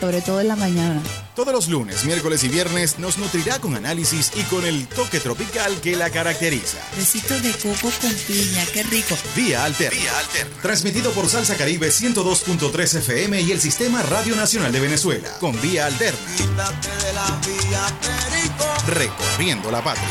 sobre 0.00 0.22
todo 0.22 0.40
en 0.40 0.48
la 0.48 0.56
mañana. 0.56 1.02
Todos 1.36 1.52
los 1.52 1.68
lunes, 1.68 2.04
miércoles 2.04 2.42
y 2.44 2.48
viernes 2.48 2.98
nos 2.98 3.18
nutrirá 3.18 3.58
con 3.60 3.76
análisis 3.76 4.32
y 4.34 4.42
con 4.44 4.64
el 4.64 4.86
toque 4.88 5.20
tropical 5.20 5.80
que 5.80 5.94
la 5.94 6.10
caracteriza. 6.10 6.78
Besitos 6.96 7.42
de 7.42 7.52
coco 7.52 7.92
con 8.00 8.12
piña, 8.26 8.64
qué 8.72 8.82
rico. 8.84 9.16
Vía 9.36 9.64
Alterna. 9.64 9.98
Vía 9.98 10.18
Alterna. 10.18 10.62
Transmitido 10.62 11.12
por 11.12 11.28
Salsa 11.28 11.56
Caribe 11.56 11.88
102.3 11.88 12.98
FM 12.98 13.42
y 13.42 13.52
el 13.52 13.60
Sistema 13.60 14.02
Radio 14.02 14.34
Nacional 14.36 14.72
de 14.72 14.80
Venezuela. 14.80 15.28
Con 15.38 15.60
Vía 15.60 15.86
Alterna. 15.86 16.18
De 16.36 17.12
la 17.12 17.40
vía 17.46 17.86
Perico. 18.00 18.64
Recorriendo 18.88 19.70
la 19.70 19.84
patria. 19.84 20.08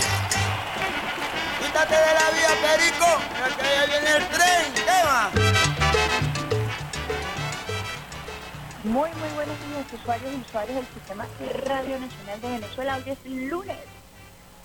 Quítate 1.62 1.96
de 1.96 2.14
la 2.14 2.30
vía 2.32 2.50
Perico, 2.62 3.06
que 3.58 3.64
ya 3.64 3.86
viene 3.86 4.18
el 4.18 4.30
tren. 4.30 4.74
¿Qué 4.74 5.79
Muy, 8.86 9.10
muy 9.10 9.30
buenos 9.36 9.58
días, 9.68 9.94
usuarios 9.94 10.32
y 10.34 10.40
usuarios 10.40 10.76
del 10.78 10.88
Sistema 10.94 11.28
Radio 11.66 12.00
Nacional 12.00 12.40
de 12.40 12.48
Venezuela. 12.48 12.96
Hoy 12.96 13.12
es 13.12 13.26
lunes 13.26 13.78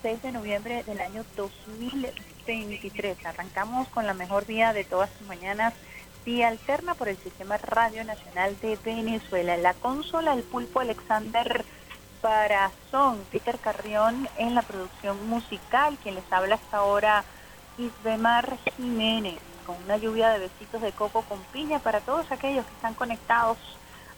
6 0.03 0.23
de 0.23 0.31
noviembre 0.31 0.85
del 0.85 1.01
año 1.01 1.25
2023. 1.37 3.27
Arrancamos 3.27 3.89
con 3.89 4.07
la 4.07 4.15
mejor 4.15 4.47
vía 4.47 4.73
de 4.73 4.85
todas 4.85 5.11
las 5.19 5.29
mañanas, 5.29 5.75
vía 6.25 6.47
alterna 6.47 6.95
por 6.95 7.09
el 7.09 7.17
Sistema 7.17 7.57
Radio 7.57 8.05
Nacional 8.05 8.57
de 8.63 8.79
Venezuela. 8.85 9.57
La 9.57 9.75
consola, 9.75 10.33
el 10.35 10.45
pulpo 10.45 10.79
Alexander 10.79 11.65
Parazón, 12.23 13.19
Peter 13.33 13.59
Carrión 13.59 14.29
en 14.39 14.55
la 14.55 14.63
producción 14.63 15.29
musical, 15.29 15.99
quien 16.05 16.15
les 16.15 16.33
habla 16.33 16.55
hasta 16.55 16.77
ahora, 16.77 17.25
Isbemar 17.79 18.59
Jiménez, 18.77 19.41
con 19.67 19.75
una 19.83 19.97
lluvia 19.97 20.29
de 20.29 20.39
besitos 20.39 20.83
de 20.83 20.93
coco 20.93 21.23
con 21.23 21.41
piña 21.53 21.81
para 21.81 21.99
todos 21.99 22.31
aquellos 22.31 22.65
que 22.65 22.75
están 22.75 22.95
conectados 22.95 23.59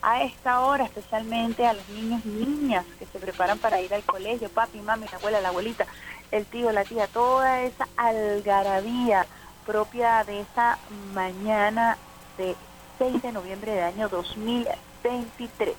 a 0.02 0.22
esta 0.22 0.60
hora, 0.60 0.84
especialmente 0.84 1.66
a 1.66 1.72
los 1.72 1.88
niños 1.88 2.22
y 2.24 2.28
niñas 2.28 2.84
que 2.98 3.06
se 3.06 3.18
preparan 3.18 3.58
para 3.58 3.80
ir 3.80 3.92
al 3.92 4.02
colegio, 4.02 4.48
papi, 4.48 4.78
mami, 4.80 5.06
la 5.10 5.18
abuela, 5.18 5.40
la 5.40 5.48
abuelita, 5.48 5.86
el 6.30 6.46
tío, 6.46 6.72
la 6.72 6.84
tía, 6.84 7.06
toda 7.06 7.62
esa 7.62 7.88
algarabía 7.96 9.26
propia 9.66 10.24
de 10.24 10.40
esa 10.40 10.78
mañana 11.12 11.98
de 12.38 12.54
6 12.98 13.22
de 13.22 13.32
noviembre 13.32 13.72
del 13.72 13.84
año 13.84 14.08
2023. 14.08 15.74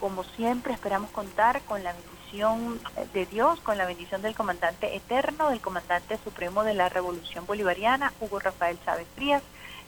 Como 0.00 0.24
siempre, 0.24 0.72
esperamos 0.72 1.10
contar 1.10 1.60
con 1.62 1.82
la 1.82 1.92
bendición 1.92 2.80
de 3.12 3.26
Dios, 3.26 3.60
con 3.60 3.78
la 3.78 3.86
bendición 3.86 4.22
del 4.22 4.34
comandante 4.34 4.94
eterno, 4.94 5.50
del 5.50 5.60
comandante 5.60 6.18
supremo 6.22 6.64
de 6.64 6.74
la 6.74 6.88
Revolución 6.88 7.46
Bolivariana, 7.46 8.12
Hugo 8.20 8.40
Rafael 8.40 8.78
Chávez 8.84 9.06
Frías, 9.14 9.42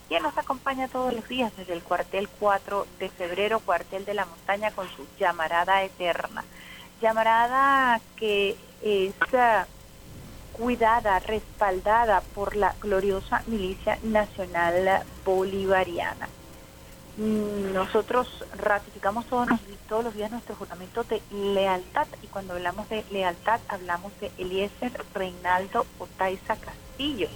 quien 0.09 0.23
nos 0.23 0.37
acompaña 0.39 0.89
todos 0.89 1.13
los 1.13 1.29
días 1.29 1.53
desde 1.57 1.75
el 1.75 1.83
cuartel 1.83 2.29
4 2.41 2.87
de 2.99 3.11
febrero, 3.11 3.61
cuartel 3.61 4.05
de 4.05 4.15
la 4.15 4.25
montaña, 4.25 4.71
con 4.71 4.89
su 4.89 5.07
llamarada 5.19 5.83
eterna. 5.85 6.45
Llamarada 7.01 8.01
que 8.17 8.57
es 8.83 9.15
ah, 9.35 9.67
cuidada, 10.53 11.19
respaldada 11.21 12.23
por 12.35 12.57
la 12.57 12.75
gloriosa 12.81 13.43
milicia 13.47 13.99
nacional 14.03 15.05
bolivariana. 15.25 16.29
Mm, 17.19 17.73
nosotros 17.75 18.45
ratificamos 18.57 19.27
todos, 19.27 19.49
todos 19.89 20.05
los 20.05 20.15
días 20.15 20.31
nuestro 20.31 20.55
juramento 20.55 21.05
de 21.05 21.21
lealtad 21.33 22.07
y 22.23 22.29
cuando 22.29 22.55
hablamos 22.55 22.89
de 22.89 23.05
lealtad 23.11 23.61
hablamos 23.69 24.13
de 24.21 24.31
Eliezer 24.39 24.93
Reinaldo 25.15 25.85
Otaiza 25.99 26.57
Castillo 26.57 27.29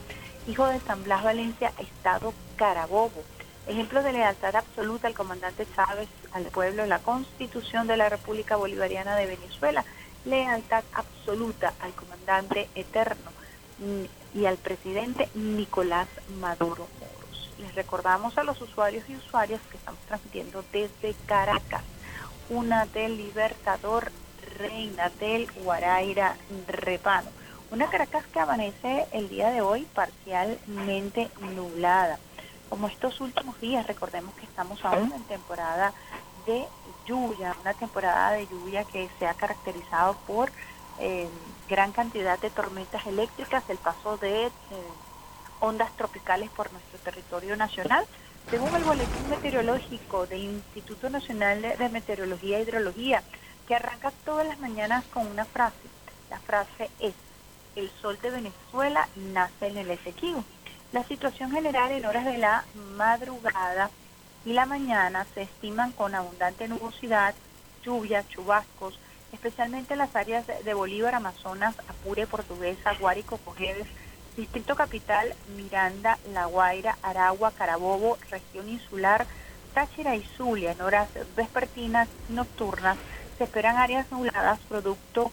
hijo 0.47 0.67
de 0.67 0.81
San 0.81 1.05
Blas 1.05 1.23
Valencia, 1.23 1.73
Estado 1.79 2.35
Carabobo. 2.57 3.23
Ejemplo 3.67 4.03
de 4.03 4.13
lealtad 4.13 4.57
absoluta 4.57 5.07
al 5.07 5.15
comandante 5.15 5.67
Chávez, 5.77 6.09
al 6.33 6.45
pueblo, 6.47 6.85
la 6.87 6.99
constitución 6.99 7.87
de 7.87 7.97
la 7.97 8.09
República 8.09 8.57
Bolivariana 8.57 9.15
de 9.17 9.27
Venezuela. 9.27 9.85
Lealtad 10.25 10.83
absoluta 10.95 11.75
al 11.81 11.93
comandante 11.93 12.69
eterno 12.75 13.31
mm, 13.79 14.39
y 14.39 14.47
al 14.47 14.57
presidente 14.57 15.29
Nicolás 15.35 16.09
Maduro 16.41 16.89
Moros. 16.99 17.51
Les 17.59 17.75
recordamos 17.75 18.37
a 18.37 18.45
los 18.45 18.61
usuarios 18.61 19.09
y 19.09 19.17
usuarias 19.17 19.61
que 19.71 19.77
estamos 19.77 20.01
transmitiendo 20.07 20.65
desde 20.73 21.15
Caracas, 21.27 21.83
una 22.51 22.87
del 22.87 23.17
Libertador, 23.17 24.11
Reina 24.59 25.11
del 25.21 25.51
Guaraira 25.53 26.37
Repano 26.67 27.31
una 27.73 27.89
Caracas 27.89 28.27
que 28.27 28.39
amanece 28.39 29.07
el 29.13 29.31
día 29.31 29.51
de 29.51 29.63
hoy 29.63 29.87
parcialmente 29.95 31.31
nublada. 31.57 32.19
Como 32.69 32.87
estos 32.87 33.19
últimos 33.23 33.59
días, 33.63 33.87
recordemos 33.87 34.35
que 34.35 34.45
estamos 34.45 34.85
aún 34.85 35.11
en 35.11 35.23
temporada 35.25 35.95
de 36.47 36.67
lluvia, 37.07 37.57
una 37.63 37.73
temporada 37.73 38.33
de 38.33 38.47
lluvia 38.47 38.85
que 38.85 39.09
se 39.19 39.27
ha 39.27 39.33
caracterizado 39.33 40.15
por 40.27 40.53
eh, 41.01 41.27
gran 41.67 41.93
cantidad 41.93 42.39
de 42.39 42.51
tormentas 42.51 43.07
eléctricas, 43.07 43.65
el 43.71 43.79
paso 43.79 44.19
de 44.19 44.47
eh, 44.47 44.51
ondas 45.61 45.91
tropicales 45.97 46.51
por 46.51 46.71
nuestro 46.73 46.99
territorio 46.99 47.57
nacional. 47.57 48.05
Según 48.51 48.75
el 48.75 48.85
boletín 48.85 49.31
meteorológico 49.31 50.27
del 50.27 50.45
Instituto 50.45 51.09
Nacional 51.09 51.63
de 51.63 51.89
Meteorología 51.89 52.59
e 52.59 52.63
Hidrología, 52.63 53.23
que 53.67 53.75
arranca 53.77 54.13
todas 54.27 54.47
las 54.47 54.59
mañanas 54.59 55.05
con 55.07 55.27
una 55.27 55.47
frase. 55.47 55.89
La 56.29 56.39
frase 56.41 56.91
es, 56.99 57.15
el 57.77 57.91
sol 58.01 58.19
de 58.23 58.31
Venezuela 58.31 59.09
nace 59.17 59.69
en 59.69 59.79
el 59.79 59.91
Esequibo. 59.91 60.45
La 60.93 61.05
situación 61.05 61.51
general 61.51 61.91
en 61.93 62.05
horas 62.05 62.25
de 62.25 62.39
la 62.39 62.65
madrugada 62.97 63.91
y 64.45 64.53
la 64.53 64.67
mañana 64.67 65.27
se 65.35 65.43
estiman 65.43 65.93
con 65.93 66.15
abundante 66.15 66.69
nubosidad, 66.69 67.35
lluvia, 67.85 68.27
chubascos, 68.29 68.99
especialmente 69.33 69.95
en 69.95 69.99
las 69.99 70.15
áreas 70.15 70.47
de 70.47 70.75
Bolívar, 70.75 71.15
Amazonas, 71.15 71.75
Apure, 71.89 72.27
Portuguesa, 72.27 72.95
Guárico, 72.99 73.39
Cojedes, 73.39 73.87
Distrito 74.37 74.75
Capital, 74.75 75.35
Miranda, 75.57 76.19
La 76.33 76.47
Guaira, 76.47 76.99
Aragua, 77.03 77.53
Carabobo, 77.53 78.19
región 78.31 78.69
insular, 78.69 79.27
Táchira 79.75 80.17
y 80.17 80.23
Zulia. 80.37 80.73
En 80.73 80.83
horas 80.83 81.09
vespertinas 81.37 82.09
y 82.29 82.35
nocturnas 82.35 82.99
se 83.39 83.45
esperan 83.45 83.77
áreas 83.77 84.11
nubladas 84.11 84.59
producto 84.69 85.33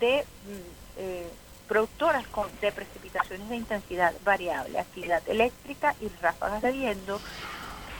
de 0.00 0.24
mm, 0.46 0.98
eh, 0.98 1.30
productoras 1.68 2.26
con, 2.28 2.48
de 2.60 2.72
precipitaciones 2.72 3.48
de 3.48 3.56
intensidad 3.56 4.12
variable, 4.24 4.78
actividad 4.78 5.22
eléctrica 5.28 5.94
y 6.00 6.08
ráfagas 6.20 6.62
de 6.62 6.72
viento, 6.72 7.20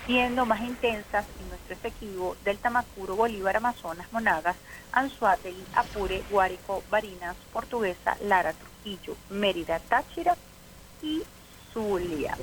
siendo 0.06 0.44
más 0.44 0.60
intensas 0.60 1.25
en 1.41 1.48
nuestro 1.48 1.75
efectivo 1.75 2.36
del 2.44 2.58
Tamacuro, 2.58 3.16
Bolívar, 3.16 3.56
Amazonas, 3.56 4.12
Monagas, 4.12 4.56
Anzuategui, 4.92 5.64
Apure, 5.75 6.22
Guárico, 6.30 6.82
Barinas, 6.91 7.36
Portuguesa, 7.52 8.16
Lara, 8.22 8.52
Trujillo, 8.52 9.16
Mérida, 9.30 9.78
Táchira 9.81 10.36
y 11.02 11.22
Zulia. 11.72 12.36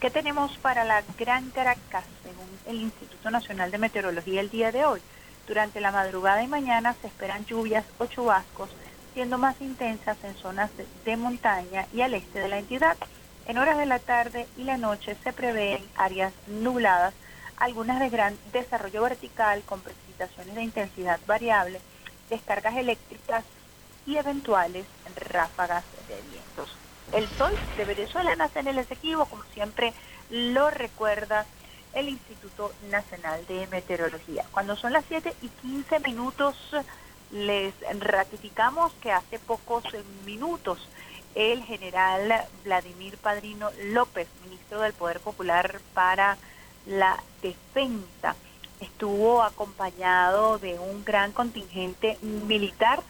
¿Qué 0.00 0.10
tenemos 0.10 0.56
para 0.58 0.84
la 0.84 1.02
Gran 1.16 1.50
Caracas 1.50 2.04
según 2.22 2.48
el 2.66 2.82
Instituto 2.82 3.30
Nacional 3.30 3.70
de 3.70 3.78
Meteorología 3.78 4.40
el 4.40 4.50
día 4.50 4.72
de 4.72 4.84
hoy? 4.84 5.00
Durante 5.46 5.80
la 5.80 5.92
madrugada 5.92 6.42
y 6.42 6.48
mañana 6.48 6.94
se 7.00 7.06
esperan 7.06 7.44
lluvias 7.46 7.84
o 7.98 8.06
chubascos 8.06 8.70
siendo 9.14 9.38
más 9.38 9.60
intensas 9.60 10.18
en 10.24 10.34
zonas 10.34 10.70
de, 11.04 11.16
montaña 11.16 11.86
y 11.94 12.02
al 12.02 12.14
este 12.14 12.40
de 12.40 12.48
la 12.48 12.58
entidad. 12.58 12.96
En 13.46 13.58
horas 13.58 13.78
de 13.78 13.86
la 13.86 14.00
tarde 14.00 14.46
y 14.56 14.64
la 14.64 14.76
noche 14.76 15.16
se 15.22 15.32
prevén 15.32 15.82
áreas 15.96 16.32
nubladas, 16.48 17.14
algunas 17.56 18.00
de 18.00 18.10
gran 18.10 18.36
desarrollo 18.52 19.02
vertical 19.02 19.62
con 19.64 19.80
precipitaciones 19.80 20.54
de 20.54 20.62
intensidad 20.62 21.20
variable, 21.26 21.80
descargas 22.28 22.76
eléctricas 22.76 23.44
y 24.06 24.16
eventuales 24.16 24.84
ráfagas 25.16 25.84
de 26.08 26.20
vientos. 26.30 26.76
El 27.12 27.28
sol 27.38 27.52
de 27.76 27.84
Venezuela 27.84 28.34
nace 28.34 28.58
en 28.58 28.68
el 28.68 28.78
Esequibo, 28.78 29.26
como 29.26 29.44
siempre 29.54 29.92
lo 30.30 30.70
recuerda 30.70 31.46
el 31.92 32.08
Instituto 32.08 32.72
Nacional 32.90 33.46
de 33.46 33.68
Meteorología. 33.68 34.44
Cuando 34.50 34.74
son 34.74 34.92
las 34.92 35.04
7 35.06 35.32
y 35.42 35.48
15 35.48 36.00
minutos 36.00 36.56
les 37.34 37.74
ratificamos 37.98 38.92
que 39.02 39.12
hace 39.12 39.38
pocos 39.38 39.84
minutos 40.24 40.78
el 41.34 41.64
general 41.64 42.32
Vladimir 42.64 43.18
Padrino 43.18 43.70
López, 43.86 44.28
ministro 44.44 44.80
del 44.80 44.92
Poder 44.92 45.18
Popular 45.18 45.80
para 45.92 46.38
la 46.86 47.20
defensa 47.42 48.36
estuvo 48.80 49.42
acompañado 49.42 50.58
de 50.58 50.78
un 50.78 51.04
gran 51.04 51.32
contingente 51.32 52.18
militar. 52.22 53.02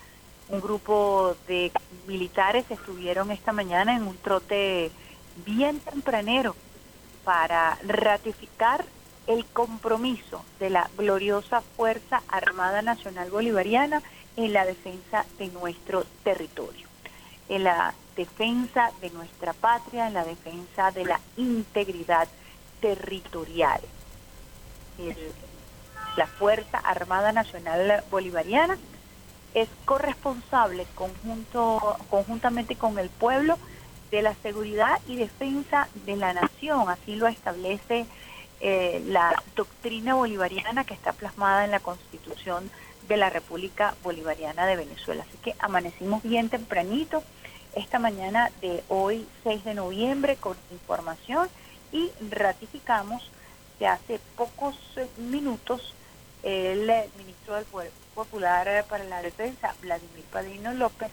Un 0.49 0.61
grupo 0.61 1.37
de 1.47 1.73
militares 2.07 2.65
estuvieron 2.71 3.31
esta 3.31 3.53
mañana 3.53 3.97
en 3.97 4.07
un 4.07 4.17
trote 4.17 4.91
bien 5.45 5.81
tempranero 5.81 6.55
para 7.25 7.79
ratificar 7.87 8.85
el 9.27 9.45
compromiso 9.47 10.45
de 10.59 10.71
la 10.71 10.89
gloriosa 10.97 11.63
Fuerza 11.77 12.23
Armada 12.29 12.83
Nacional 12.83 13.31
Bolivariana 13.31 14.03
en 14.37 14.53
la 14.53 14.65
defensa 14.65 15.25
de 15.39 15.49
nuestro 15.49 16.05
territorio, 16.23 16.87
en 17.49 17.65
la 17.65 17.95
defensa 18.17 18.91
de 19.01 19.11
nuestra 19.11 19.53
patria, 19.53 20.09
en 20.09 20.15
la 20.15 20.25
defensa 20.25 20.91
de 20.91 21.05
la 21.05 21.21
integridad 21.37 22.29
territorial. 22.81 23.81
la 26.17 26.27
Fuerza 26.27 26.79
Armada 26.79 27.33
Nacional 27.33 28.05
Bolivariana 28.11 28.79
es 29.55 29.69
corresponsable 29.85 30.87
conjunto, 30.95 31.97
conjuntamente 32.11 32.77
con 32.77 32.99
el 32.99 33.09
pueblo 33.09 33.57
de 34.11 34.23
la 34.23 34.35
seguridad 34.35 35.01
y 35.09 35.17
defensa 35.17 35.89
de 36.07 36.17
la 36.17 36.33
nación, 36.33 36.89
así 36.89 37.17
lo 37.17 37.27
establece 37.27 38.07
eh, 38.67 39.03
la 39.09 39.43
doctrina 39.55 40.15
bolivariana 40.15 40.85
que 40.85 40.95
está 40.95 41.13
plasmada 41.13 41.67
en 41.67 41.71
la 41.71 41.81
Constitución 41.81 42.71
de 43.07 43.19
la 43.19 43.29
República 43.29 43.95
Bolivariana 44.03 44.65
de 44.65 44.77
Venezuela. 44.77 45.23
Así 45.29 45.37
que 45.43 45.55
amanecimos 45.59 46.23
bien 46.23 46.49
tempranito 46.49 47.23
esta 47.75 47.99
mañana 47.99 48.51
de 48.63 48.83
hoy 48.89 49.27
6 49.43 49.65
de 49.65 49.75
noviembre 49.75 50.37
con 50.37 50.57
información 50.71 51.51
y 51.93 52.11
ratificamos 52.31 53.31
que 53.79 53.87
hace 53.87 54.19
pocos 54.35 54.77
minutos 55.19 55.93
el 56.43 56.91
ministro 57.19 57.57
del 57.57 57.67
Poder 57.67 57.93
Popular 58.15 58.87
para 58.89 59.05
la 59.05 59.21
Defensa, 59.21 59.75
Vladimir 59.83 60.25
Padrino 60.33 60.73
López, 60.73 61.11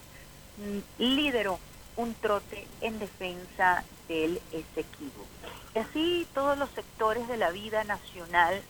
mm, 0.56 1.04
lideró 1.04 1.59
un 1.97 2.13
trote 2.13 2.65
en 2.80 2.97
defensa 2.97 3.83
del 4.07 4.42
Esequibo. 4.54 5.25
Y 5.73 5.79
así 5.79 6.27
todos 6.33 6.57
los 6.57 6.69
sectores 6.71 7.27
de 7.27 7.38
la 7.38 7.51
vida 7.51 7.83
nacional 7.85 8.62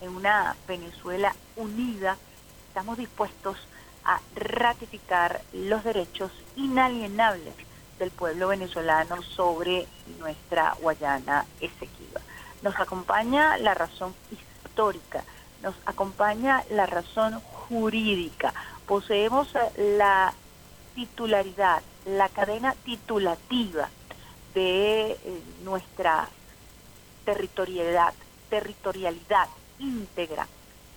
en 0.00 0.10
una 0.10 0.56
Venezuela 0.68 1.34
unida 1.56 2.18
estamos 2.68 2.98
dispuestos 2.98 3.56
a 4.04 4.20
ratificar 4.34 5.40
los 5.54 5.84
derechos 5.84 6.30
inalienables 6.56 7.54
del 7.98 8.10
pueblo 8.10 8.48
venezolano 8.48 9.22
sobre 9.22 9.86
nuestra 10.18 10.76
Guayana 10.80 11.46
Esequiba. 11.60 12.20
Nos 12.62 12.78
acompaña 12.78 13.56
la 13.56 13.72
razón 13.72 14.14
histórica, 14.30 15.24
nos 15.62 15.74
acompaña 15.86 16.62
la 16.70 16.84
razón 16.84 17.40
jurídica. 17.40 18.52
Poseemos 18.86 19.48
la 19.78 20.34
titularidad, 20.94 21.82
la 22.04 22.28
cadena 22.28 22.74
titulativa 22.84 23.88
de 24.54 25.12
eh, 25.12 25.18
nuestra 25.64 26.28
territorialidad, 27.24 28.14
territorialidad 28.50 29.48
íntegra. 29.78 30.46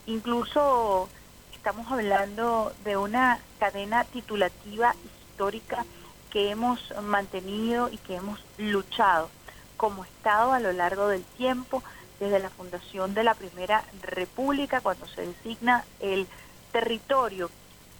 Incluso 0.05 1.09
estamos 1.53 1.91
hablando 1.91 2.73
de 2.83 2.97
una 2.97 3.39
cadena 3.59 4.03
titulativa 4.03 4.95
histórica 5.05 5.85
que 6.31 6.49
hemos 6.49 6.79
mantenido 7.03 7.89
y 7.89 7.97
que 7.97 8.15
hemos 8.15 8.39
luchado 8.57 9.29
como 9.75 10.03
Estado 10.03 10.53
a 10.53 10.59
lo 10.59 10.71
largo 10.73 11.07
del 11.07 11.23
tiempo, 11.23 11.83
desde 12.19 12.39
la 12.39 12.49
fundación 12.49 13.13
de 13.13 13.23
la 13.23 13.35
Primera 13.35 13.83
República, 14.01 14.81
cuando 14.81 15.07
se 15.07 15.25
designa 15.27 15.85
el 15.99 16.27
territorio 16.71 17.49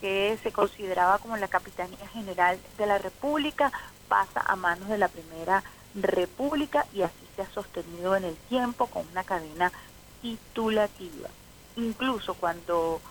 que 0.01 0.38
se 0.44 0.51
consideraba 0.51 1.19
como 1.19 1.38
la 1.38 1.48
Capitanía 1.48 2.07
General 2.09 2.57
de 2.77 2.86
la 2.86 2.98
República, 2.98 3.71
pasa 4.07 4.42
a 4.45 4.56
manos 4.56 4.89
de 4.89 4.98
la 4.98 5.07
Primera 5.07 5.63
República 5.95 6.86
y 6.94 7.01
así 7.01 7.27
se 7.36 7.42
ha 7.42 7.50
sostenido 7.50 8.15
en 8.15 8.25
el 8.25 8.36
tiempo 8.36 8.88
con 8.88 9.07
una 9.12 9.24
cadena 9.24 9.71
titulativa. 10.21 11.30
Incluso 11.75 12.33
cuando 12.33 13.01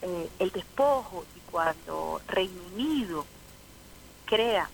eh, 0.00 0.28
el 0.38 0.50
despojo 0.50 1.24
y 1.36 1.40
cuando 1.50 2.20
Reino 2.26 2.60
Unido 2.74 3.24
crea, 4.24 4.68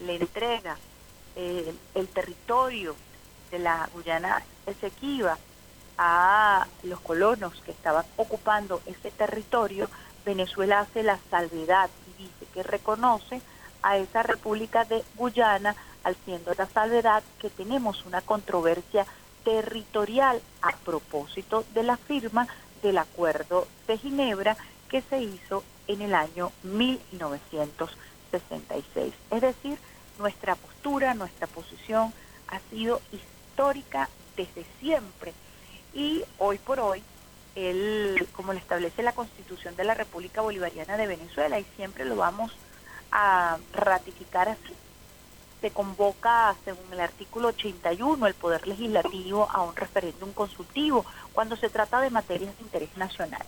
le 0.00 0.16
entrega 0.16 0.76
eh, 1.36 1.74
el 1.94 2.08
territorio 2.08 2.94
de 3.50 3.58
la 3.58 3.88
Guyana 3.92 4.42
Esequiba 4.66 5.38
a 5.96 6.66
los 6.84 7.00
colonos 7.00 7.60
que 7.64 7.72
estaban 7.72 8.04
ocupando 8.16 8.80
ese 8.86 9.10
territorio, 9.10 9.88
Venezuela 10.24 10.80
hace 10.80 11.02
la 11.02 11.18
salvedad 11.30 11.90
y 12.06 12.22
dice 12.22 12.46
que 12.52 12.62
reconoce 12.62 13.40
a 13.88 13.96
esa 13.96 14.22
República 14.22 14.84
de 14.84 15.02
Guyana, 15.16 15.74
haciendo 16.04 16.52
la 16.52 16.66
salvedad 16.66 17.22
que 17.40 17.48
tenemos 17.48 18.04
una 18.04 18.20
controversia 18.20 19.06
territorial 19.44 20.42
a 20.60 20.76
propósito 20.76 21.64
de 21.72 21.84
la 21.84 21.96
firma 21.96 22.46
del 22.82 22.98
Acuerdo 22.98 23.66
de 23.86 23.96
Ginebra 23.96 24.58
que 24.90 25.00
se 25.00 25.22
hizo 25.22 25.64
en 25.86 26.02
el 26.02 26.14
año 26.14 26.52
1966. 26.64 29.14
Es 29.30 29.40
decir, 29.40 29.78
nuestra 30.18 30.54
postura, 30.54 31.14
nuestra 31.14 31.46
posición 31.46 32.12
ha 32.48 32.60
sido 32.68 33.00
histórica 33.10 34.10
desde 34.36 34.66
siempre 34.80 35.32
y 35.94 36.24
hoy 36.36 36.58
por 36.58 36.80
hoy 36.80 37.02
el, 37.54 38.28
como 38.32 38.52
lo 38.52 38.58
establece 38.58 39.02
la 39.02 39.14
Constitución 39.14 39.74
de 39.76 39.84
la 39.84 39.94
República 39.94 40.42
Bolivariana 40.42 40.98
de 40.98 41.06
Venezuela, 41.06 41.58
y 41.58 41.64
siempre 41.76 42.04
lo 42.04 42.16
vamos 42.16 42.52
a 42.52 42.67
ratificar 43.72 44.48
así, 44.48 44.74
se 45.60 45.70
convoca, 45.70 46.54
según 46.64 46.92
el 46.92 47.00
artículo 47.00 47.48
81, 47.48 48.26
el 48.26 48.34
Poder 48.34 48.66
Legislativo 48.68 49.48
a 49.50 49.62
un 49.62 49.74
referéndum 49.74 50.32
consultivo 50.32 51.04
cuando 51.32 51.56
se 51.56 51.68
trata 51.68 52.00
de 52.00 52.10
materias 52.10 52.56
de 52.56 52.62
interés 52.62 52.96
nacional. 52.96 53.44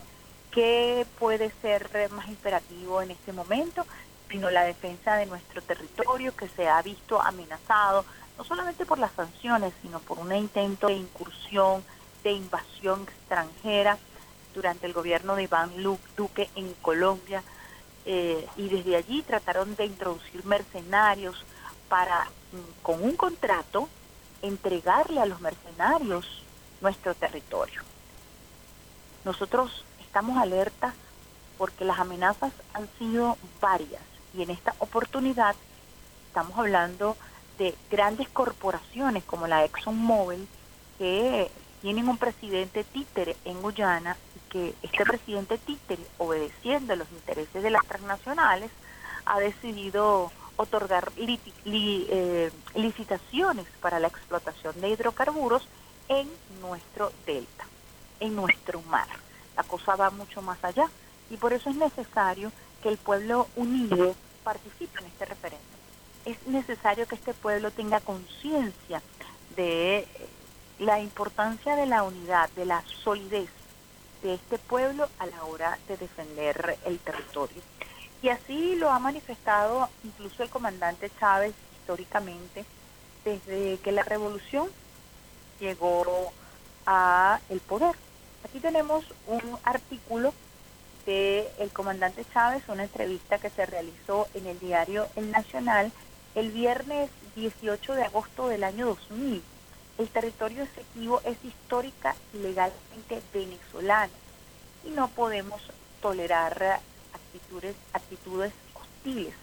¿Qué 0.51 1.05
puede 1.17 1.51
ser 1.61 1.89
más 2.11 2.27
imperativo 2.27 3.01
en 3.01 3.11
este 3.11 3.31
momento? 3.31 3.85
sino 4.31 4.49
la 4.49 4.63
defensa 4.63 5.15
de 5.15 5.25
nuestro 5.25 5.61
territorio 5.61 6.35
que 6.35 6.47
se 6.47 6.67
ha 6.67 6.81
visto 6.81 7.21
amenazado, 7.21 8.05
no 8.37 8.43
solamente 8.43 8.85
por 8.85 8.97
las 8.97 9.11
sanciones, 9.11 9.73
sino 9.81 9.99
por 9.99 10.17
un 10.19 10.33
intento 10.33 10.87
de 10.87 10.93
incursión 10.93 11.83
de 12.23 12.31
invasión 12.31 13.03
extranjera 13.03 13.97
durante 14.55 14.85
el 14.85 14.93
gobierno 14.93 15.35
de 15.35 15.43
Iván 15.43 15.71
Duque 16.15 16.49
en 16.55 16.73
Colombia. 16.81 17.43
Eh, 18.05 18.47
y 18.57 18.69
desde 18.69 18.95
allí 18.95 19.21
trataron 19.21 19.75
de 19.75 19.85
introducir 19.85 20.43
mercenarios 20.45 21.43
para, 21.87 22.25
mm, 22.51 22.81
con 22.81 23.03
un 23.03 23.15
contrato, 23.15 23.87
entregarle 24.41 25.21
a 25.21 25.25
los 25.25 25.39
mercenarios 25.41 26.25
nuestro 26.81 27.13
territorio. 27.13 27.81
Nosotros 29.23 29.85
estamos 29.99 30.37
alertas 30.37 30.93
porque 31.57 31.85
las 31.85 31.99
amenazas 31.99 32.51
han 32.73 32.89
sido 32.97 33.37
varias 33.59 34.01
y 34.33 34.41
en 34.41 34.49
esta 34.49 34.73
oportunidad 34.79 35.55
estamos 36.27 36.57
hablando 36.57 37.15
de 37.59 37.75
grandes 37.91 38.27
corporaciones 38.29 39.23
como 39.25 39.45
la 39.45 39.63
ExxonMobil 39.65 40.47
que 40.97 41.51
tienen 41.81 42.09
un 42.09 42.17
presidente 42.17 42.83
títere 42.83 43.35
en 43.45 43.61
Guyana 43.61 44.17
que 44.51 44.75
este 44.83 45.05
presidente 45.05 45.57
títere, 45.57 46.05
obedeciendo 46.17 46.95
los 46.95 47.09
intereses 47.11 47.63
de 47.63 47.69
las 47.69 47.85
transnacionales, 47.87 48.69
ha 49.25 49.39
decidido 49.39 50.31
otorgar 50.57 51.11
eh, 51.17 52.51
licitaciones 52.75 53.65
para 53.81 53.99
la 53.99 54.07
explotación 54.07 54.79
de 54.81 54.89
hidrocarburos 54.89 55.67
en 56.09 56.29
nuestro 56.59 57.11
delta, 57.25 57.65
en 58.19 58.35
nuestro 58.35 58.81
mar. 58.83 59.07
La 59.55 59.63
cosa 59.63 59.95
va 59.95 60.09
mucho 60.09 60.41
más 60.41 60.61
allá 60.63 60.89
y 61.29 61.37
por 61.37 61.53
eso 61.53 61.69
es 61.69 61.77
necesario 61.77 62.51
que 62.83 62.89
el 62.89 62.97
pueblo 62.97 63.47
unido 63.55 64.15
participe 64.43 64.99
en 64.99 65.05
este 65.05 65.25
referéndum. 65.25 65.67
Es 66.25 66.45
necesario 66.47 67.07
que 67.07 67.15
este 67.15 67.33
pueblo 67.33 67.71
tenga 67.71 68.01
conciencia 68.01 69.01
de 69.55 70.07
la 70.79 70.99
importancia 70.99 71.75
de 71.75 71.85
la 71.85 72.03
unidad, 72.03 72.49
de 72.51 72.65
la 72.65 72.83
solidez 73.03 73.49
de 74.21 74.35
este 74.35 74.57
pueblo 74.57 75.07
a 75.19 75.25
la 75.25 75.43
hora 75.43 75.77
de 75.87 75.97
defender 75.97 76.77
el 76.85 76.99
territorio. 76.99 77.61
Y 78.21 78.29
así 78.29 78.75
lo 78.75 78.91
ha 78.91 78.99
manifestado 78.99 79.89
incluso 80.03 80.43
el 80.43 80.49
comandante 80.49 81.11
Chávez 81.19 81.53
históricamente 81.79 82.65
desde 83.25 83.79
que 83.79 83.91
la 83.91 84.03
revolución 84.03 84.69
llegó 85.59 86.31
a 86.85 87.39
el 87.49 87.59
poder. 87.59 87.95
Aquí 88.45 88.59
tenemos 88.59 89.05
un 89.27 89.57
artículo 89.63 90.33
de 91.05 91.49
el 91.59 91.71
comandante 91.71 92.25
Chávez, 92.31 92.63
una 92.67 92.83
entrevista 92.83 93.39
que 93.39 93.49
se 93.49 93.65
realizó 93.65 94.27
en 94.35 94.45
el 94.45 94.59
diario 94.59 95.07
El 95.15 95.31
Nacional 95.31 95.91
el 96.35 96.51
viernes 96.51 97.09
18 97.35 97.93
de 97.93 98.03
agosto 98.03 98.47
del 98.47 98.63
año 98.63 98.85
2000 98.85 99.43
El 99.97 100.07
territorio 100.09 100.63
Esequibo 100.63 101.21
es 101.25 101.37
histórica 101.43 102.15
y 102.33 102.37
legalmente 102.37 103.21
venezolano 103.33 104.13
y 104.83 104.89
no 104.89 105.07
podemos 105.09 105.61
tolerar 106.01 106.79
actitudes, 107.13 107.75
actitudes 107.93 108.53
hostiles 108.73 109.33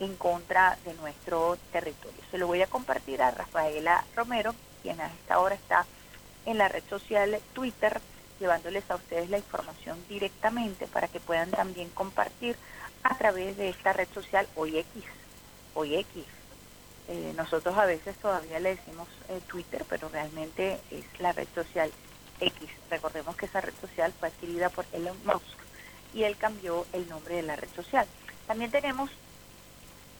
en 0.00 0.16
contra 0.16 0.78
de 0.84 0.94
nuestro 0.94 1.58
territorio. 1.72 2.18
Se 2.30 2.38
lo 2.38 2.46
voy 2.46 2.62
a 2.62 2.66
compartir 2.66 3.20
a 3.22 3.30
Rafaela 3.30 4.04
Romero, 4.14 4.54
quien 4.82 5.00
a 5.00 5.06
esta 5.06 5.40
hora 5.40 5.54
está 5.54 5.84
en 6.46 6.58
la 6.58 6.68
red 6.68 6.84
social 6.88 7.38
Twitter, 7.52 8.00
llevándoles 8.40 8.88
a 8.90 8.96
ustedes 8.96 9.28
la 9.28 9.38
información 9.38 10.02
directamente 10.08 10.86
para 10.86 11.08
que 11.08 11.20
puedan 11.20 11.50
también 11.50 11.90
compartir 11.90 12.56
a 13.02 13.16
través 13.18 13.56
de 13.56 13.68
esta 13.68 13.92
red 13.92 14.08
social 14.14 14.46
Hoy 14.54 14.78
X. 14.78 15.04
Eh, 17.08 17.32
nosotros 17.36 17.76
a 17.76 17.86
veces 17.86 18.16
todavía 18.18 18.60
le 18.60 18.76
decimos 18.76 19.08
eh, 19.28 19.40
Twitter, 19.46 19.84
pero 19.88 20.08
realmente 20.08 20.78
es 20.90 21.04
la 21.20 21.32
red 21.32 21.48
social 21.54 21.90
X. 22.40 22.68
Recordemos 22.90 23.34
que 23.36 23.46
esa 23.46 23.60
red 23.60 23.74
social 23.80 24.12
fue 24.18 24.28
adquirida 24.28 24.68
por 24.68 24.84
Elon 24.92 25.16
Musk 25.24 25.58
y 26.14 26.24
él 26.24 26.36
cambió 26.36 26.86
el 26.92 27.08
nombre 27.08 27.36
de 27.36 27.42
la 27.42 27.56
red 27.56 27.68
social. 27.74 28.06
También 28.46 28.70
tenemos 28.70 29.10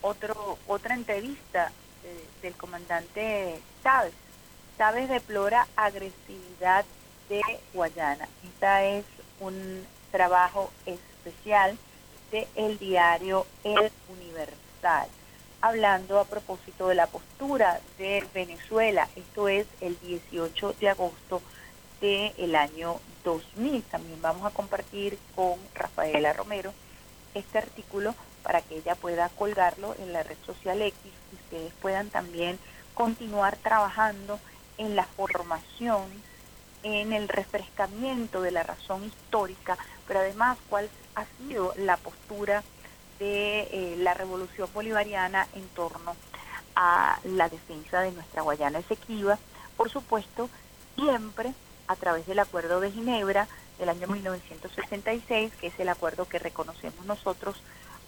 otro, 0.02 0.58
otra 0.66 0.94
entrevista 0.94 1.70
eh, 2.04 2.24
del 2.42 2.54
comandante 2.54 3.60
Chávez. 3.82 4.14
Chávez 4.76 5.08
deplora 5.08 5.66
agresividad 5.76 6.84
de 7.28 7.42
Guayana. 7.74 8.28
Esta 8.44 8.84
es 8.84 9.04
un 9.40 9.84
trabajo 10.10 10.70
especial 10.86 11.76
de 12.30 12.46
diario 12.78 13.46
El 13.64 13.90
Universal, 14.08 15.08
hablando 15.60 16.20
a 16.20 16.24
propósito 16.24 16.88
de 16.88 16.94
la 16.94 17.06
postura 17.06 17.80
de 17.98 18.24
Venezuela. 18.32 19.08
Esto 19.16 19.48
es 19.48 19.66
el 19.80 19.98
18 20.00 20.74
de 20.80 20.88
agosto 20.88 21.42
del 22.00 22.54
año 22.54 23.00
2000. 23.24 23.82
También 23.84 24.22
vamos 24.22 24.46
a 24.46 24.54
compartir 24.54 25.18
con 25.34 25.58
Rafaela 25.74 26.32
Romero 26.32 26.72
este 27.34 27.58
artículo 27.58 28.14
para 28.42 28.62
que 28.62 28.76
ella 28.76 28.94
pueda 28.94 29.28
colgarlo 29.30 29.94
en 29.98 30.12
la 30.12 30.22
red 30.22 30.36
social 30.46 30.80
X 30.80 30.98
y 31.32 31.34
ustedes 31.34 31.72
puedan 31.80 32.08
también 32.08 32.58
continuar 32.94 33.56
trabajando 33.56 34.38
en 34.78 34.94
la 34.94 35.04
formación, 35.04 36.04
en 36.84 37.12
el 37.12 37.28
refrescamiento 37.28 38.42
de 38.42 38.52
la 38.52 38.62
razón 38.62 39.04
histórica, 39.04 39.76
pero 40.06 40.20
además 40.20 40.56
cuál 40.68 40.88
ha 41.16 41.24
sido 41.36 41.74
la 41.76 41.96
postura 41.96 42.62
de 43.18 43.60
eh, 43.60 43.96
la 43.98 44.14
revolución 44.14 44.68
bolivariana 44.72 45.46
en 45.54 45.66
torno 45.68 46.16
a 46.74 47.18
la 47.24 47.48
defensa 47.48 48.00
de 48.00 48.12
nuestra 48.12 48.42
Guayana 48.42 48.78
Esequiba, 48.78 49.38
por 49.76 49.90
supuesto, 49.90 50.48
siempre 50.94 51.52
a 51.86 51.96
través 51.96 52.26
del 52.26 52.38
Acuerdo 52.38 52.80
de 52.80 52.92
Ginebra 52.92 53.48
del 53.78 53.88
año 53.88 54.06
1966, 54.08 55.52
que 55.60 55.68
es 55.68 55.80
el 55.80 55.88
acuerdo 55.88 56.28
que 56.28 56.38
reconocemos 56.38 57.04
nosotros 57.06 57.60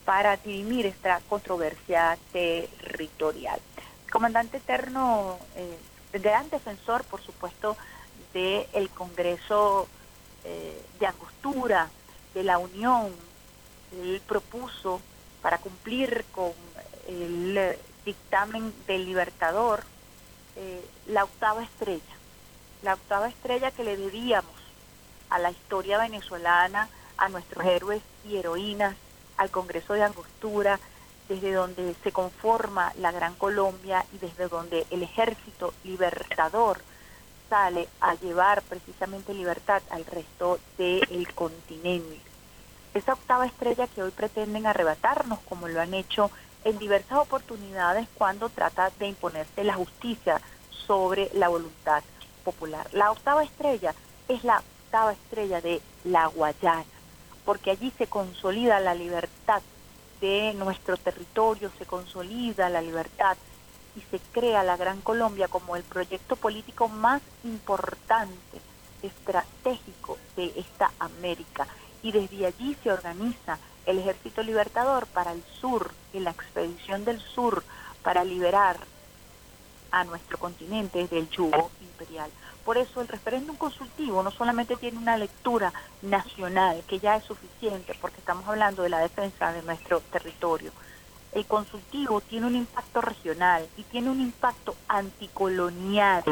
para 0.05 0.37
dirimir 0.37 0.87
esta 0.87 1.21
controversia 1.29 2.19
territorial. 2.33 3.61
comandante 4.11 4.57
eterno, 4.57 5.39
eh, 5.55 5.79
gran 6.13 6.51
defensor, 6.51 7.05
por 7.05 7.23
supuesto, 7.23 7.77
del 8.35 8.91
Congreso 8.91 9.87
eh, 10.45 10.83
de 10.99 11.07
Angostura, 11.07 11.89
de 12.35 12.43
la 12.43 12.59
Unión, 12.59 13.13
él 13.93 14.21
propuso 14.27 15.01
para 15.43 15.59
cumplir 15.59 16.25
con 16.33 16.53
el 17.09 17.77
dictamen 18.05 18.73
del 18.87 19.05
Libertador 19.05 19.83
eh, 20.57 20.85
la 21.07 21.25
octava 21.25 21.63
estrella, 21.63 22.17
la 22.83 22.95
octava 22.95 23.29
estrella 23.29 23.71
que 23.71 23.85
le 23.85 23.97
debíamos 23.97 24.61
a 25.29 25.39
la 25.39 25.51
historia 25.51 25.99
venezolana, 25.99 26.89
a 27.17 27.29
nuestros 27.29 27.65
héroes 27.65 28.03
y 28.29 28.37
heroínas 28.37 28.97
al 29.37 29.51
Congreso 29.51 29.95
de 29.95 30.03
Angostura, 30.03 30.81
desde 31.29 31.53
donde 31.53 31.95
se 32.03 32.13
conforma 32.13 32.93
la 32.99 33.13
Gran 33.13 33.35
Colombia 33.35 34.05
y 34.13 34.19
desde 34.19 34.49
donde 34.49 34.87
el 34.91 35.03
ejército 35.03 35.73
libertador 35.85 36.81
sale 37.49 37.89
a 38.01 38.15
llevar 38.15 38.63
precisamente 38.63 39.33
libertad 39.33 39.83
al 39.91 40.05
resto 40.07 40.59
del 40.77 41.33
continente. 41.35 42.30
Esa 42.95 43.13
octava 43.13 43.47
estrella 43.47 43.87
que 43.87 44.03
hoy 44.03 44.11
pretenden 44.11 44.67
arrebatarnos, 44.67 45.39
como 45.49 45.69
lo 45.69 45.81
han 45.81 45.95
hecho 45.95 46.31
en 46.65 46.79
diversas 46.79 47.19
oportunidades 47.19 48.09
cuando 48.15 48.49
trata 48.49 48.91
de 48.99 49.09
imponerse 49.09 49.65
la 49.65 49.75
justicia 49.75 50.41
sobre 50.87 51.31
la 51.35 51.49
voluntad 51.49 52.03
popular. 52.45 52.89
La 52.93 53.11
octava 53.11 53.45
estrella 53.45 53.95
es 54.29 54.45
la 54.45 54.59
octava 54.59 55.13
estrella 55.13 55.61
de 55.61 55.81
la 56.05 56.27
Guayana 56.27 56.85
porque 57.45 57.71
allí 57.71 57.93
se 57.99 58.07
consolida 58.07 58.81
la 58.81 58.95
libertad 58.95 59.63
de 60.21 60.55
nuestro 60.55 60.97
territorio, 60.97 61.71
se 61.79 61.87
consolida 61.87 62.69
la 62.69 62.83
libertad 62.83 63.37
y 63.97 64.01
se 64.03 64.21
crea 64.31 64.63
la 64.63 64.77
Gran 64.77 65.01
Colombia 65.01 65.49
como 65.49 65.75
el 65.75 65.83
proyecto 65.83 66.37
político 66.37 66.89
más 66.89 67.23
importante, 67.43 68.61
estratégico 69.03 70.19
de 70.37 70.53
esta 70.57 70.93
América. 70.99 71.67
Y 72.03 72.13
desde 72.13 72.47
allí 72.47 72.77
se 72.83 72.93
organiza 72.93 73.59
el 73.87 73.99
Ejército 73.99 74.43
Libertador 74.43 75.07
para 75.07 75.33
el 75.33 75.43
sur, 75.61 75.93
y 76.13 76.21
la 76.21 76.31
expedición 76.31 77.05
del 77.05 77.21
sur, 77.21 77.63
para 78.03 78.25
liberar 78.25 78.79
a 79.91 80.05
nuestro 80.05 80.39
continente 80.39 81.07
del 81.09 81.29
yugo 81.31 81.71
imperial. 81.81 82.31
Por 82.65 82.79
eso 82.79 83.01
el 83.01 83.09
referéndum 83.09 83.57
consultivo 83.57 84.23
no 84.23 84.31
solamente 84.31 84.77
tiene 84.77 84.99
una 84.99 85.17
lectura 85.17 85.73
nacional, 86.03 86.83
que 86.87 87.01
ya 87.01 87.17
es 87.17 87.25
suficiente, 87.25 87.97
porque 88.01 88.19
estamos 88.19 88.47
hablando 88.47 88.83
de 88.83 88.91
la 88.91 89.01
defensa 89.01 89.53
de 89.53 89.63
nuestro 89.63 90.01
territorio. 90.01 90.71
El 91.33 91.47
consultivo 91.47 92.21
tiene 92.21 92.47
un 92.47 92.57
impacto 92.57 93.01
regional 93.01 93.67
y 93.77 93.83
tiene 93.85 94.11
un 94.11 94.21
impacto 94.21 94.77
anticolonial, 94.89 96.25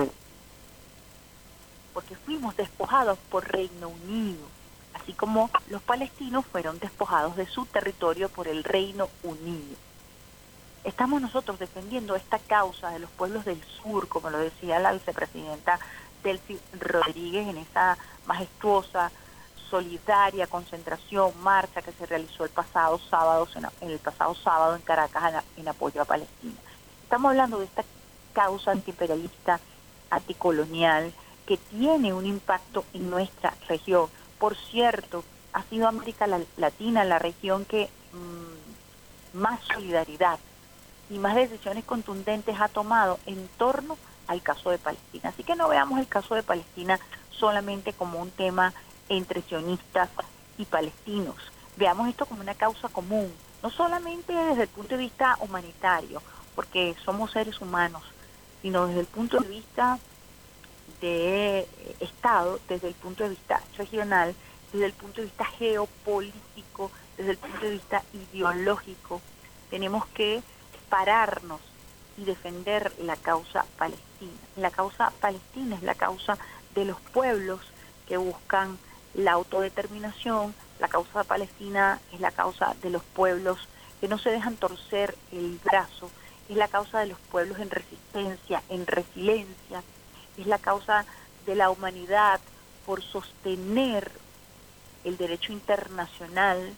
porque 1.94 2.14
fuimos 2.16 2.56
despojados 2.56 3.18
por 3.30 3.48
Reino 3.48 3.88
Unido, 3.88 4.46
así 5.08 5.14
como 5.14 5.48
los 5.70 5.80
palestinos 5.80 6.44
fueron 6.44 6.78
despojados 6.80 7.34
de 7.36 7.46
su 7.46 7.64
territorio 7.64 8.28
por 8.28 8.46
el 8.46 8.62
Reino 8.62 9.08
Unido. 9.22 9.74
Estamos 10.84 11.22
nosotros 11.22 11.58
defendiendo 11.58 12.14
esta 12.14 12.38
causa 12.38 12.90
de 12.90 12.98
los 12.98 13.10
pueblos 13.12 13.46
del 13.46 13.62
sur, 13.82 14.06
como 14.08 14.28
lo 14.28 14.36
decía 14.36 14.78
la 14.78 14.92
vicepresidenta 14.92 15.80
Delcy 16.22 16.60
Rodríguez 16.78 17.48
en 17.48 17.56
esa 17.56 17.96
majestuosa, 18.26 19.10
solidaria 19.70 20.46
concentración, 20.46 21.32
marcha 21.42 21.80
que 21.80 21.92
se 21.92 22.04
realizó 22.04 22.44
el 22.44 22.50
pasado 22.50 23.00
sábado, 23.10 23.48
en 23.80 23.90
el 23.90 23.98
pasado 23.98 24.34
sábado 24.34 24.76
en 24.76 24.82
Caracas 24.82 25.42
en, 25.56 25.68
apoyo 25.68 26.02
a 26.02 26.04
Palestina. 26.04 26.56
Estamos 27.02 27.30
hablando 27.30 27.60
de 27.60 27.64
esta 27.64 27.84
causa 28.34 28.72
antiimperialista, 28.72 29.58
anticolonial, 30.10 31.14
que 31.46 31.56
tiene 31.56 32.12
un 32.12 32.26
impacto 32.26 32.84
en 32.92 33.08
nuestra 33.08 33.54
región. 33.68 34.10
Por 34.38 34.57
cierto, 34.57 35.25
ha 35.52 35.62
sido 35.64 35.88
América 35.88 36.26
Latina 36.57 37.04
la 37.04 37.18
región 37.18 37.64
que 37.64 37.88
mm, 38.12 39.38
más 39.38 39.61
solidaridad 39.73 40.38
y 41.11 41.18
más 41.18 41.35
decisiones 41.35 41.85
contundentes 41.85 42.61
ha 42.61 42.68
tomado 42.68 43.18
en 43.26 43.49
torno 43.57 43.97
al 44.26 44.42
caso 44.42 44.71
de 44.71 44.78
Palestina. 44.78 45.30
Así 45.30 45.42
que 45.42 45.57
no 45.57 45.68
veamos 45.68 45.99
el 45.99 46.07
caso 46.07 46.35
de 46.35 46.42
Palestina 46.42 47.00
solamente 47.30 47.92
como 47.92 48.21
un 48.21 48.30
tema 48.30 48.73
entre 49.09 49.42
sionistas 49.42 50.11
y 50.59 50.64
palestinos. 50.66 51.37
Veamos 51.76 52.09
esto 52.09 52.26
como 52.26 52.42
una 52.42 52.54
causa 52.54 52.88
común, 52.88 53.33
no 53.62 53.71
solamente 53.71 54.33
desde 54.33 54.62
el 54.62 54.68
punto 54.68 54.97
de 54.97 55.02
vista 55.04 55.37
humanitario, 55.40 56.23
porque 56.54 56.95
somos 57.04 57.30
seres 57.30 57.61
humanos, 57.61 58.02
sino 58.62 58.87
desde 58.87 59.00
el 59.00 59.07
punto 59.07 59.38
de 59.38 59.49
vista 59.49 59.99
de 61.00 61.66
Estado, 62.00 62.58
desde 62.68 62.88
el 62.88 62.94
punto 62.94 63.24
de 63.24 63.30
vista 63.30 63.62
regional, 63.76 64.34
desde 64.72 64.86
el 64.86 64.92
punto 64.92 65.20
de 65.20 65.26
vista 65.26 65.44
geopolítico, 65.44 66.90
desde 67.16 67.32
el 67.32 67.38
punto 67.38 67.60
de 67.60 67.70
vista 67.70 68.02
ideológico. 68.12 69.20
Tenemos 69.70 70.06
que 70.06 70.42
pararnos 70.88 71.60
y 72.16 72.24
defender 72.24 72.92
la 72.98 73.16
causa 73.16 73.64
palestina. 73.76 74.32
La 74.56 74.70
causa 74.70 75.12
palestina 75.20 75.76
es 75.76 75.82
la 75.82 75.94
causa 75.94 76.38
de 76.74 76.84
los 76.84 77.00
pueblos 77.00 77.60
que 78.06 78.16
buscan 78.16 78.78
la 79.14 79.32
autodeterminación, 79.32 80.54
la 80.80 80.88
causa 80.88 81.24
palestina 81.24 82.00
es 82.12 82.20
la 82.20 82.30
causa 82.30 82.74
de 82.82 82.90
los 82.90 83.02
pueblos 83.02 83.58
que 84.00 84.08
no 84.08 84.18
se 84.18 84.30
dejan 84.30 84.56
torcer 84.56 85.16
el 85.32 85.58
brazo, 85.64 86.10
es 86.48 86.56
la 86.56 86.68
causa 86.68 87.00
de 87.00 87.06
los 87.06 87.18
pueblos 87.18 87.58
en 87.58 87.70
resistencia, 87.70 88.62
en 88.68 88.86
resiliencia, 88.86 89.82
es 90.42 90.47
la 90.47 90.59
causa 90.59 91.04
de 91.47 91.54
la 91.54 91.71
humanidad 91.71 92.40
por 92.87 93.02
sostener 93.02 94.11
el 95.04 95.16
derecho 95.16 95.52
internacional, 95.52 96.75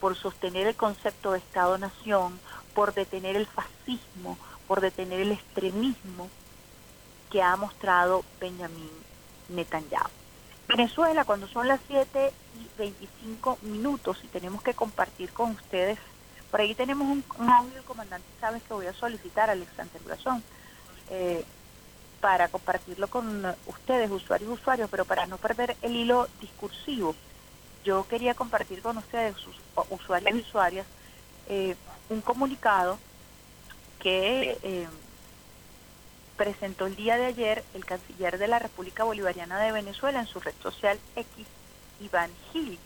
por 0.00 0.16
sostener 0.16 0.66
el 0.66 0.74
concepto 0.74 1.32
de 1.32 1.38
Estado-Nación, 1.38 2.38
por 2.74 2.94
detener 2.94 3.36
el 3.36 3.46
fascismo, 3.46 4.36
por 4.66 4.80
detener 4.80 5.20
el 5.20 5.32
extremismo 5.32 6.28
que 7.30 7.42
ha 7.42 7.56
mostrado 7.56 8.24
Benjamín 8.40 8.90
Netanyahu. 9.48 10.08
Venezuela, 10.68 11.24
cuando 11.24 11.46
son 11.48 11.68
las 11.68 11.80
7 11.88 12.32
y 12.54 12.78
25 12.78 13.58
minutos 13.62 14.18
y 14.22 14.28
tenemos 14.28 14.62
que 14.62 14.74
compartir 14.74 15.30
con 15.32 15.50
ustedes, 15.50 15.98
por 16.50 16.60
ahí 16.60 16.74
tenemos 16.74 17.06
un, 17.08 17.50
audio 17.50 17.74
del 17.74 17.84
comandante 17.84 18.26
Chávez 18.40 18.62
que 18.62 18.74
voy 18.74 18.86
a 18.86 18.94
solicitar, 18.94 19.50
Alexander 19.50 20.00
Brazón, 20.02 20.42
eh, 21.10 21.44
para 22.24 22.48
compartirlo 22.48 23.06
con 23.08 23.44
ustedes, 23.66 24.10
usuarios 24.10 24.48
y 24.48 24.54
usuarios, 24.54 24.88
pero 24.90 25.04
para 25.04 25.26
no 25.26 25.36
perder 25.36 25.76
el 25.82 25.94
hilo 25.94 26.26
discursivo, 26.40 27.14
yo 27.84 28.08
quería 28.08 28.32
compartir 28.32 28.80
con 28.80 28.96
ustedes, 28.96 29.36
usuarios 29.90 30.34
y 30.34 30.40
usuarias, 30.40 30.86
eh, 31.50 31.76
un 32.08 32.22
comunicado 32.22 32.98
que 33.98 34.56
eh, 34.62 34.88
presentó 36.38 36.86
el 36.86 36.96
día 36.96 37.18
de 37.18 37.26
ayer 37.26 37.62
el 37.74 37.84
canciller 37.84 38.38
de 38.38 38.48
la 38.48 38.58
República 38.58 39.04
Bolivariana 39.04 39.60
de 39.60 39.72
Venezuela 39.72 40.20
en 40.20 40.26
su 40.26 40.40
red 40.40 40.54
social 40.62 40.98
X, 41.16 41.46
Iván 42.00 42.30
Gil. 42.54 42.78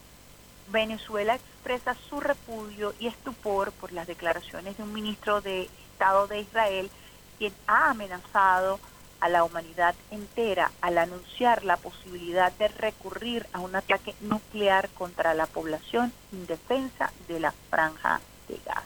Venezuela 0.72 1.36
expresa 1.36 1.94
su 2.08 2.18
repudio 2.18 2.92
y 2.98 3.06
estupor 3.06 3.70
por 3.70 3.92
las 3.92 4.08
declaraciones 4.08 4.78
de 4.78 4.82
un 4.82 4.92
ministro 4.92 5.40
de 5.40 5.70
Estado 5.92 6.26
de 6.26 6.40
Israel, 6.40 6.90
quien 7.38 7.52
ha 7.68 7.90
amenazado 7.90 8.80
a 9.20 9.28
la 9.28 9.44
humanidad 9.44 9.94
entera 10.10 10.70
al 10.80 10.98
anunciar 10.98 11.64
la 11.64 11.76
posibilidad 11.76 12.52
de 12.52 12.68
recurrir 12.68 13.46
a 13.52 13.60
un 13.60 13.74
ataque 13.74 14.14
nuclear 14.20 14.88
contra 14.90 15.34
la 15.34 15.46
población 15.46 16.12
indefensa 16.32 17.12
de 17.26 17.40
la 17.40 17.52
franja 17.70 18.20
de 18.48 18.58
Gaza. 18.64 18.82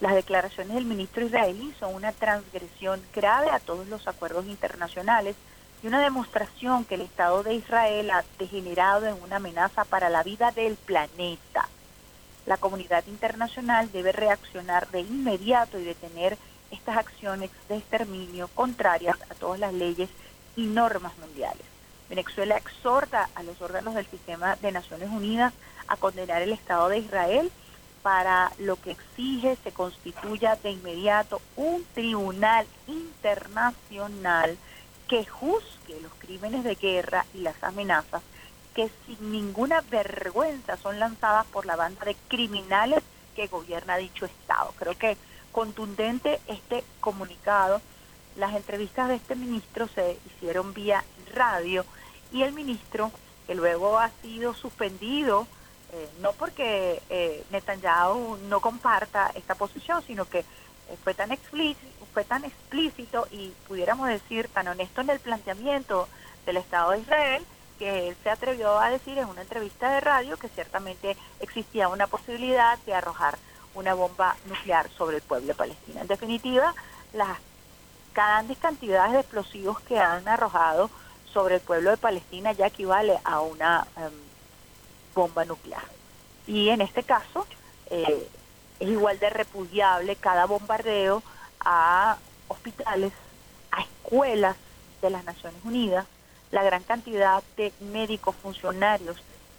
Las 0.00 0.14
declaraciones 0.14 0.74
del 0.74 0.86
ministro 0.86 1.24
israelí 1.24 1.74
son 1.78 1.94
una 1.94 2.12
transgresión 2.12 3.02
grave 3.14 3.50
a 3.50 3.60
todos 3.60 3.86
los 3.88 4.08
acuerdos 4.08 4.46
internacionales 4.46 5.36
y 5.82 5.86
una 5.86 6.00
demostración 6.00 6.84
que 6.84 6.94
el 6.94 7.02
Estado 7.02 7.42
de 7.42 7.54
Israel 7.54 8.10
ha 8.10 8.24
degenerado 8.38 9.06
en 9.06 9.22
una 9.22 9.36
amenaza 9.36 9.84
para 9.84 10.08
la 10.08 10.22
vida 10.22 10.52
del 10.52 10.76
planeta. 10.76 11.68
La 12.46 12.56
comunidad 12.56 13.04
internacional 13.06 13.92
debe 13.92 14.12
reaccionar 14.12 14.88
de 14.88 15.00
inmediato 15.00 15.78
y 15.78 15.84
detener 15.84 16.38
estas 16.70 16.96
acciones 16.96 17.50
de 17.68 17.76
exterminio 17.76 18.48
contrarias 18.48 19.16
a 19.30 19.34
todas 19.34 19.58
las 19.58 19.72
leyes 19.72 20.08
y 20.56 20.66
normas 20.66 21.16
mundiales. 21.18 21.64
Venezuela 22.08 22.56
exhorta 22.56 23.28
a 23.34 23.42
los 23.42 23.60
órganos 23.60 23.94
del 23.94 24.06
sistema 24.06 24.56
de 24.56 24.72
Naciones 24.72 25.08
Unidas 25.10 25.52
a 25.86 25.96
condenar 25.96 26.42
el 26.42 26.52
Estado 26.52 26.88
de 26.88 26.98
Israel 26.98 27.50
para 28.02 28.50
lo 28.58 28.80
que 28.80 28.92
exige 28.92 29.56
se 29.62 29.72
constituya 29.72 30.56
de 30.56 30.70
inmediato 30.70 31.40
un 31.56 31.84
tribunal 31.94 32.66
internacional 32.86 34.56
que 35.06 35.26
juzgue 35.26 36.00
los 36.00 36.12
crímenes 36.18 36.64
de 36.64 36.74
guerra 36.76 37.26
y 37.34 37.38
las 37.38 37.62
amenazas 37.62 38.22
que 38.74 38.90
sin 39.06 39.32
ninguna 39.32 39.82
vergüenza 39.90 40.76
son 40.76 40.98
lanzadas 40.98 41.46
por 41.46 41.66
la 41.66 41.76
banda 41.76 42.04
de 42.04 42.16
criminales 42.28 43.02
que 43.34 43.48
gobierna 43.48 43.96
dicho 43.96 44.26
Estado. 44.26 44.72
Creo 44.78 44.96
que 44.96 45.16
contundente 45.52 46.40
este 46.46 46.84
comunicado. 47.00 47.80
Las 48.36 48.54
entrevistas 48.54 49.08
de 49.08 49.16
este 49.16 49.34
ministro 49.34 49.88
se 49.88 50.18
hicieron 50.26 50.72
vía 50.72 51.04
radio 51.34 51.84
y 52.32 52.42
el 52.42 52.52
ministro, 52.52 53.10
que 53.46 53.54
luego 53.54 53.98
ha 53.98 54.10
sido 54.22 54.54
suspendido, 54.54 55.46
eh, 55.92 56.08
no 56.20 56.32
porque 56.32 57.02
eh, 57.10 57.44
Netanyahu 57.50 58.38
no 58.48 58.60
comparta 58.60 59.32
esta 59.34 59.56
posición, 59.56 60.02
sino 60.06 60.24
que 60.24 60.40
eh, 60.40 60.44
fue 61.02 61.14
tan 61.14 61.32
explícito, 61.32 62.06
fue 62.12 62.24
tan 62.24 62.44
explícito 62.44 63.26
y 63.30 63.52
pudiéramos 63.66 64.08
decir 64.08 64.48
tan 64.48 64.68
honesto 64.68 65.00
en 65.00 65.10
el 65.10 65.20
planteamiento 65.20 66.08
del 66.46 66.58
Estado 66.58 66.92
de 66.92 67.00
Israel 67.00 67.44
que 67.78 68.08
él 68.08 68.16
se 68.22 68.30
atrevió 68.30 68.78
a 68.78 68.90
decir 68.90 69.16
en 69.18 69.26
una 69.26 69.40
entrevista 69.40 69.90
de 69.90 70.00
radio 70.00 70.36
que 70.36 70.48
ciertamente 70.48 71.16
existía 71.40 71.88
una 71.88 72.06
posibilidad 72.06 72.78
de 72.80 72.94
arrojar 72.94 73.38
una 73.74 73.94
bomba 73.94 74.36
nuclear 74.46 74.90
sobre 74.90 75.16
el 75.16 75.22
pueblo 75.22 75.48
de 75.48 75.54
Palestina. 75.54 76.00
En 76.00 76.06
definitiva, 76.06 76.74
las 77.12 77.38
grandes 78.14 78.58
cantidades 78.58 79.12
de 79.12 79.20
explosivos 79.20 79.80
que 79.80 79.98
han 79.98 80.26
arrojado 80.26 80.90
sobre 81.32 81.56
el 81.56 81.60
pueblo 81.60 81.90
de 81.90 81.96
Palestina 81.96 82.52
ya 82.52 82.66
equivale 82.66 83.18
a 83.24 83.40
una 83.40 83.86
em, 83.96 84.12
bomba 85.14 85.44
nuclear. 85.44 85.84
Y 86.46 86.70
en 86.70 86.80
este 86.80 87.02
caso 87.04 87.46
eh, 87.90 88.28
es 88.80 88.88
igual 88.88 89.18
de 89.18 89.30
repudiable 89.30 90.16
cada 90.16 90.46
bombardeo 90.46 91.22
a 91.60 92.16
hospitales, 92.48 93.12
a 93.70 93.82
escuelas 93.82 94.56
de 95.02 95.10
las 95.10 95.24
Naciones 95.24 95.60
Unidas, 95.64 96.06
la 96.50 96.64
gran 96.64 96.82
cantidad 96.82 97.42
de 97.56 97.72
médicos 97.80 98.34
funcionarios 98.42 99.16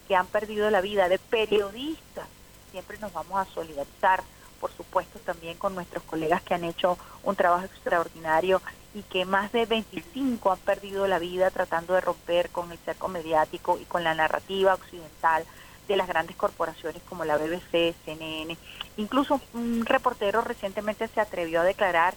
que 0.08 0.16
han 0.16 0.28
perdido 0.28 0.70
la 0.70 0.82
vida, 0.82 1.08
de 1.08 1.20
periodistas 1.20 2.28
siempre 2.72 2.98
nos 3.00 3.14
vamos 3.14 3.40
a 3.40 3.54
solidarizar, 3.54 4.24
por 4.60 4.72
supuesto, 4.72 5.20
también 5.20 5.58
con 5.58 5.76
nuestros 5.76 6.04
colegas 6.04 6.42
que 6.42 6.54
han 6.54 6.64
hecho 6.64 6.98
un 7.24 7.36
trabajo 7.36 7.66
extraordinario 7.66 8.62
y 8.94 9.04
que 9.04 9.26
más 9.26 9.52
de 9.52 9.66
25 9.66 10.52
han 10.52 10.60
perdido 10.60 11.08
la 11.08 11.20
vida 11.20 11.50
tratando 11.52 11.94
de 11.94 12.02
romper 12.02 12.50
con 12.50 12.72
el 12.72 12.78
cerco 12.80 13.08
mediático 13.08 13.78
y 13.80 13.86
con 13.86 14.04
la 14.04 14.14
narrativa 14.14 14.74
occidental 14.74 15.46
de 15.88 15.98
las 15.98 16.08
grandes 16.08 16.36
corporaciones 16.36 17.02
como 17.08 17.26
la 17.26 17.38
BBC, 17.38 17.96
CNN. 18.06 18.58
Incluso 18.98 19.42
un 19.54 19.86
reportero 19.86 20.42
recientemente 20.42 21.08
se 21.08 21.22
atrevió 21.22 21.62
a 21.62 21.66
declarar 21.66 22.14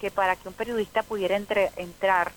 que 0.00 0.10
para 0.10 0.36
que 0.36 0.48
un 0.48 0.54
periodista 0.54 1.02
pudiera 1.02 1.36
entrar 1.36 2.32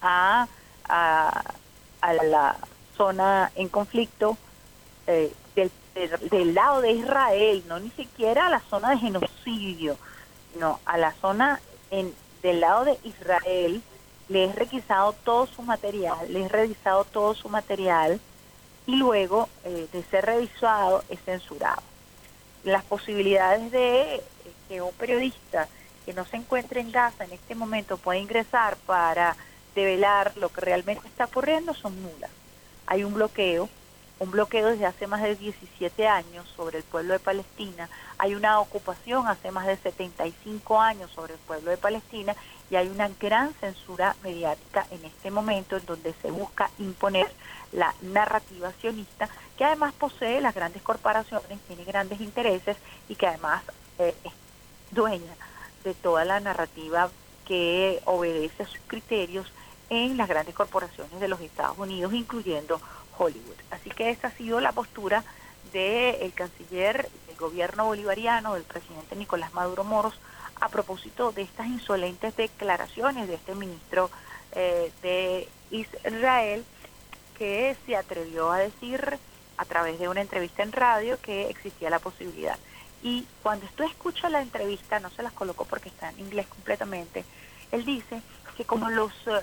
a, 0.00 0.48
a, 0.88 2.12
la 2.22 2.56
zona 2.96 3.50
en 3.54 3.68
conflicto 3.68 4.36
eh, 5.06 5.32
del 5.94 6.54
lado 6.54 6.80
de 6.80 6.92
Israel, 6.92 7.62
no 7.68 7.78
ni 7.78 7.90
siquiera 7.90 8.46
a 8.46 8.50
la 8.50 8.60
zona 8.60 8.90
de 8.90 8.98
genocidio, 8.98 9.96
no, 10.58 10.80
a 10.84 10.96
la 10.96 11.12
zona 11.12 11.60
en, 11.90 12.14
del 12.42 12.60
lado 12.60 12.84
de 12.84 12.98
Israel, 13.04 13.82
le 14.28 14.44
he 14.44 14.52
requisado 14.52 15.12
todo 15.12 15.46
su 15.46 15.62
material, 15.62 16.32
le 16.32 16.44
he 16.44 16.48
revisado 16.48 17.04
todo 17.04 17.34
su 17.34 17.48
material 17.48 18.20
y 18.86 18.96
luego 18.96 19.48
eh, 19.64 19.86
de 19.92 20.02
ser 20.04 20.26
revisado 20.26 21.04
es 21.08 21.20
censurado. 21.24 21.82
Las 22.64 22.84
posibilidades 22.84 23.70
de 23.70 24.14
eh, 24.16 24.22
que 24.68 24.82
un 24.82 24.92
periodista 24.94 25.68
que 26.04 26.12
no 26.12 26.24
se 26.24 26.36
encuentre 26.36 26.80
en 26.80 26.90
Gaza 26.90 27.24
en 27.24 27.32
este 27.32 27.54
momento 27.54 27.96
pueda 27.96 28.18
ingresar 28.18 28.76
para 28.86 29.36
develar 29.74 30.32
lo 30.36 30.48
que 30.48 30.60
realmente 30.60 31.06
está 31.06 31.26
ocurriendo 31.26 31.74
son 31.74 32.02
nulas. 32.02 32.30
Hay 32.86 33.04
un 33.04 33.14
bloqueo, 33.14 33.68
un 34.22 34.30
bloqueo 34.30 34.68
desde 34.68 34.86
hace 34.86 35.08
más 35.08 35.20
de 35.20 35.34
17 35.34 36.06
años 36.06 36.46
sobre 36.56 36.78
el 36.78 36.84
pueblo 36.84 37.12
de 37.12 37.18
Palestina, 37.18 37.88
hay 38.18 38.36
una 38.36 38.60
ocupación 38.60 39.26
hace 39.26 39.50
más 39.50 39.66
de 39.66 39.76
75 39.76 40.80
años 40.80 41.10
sobre 41.10 41.34
el 41.34 41.40
pueblo 41.40 41.72
de 41.72 41.76
Palestina 41.76 42.36
y 42.70 42.76
hay 42.76 42.86
una 42.86 43.10
gran 43.20 43.52
censura 43.54 44.14
mediática 44.22 44.86
en 44.92 45.04
este 45.04 45.32
momento 45.32 45.76
en 45.76 45.84
donde 45.86 46.14
se 46.22 46.30
busca 46.30 46.70
imponer 46.78 47.28
la 47.72 47.92
narrativa 48.00 48.72
sionista 48.80 49.28
que 49.58 49.64
además 49.64 49.92
posee 49.94 50.40
las 50.40 50.54
grandes 50.54 50.82
corporaciones, 50.82 51.58
tiene 51.66 51.82
grandes 51.82 52.20
intereses 52.20 52.76
y 53.08 53.16
que 53.16 53.26
además 53.26 53.64
eh, 53.98 54.14
es 54.22 54.32
dueña 54.92 55.34
de 55.82 55.94
toda 55.94 56.24
la 56.24 56.38
narrativa 56.38 57.10
que 57.44 58.00
obedece 58.04 58.62
a 58.62 58.66
sus 58.66 58.78
criterios 58.86 59.52
en 59.90 60.16
las 60.16 60.28
grandes 60.28 60.54
corporaciones 60.54 61.18
de 61.18 61.26
los 61.26 61.40
Estados 61.40 61.76
Unidos, 61.76 62.12
incluyendo 62.14 62.80
Hollywood. 63.16 63.56
Así 63.70 63.90
que 63.90 64.10
esa 64.10 64.28
ha 64.28 64.32
sido 64.32 64.60
la 64.60 64.72
postura 64.72 65.24
del 65.72 66.32
canciller 66.34 67.08
del 67.26 67.36
gobierno 67.36 67.86
bolivariano, 67.86 68.54
del 68.54 68.64
presidente 68.64 69.16
Nicolás 69.16 69.52
Maduro 69.54 69.84
Moros, 69.84 70.14
a 70.60 70.68
propósito 70.68 71.32
de 71.32 71.42
estas 71.42 71.66
insolentes 71.66 72.36
declaraciones 72.36 73.26
de 73.26 73.34
este 73.34 73.54
ministro 73.54 74.10
eh, 74.52 74.92
de 75.02 75.48
Israel 75.70 76.64
que 77.36 77.76
se 77.86 77.96
atrevió 77.96 78.52
a 78.52 78.58
decir 78.58 79.18
a 79.56 79.64
través 79.64 79.98
de 79.98 80.08
una 80.08 80.20
entrevista 80.20 80.62
en 80.62 80.72
radio 80.72 81.18
que 81.20 81.48
existía 81.48 81.90
la 81.90 81.98
posibilidad. 81.98 82.58
Y 83.02 83.26
cuando 83.42 83.66
usted 83.66 83.84
escucha 83.86 84.28
la 84.28 84.42
entrevista, 84.42 85.00
no 85.00 85.10
se 85.10 85.22
las 85.22 85.32
colocó 85.32 85.64
porque 85.64 85.88
está 85.88 86.10
en 86.10 86.20
inglés 86.20 86.46
completamente, 86.46 87.24
él 87.72 87.84
dice 87.84 88.22
que 88.56 88.64
como 88.64 88.90
los 88.90 89.12
eh, 89.26 89.40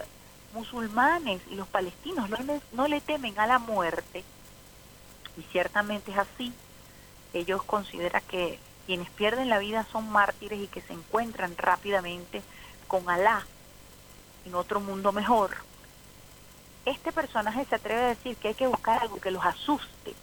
musulmanes 0.54 1.42
y 1.50 1.56
los 1.56 1.68
palestinos 1.68 2.30
no 2.72 2.88
le, 2.88 3.02
temen 3.02 3.38
a 3.40 3.48
la 3.48 3.60
muerte, 3.60 4.24
y 5.38 5.42
ciertamente 5.52 6.12
es 6.12 6.18
así, 6.18 6.54
ellos 7.34 7.64
consideran 7.64 8.22
que 8.28 8.60
quienes 8.86 9.10
pierden 9.12 9.50
la 9.50 9.60
vida 9.60 9.86
son 9.92 10.10
mártires 10.10 10.60
y 10.60 10.68
que 10.68 10.82
se 10.82 10.94
encuentran 10.94 11.56
rápidamente 11.58 12.42
con 12.88 13.10
Alá 13.10 13.46
en 14.46 14.56
otro 14.56 14.80
mundo 14.80 15.12
mejor. 15.12 15.52
Este 16.86 17.12
personaje 17.12 17.66
se 17.66 17.76
atreve 17.76 18.02
a 18.02 18.08
decir 18.08 18.36
que 18.38 18.50
hay 18.50 18.54
que 18.56 18.68
buscar 18.68 19.02
algo 19.04 19.22
que 19.22 19.32
los 19.32 19.46
asuste, 19.46 20.16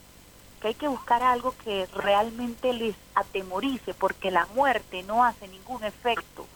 que 0.60 0.68
hay 0.68 0.74
que 0.74 0.88
buscar 0.88 1.22
algo 1.22 1.54
que 1.64 1.86
realmente 1.94 2.72
les 2.72 2.96
atemorice, 3.14 3.94
porque 3.94 4.30
la 4.30 4.46
muerte 4.46 5.02
no 5.04 5.24
hace 5.24 5.46
ningún 5.46 5.84
efecto 5.84 6.46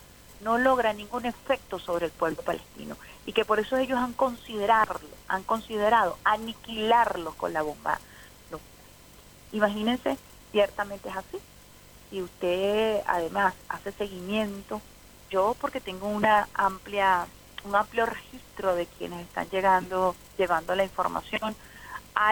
no 0.40 0.58
logra 0.58 0.92
ningún 0.92 1.26
efecto 1.26 1.78
sobre 1.78 2.06
el 2.06 2.12
pueblo 2.12 2.42
palestino 2.42 2.96
y 3.26 3.32
que 3.32 3.44
por 3.44 3.60
eso 3.60 3.76
ellos 3.76 3.98
han 3.98 4.12
considerado, 4.12 5.00
han 5.28 5.42
considerado 5.42 6.18
aniquilarlo 6.24 7.32
con 7.34 7.52
la 7.52 7.62
bomba. 7.62 7.98
Imagínense, 9.52 10.16
ciertamente 10.52 11.08
es 11.08 11.16
así. 11.16 11.38
Y 12.12 12.22
usted 12.22 13.00
además 13.06 13.54
hace 13.68 13.92
seguimiento, 13.92 14.80
yo 15.30 15.56
porque 15.60 15.80
tengo 15.80 16.08
una 16.08 16.48
amplia, 16.54 17.26
un 17.64 17.74
amplio 17.74 18.06
registro 18.06 18.74
de 18.74 18.86
quienes 18.86 19.20
están 19.26 19.48
llegando, 19.50 20.14
llevando 20.36 20.74
la 20.74 20.84
información. 20.84 21.54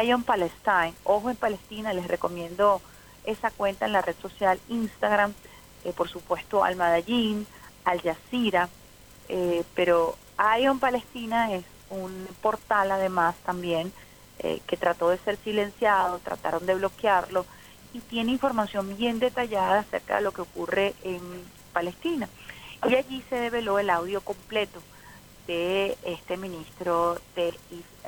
Ion 0.05 0.25
Palestine, 0.25 0.95
Ojo 1.05 1.31
en 1.31 1.37
Palestina, 1.37 1.93
les 1.93 2.09
recomiendo 2.09 2.81
esa 3.25 3.51
cuenta 3.51 3.87
en 3.87 3.93
la 3.93 4.03
red 4.03 4.17
social 4.21 4.61
Instagram, 4.69 5.33
eh, 5.85 5.93
por 5.93 6.09
supuesto 6.09 6.65
al 6.65 6.77
Medellín, 6.77 7.47
al 7.85 8.01
Jazeera, 8.01 8.69
eh, 9.29 9.65
pero 9.75 10.17
Ion 10.61 10.79
Palestina 10.79 11.53
es 11.53 11.65
un 11.91 12.29
portal 12.41 12.91
además 12.93 13.35
también 13.45 13.93
eh, 14.39 14.61
que 14.67 14.77
trató 14.77 15.09
de 15.09 15.19
ser 15.19 15.37
silenciado, 15.39 16.21
trataron 16.21 16.65
de 16.67 16.75
bloquearlo 16.75 17.45
y 17.93 18.01
tiene 18.01 18.33
información 18.33 18.97
bien 18.97 19.19
detallada 19.19 19.81
acerca 19.81 20.17
de 20.17 20.23
lo 20.23 20.33
que 20.33 20.43
ocurre 20.43 20.95
en 21.03 21.21
Palestina. 21.73 22.29
Y 22.89 22.95
allí 22.95 23.25
se 23.29 23.37
develó 23.37 23.79
el 23.79 23.91
audio 23.91 24.21
completo 24.21 24.81
de 25.47 25.97
este 26.05 26.37
ministro 26.37 27.19
de 27.35 27.55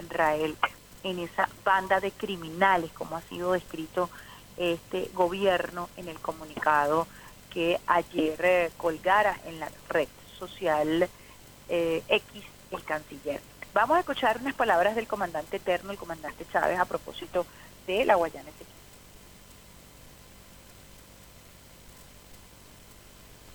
Israel 0.00 0.56
en 1.02 1.18
esa 1.18 1.48
banda 1.64 1.98
de 1.98 2.12
criminales, 2.12 2.92
como 2.92 3.16
ha 3.16 3.22
sido 3.22 3.52
descrito 3.52 4.10
este 4.56 5.10
gobierno 5.14 5.88
en 5.96 6.08
el 6.08 6.20
comunicado 6.20 7.08
que 7.48 7.80
ayer 7.86 8.40
eh, 8.44 8.70
colgara 8.76 9.36
en 9.46 9.58
la 9.58 9.70
red 9.88 10.08
social 10.38 11.08
eh, 11.70 12.02
X 12.09 12.44
el 12.72 12.85
canciller. 12.85 13.40
Vamos 13.72 13.96
a 13.96 14.00
escuchar 14.00 14.38
unas 14.40 14.54
palabras 14.54 14.96
del 14.96 15.06
comandante 15.06 15.56
eterno, 15.56 15.92
el 15.92 15.98
comandante 15.98 16.44
Chávez, 16.52 16.78
a 16.78 16.85
propósito 16.85 17.46
de 17.87 18.04
la 18.04 18.16
Guayana 18.16 18.50
Esequiba. 18.50 18.70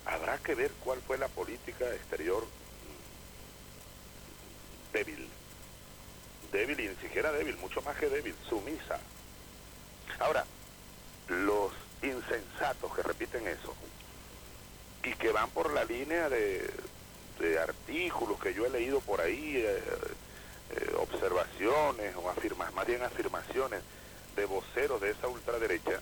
Habrá 0.05 0.37
que 0.37 0.55
ver 0.55 0.71
cuál 0.83 1.01
fue 1.01 1.17
la 1.17 1.27
política 1.27 1.85
exterior 1.93 2.45
débil. 4.93 5.27
Débil 6.51 6.79
y 6.79 6.87
ni 6.87 6.95
siquiera 6.95 7.33
débil, 7.33 7.57
mucho 7.57 7.81
más 7.81 7.97
que 7.97 8.07
débil, 8.07 8.35
sumisa. 8.47 8.99
Ahora, 10.19 10.45
los 11.27 11.73
insensatos 12.01 12.95
que 12.95 13.03
repiten 13.03 13.45
eso 13.47 13.73
y 15.03 15.13
que 15.15 15.31
van 15.31 15.49
por 15.49 15.73
la 15.73 15.83
línea 15.83 16.29
de, 16.29 16.69
artículos 17.59 18.39
que 18.39 18.53
yo 18.53 18.65
he 18.65 18.69
leído 18.69 19.01
por 19.01 19.21
ahí, 19.21 19.57
eh, 19.57 19.79
eh, 20.71 20.95
observaciones 20.97 22.15
o 22.15 22.29
afirmas, 22.29 22.73
más 22.73 22.87
bien 22.87 23.03
afirmaciones 23.03 23.81
de 24.35 24.45
voceros 24.45 24.99
de 25.01 25.11
esa 25.11 25.27
ultraderecha 25.27 25.99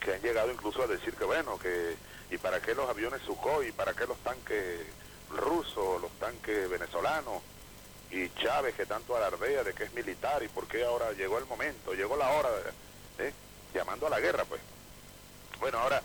que 0.00 0.14
han 0.14 0.20
llegado 0.20 0.52
incluso 0.52 0.82
a 0.82 0.86
decir 0.86 1.14
que 1.14 1.24
bueno, 1.24 1.58
que 1.58 1.96
y 2.30 2.38
para 2.38 2.60
qué 2.60 2.74
los 2.74 2.88
aviones 2.88 3.22
Sukhoi, 3.22 3.68
y 3.68 3.72
para 3.72 3.94
qué 3.94 4.06
los 4.06 4.18
tanques 4.18 4.80
rusos, 5.30 6.00
los 6.02 6.10
tanques 6.18 6.68
venezolanos 6.68 7.42
y 8.10 8.28
Chávez 8.30 8.74
que 8.74 8.86
tanto 8.86 9.16
alardea 9.16 9.64
de 9.64 9.72
que 9.72 9.84
es 9.84 9.94
militar 9.94 10.42
y 10.42 10.48
por 10.48 10.66
qué 10.66 10.84
ahora 10.84 11.12
llegó 11.12 11.38
el 11.38 11.46
momento, 11.46 11.94
llegó 11.94 12.16
la 12.16 12.30
hora, 12.30 12.48
¿eh? 13.18 13.32
llamando 13.72 14.06
a 14.06 14.10
la 14.10 14.20
guerra 14.20 14.44
pues. 14.44 14.60
Bueno, 15.60 15.78
ahora 15.78 16.02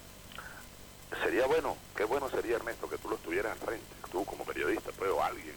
sería 1.17 1.47
bueno, 1.47 1.77
qué 1.95 2.03
bueno 2.03 2.29
sería 2.29 2.57
Ernesto 2.57 2.89
que 2.89 2.97
tú 2.97 3.09
lo 3.09 3.15
estuvieras 3.15 3.53
al 3.53 3.59
frente, 3.59 3.95
tú 4.11 4.25
como 4.25 4.45
periodista, 4.45 4.91
pues, 4.97 5.11
alguien, 5.21 5.55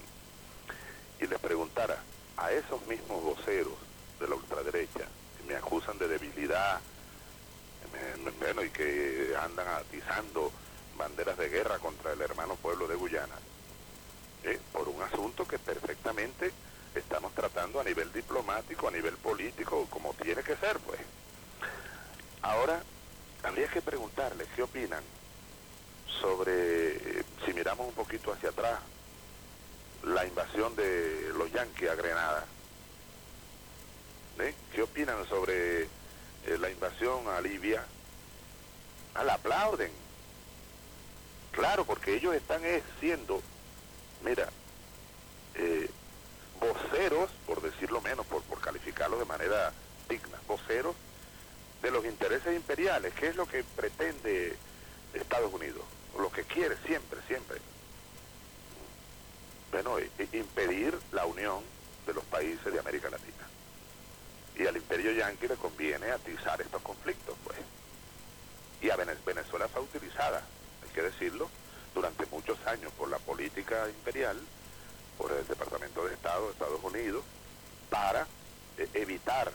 y 1.20 1.26
les 1.26 1.38
preguntara 1.38 1.98
a 2.36 2.50
esos 2.52 2.84
mismos 2.86 3.22
voceros 3.22 3.74
de 4.18 4.28
la 4.28 4.34
ultraderecha 4.34 5.06
que 5.36 5.44
me 5.46 5.54
acusan 5.56 5.98
de 5.98 6.08
debilidad, 6.08 6.80
bueno, 8.38 8.64
y 8.64 8.70
que 8.70 9.34
andan 9.40 9.68
atizando 9.68 10.50
banderas 10.96 11.36
de 11.36 11.48
guerra 11.48 11.78
contra 11.78 12.12
el 12.12 12.20
hermano 12.20 12.56
pueblo 12.56 12.86
de 12.88 12.94
Guyana, 12.96 13.34
¿eh? 14.44 14.58
por 14.72 14.88
un 14.88 15.02
asunto 15.02 15.46
que 15.46 15.58
perfectamente 15.58 16.52
estamos 16.94 17.32
tratando 17.34 17.80
a 17.80 17.84
nivel 17.84 18.12
diplomático, 18.12 18.88
a 18.88 18.90
nivel 18.90 19.16
político, 19.16 19.86
como 19.90 20.12
tiene 20.14 20.42
que 20.42 20.56
ser, 20.56 20.78
pues. 20.80 21.00
Ahora, 22.42 22.82
habría 23.42 23.68
que 23.68 23.80
preguntarles 23.82 24.48
qué 24.54 24.62
opinan 24.62 25.02
sobre, 26.20 26.96
eh, 26.96 27.25
si 27.44 27.53
miramos 27.53 27.87
un 27.88 27.94
poquito 27.94 28.33
hacia 28.33 28.51
atrás, 28.51 28.79
la 30.05 30.27
invasión 30.27 30.75
de 30.77 31.33
los 31.37 31.51
yanquis 31.53 31.88
a 31.88 31.94
Grenada. 31.94 32.44
¿Eh? 34.38 34.55
¿Qué 34.75 34.83
opinan 34.83 35.29
sobre 35.29 35.83
eh, 35.83 35.88
la 36.59 36.70
invasión 36.70 37.29
a 37.29 37.40
Libia? 37.40 37.85
Ah, 39.14 39.25
la 39.25 39.35
aplauden. 39.35 39.92
Claro, 41.53 41.85
porque 41.85 42.14
ellos 42.14 42.35
están 42.35 42.62
siendo, 42.98 43.42
mira, 44.25 44.48
voceros, 46.59 47.31
por 47.46 47.61
decirlo 47.61 48.01
menos, 48.01 48.25
por, 48.25 48.42
por 48.44 48.59
calificarlo 48.61 49.18
de 49.18 49.27
manera 49.27 49.72
digna, 50.09 50.38
voceros 50.46 50.96
de 51.83 51.90
los 51.90 52.05
intereses 52.07 52.55
imperiales, 52.55 53.12
que 53.12 53.27
es 53.27 53.37
lo 53.37 53.46
que 53.46 53.64
pretende 53.64 54.57
Estados 55.14 55.53
Unidos, 55.53 55.83
lo 56.18 56.31
que 56.31 56.44
quiere 56.44 56.77
siempre, 56.87 57.20
siempre. 57.27 57.59
Bueno, 59.70 59.96
impedir 60.33 60.98
la 61.12 61.25
unión 61.25 61.62
de 62.07 62.14
los 62.14 62.25
países 62.25 62.72
de 62.72 62.79
América 62.79 63.09
Latina. 63.11 63.33
Y 64.57 64.66
al 64.66 64.77
imperio 64.77 65.12
yanqui 65.12 65.48
le 65.48 65.57
conviene 65.57 66.11
atizar 66.11 66.61
estos 66.61 66.83
conflictos, 66.83 67.37
pues. 67.44 67.57
Y 68.83 68.90
a 68.90 68.96
Venezuela 68.96 69.68
fue 69.68 69.83
utilizada, 69.83 70.42
hay 70.83 70.90
que 70.94 71.03
decirlo, 71.03 71.48
durante 71.94 72.27
muchos 72.27 72.59
años 72.66 72.92
por 72.98 73.09
la 73.09 73.18
política 73.18 73.88
imperial, 73.88 74.38
por 75.16 75.33
el 75.33 75.46
Departamento 75.46 76.05
de 76.05 76.14
Estado 76.14 76.46
de 76.46 76.53
Estados 76.53 76.81
Unidos, 76.83 77.25
para 77.88 78.27
eh, 78.79 78.88
evitar 78.94 79.53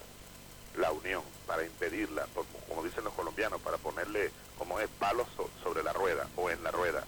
la 0.77 0.91
unión, 0.91 1.23
para 1.45 1.63
impedirla, 1.63 2.25
como 2.67 2.83
dicen 2.83 3.03
los 3.03 3.13
colombianos, 3.13 3.61
para 3.61 3.77
ponerle 3.77 4.31
como 4.57 4.79
es 4.79 4.87
palos 4.99 5.27
sobre 5.63 5.83
la 5.83 5.93
rueda 5.93 6.27
o 6.35 6.49
en 6.49 6.63
la 6.63 6.71
rueda. 6.71 7.03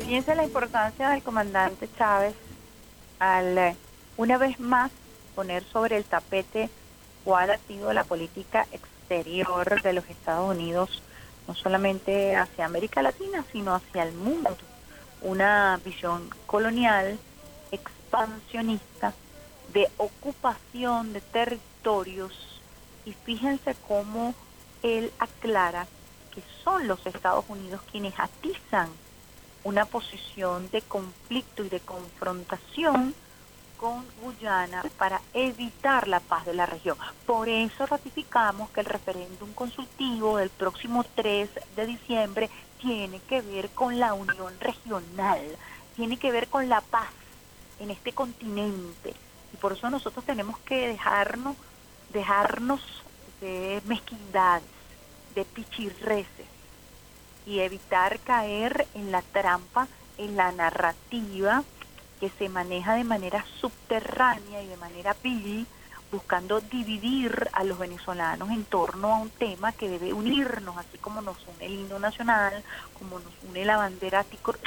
Fíjense 0.00 0.34
la 0.34 0.44
importancia 0.44 1.10
del 1.10 1.22
comandante 1.22 1.88
Chávez 1.96 2.34
al 3.18 3.58
eh, 3.58 3.76
una 4.16 4.36
vez 4.36 4.60
más 4.60 4.90
poner 5.34 5.64
sobre 5.64 5.96
el 5.96 6.04
tapete 6.04 6.68
cuál 7.24 7.50
ha 7.50 7.58
sido 7.58 7.92
la 7.92 8.04
política 8.04 8.66
exterior 8.72 9.80
de 9.82 9.92
los 9.92 10.08
Estados 10.08 10.50
Unidos, 10.50 11.02
no 11.48 11.54
solamente 11.54 12.36
hacia 12.36 12.66
América 12.66 13.02
Latina, 13.02 13.44
sino 13.52 13.74
hacia 13.74 14.02
el 14.02 14.12
mundo. 14.12 14.56
Una 15.22 15.80
visión 15.84 16.28
colonial, 16.46 17.18
expansionista, 17.70 19.14
de 19.72 19.88
ocupación 19.96 21.12
de 21.12 21.20
territorios 21.20 22.32
y 23.04 23.12
fíjense 23.12 23.74
cómo 23.88 24.34
él 24.82 25.12
aclara 25.18 25.86
que 26.34 26.42
son 26.62 26.86
los 26.88 27.04
Estados 27.06 27.44
Unidos 27.48 27.80
quienes 27.90 28.18
atizan 28.18 28.88
una 29.64 29.84
posición 29.84 30.68
de 30.70 30.82
conflicto 30.82 31.64
y 31.64 31.68
de 31.68 31.80
confrontación 31.80 33.14
con 33.76 34.04
Guyana 34.22 34.84
para 34.96 35.20
evitar 35.34 36.06
la 36.06 36.20
paz 36.20 36.46
de 36.46 36.54
la 36.54 36.66
región. 36.66 36.96
Por 37.26 37.48
eso 37.48 37.86
ratificamos 37.86 38.70
que 38.70 38.80
el 38.80 38.86
referéndum 38.86 39.52
consultivo 39.52 40.36
del 40.36 40.50
próximo 40.50 41.04
3 41.14 41.50
de 41.76 41.86
diciembre 41.86 42.50
tiene 42.80 43.20
que 43.20 43.40
ver 43.40 43.70
con 43.70 43.98
la 43.98 44.14
unión 44.14 44.58
regional, 44.60 45.40
tiene 45.96 46.16
que 46.16 46.30
ver 46.30 46.48
con 46.48 46.68
la 46.68 46.80
paz 46.80 47.10
en 47.80 47.90
este 47.90 48.12
continente 48.12 49.14
por 49.62 49.74
eso 49.74 49.88
nosotros 49.88 50.24
tenemos 50.24 50.58
que 50.58 50.88
dejarnos, 50.88 51.56
dejarnos 52.12 52.80
de 53.40 53.80
mezquindades, 53.86 54.68
de 55.36 55.44
pichirreces 55.44 56.46
y 57.46 57.60
evitar 57.60 58.18
caer 58.18 58.88
en 58.94 59.12
la 59.12 59.22
trampa, 59.22 59.86
en 60.18 60.36
la 60.36 60.50
narrativa 60.50 61.62
que 62.18 62.28
se 62.28 62.48
maneja 62.48 62.94
de 62.94 63.04
manera 63.04 63.46
subterránea 63.60 64.62
y 64.62 64.66
de 64.66 64.76
manera 64.78 65.14
vil, 65.22 65.64
buscando 66.12 66.60
dividir 66.60 67.48
a 67.54 67.64
los 67.64 67.78
venezolanos 67.78 68.50
en 68.50 68.64
torno 68.64 69.14
a 69.14 69.16
un 69.16 69.30
tema 69.30 69.72
que 69.72 69.88
debe 69.88 70.12
unirnos, 70.12 70.76
así 70.76 70.98
como 70.98 71.22
nos 71.22 71.38
une 71.48 71.64
el 71.64 71.72
himno 71.72 71.98
nacional, 71.98 72.62
como 72.98 73.18
nos 73.18 73.32
une 73.48 73.64
la 73.64 73.78
bandera 73.78 74.22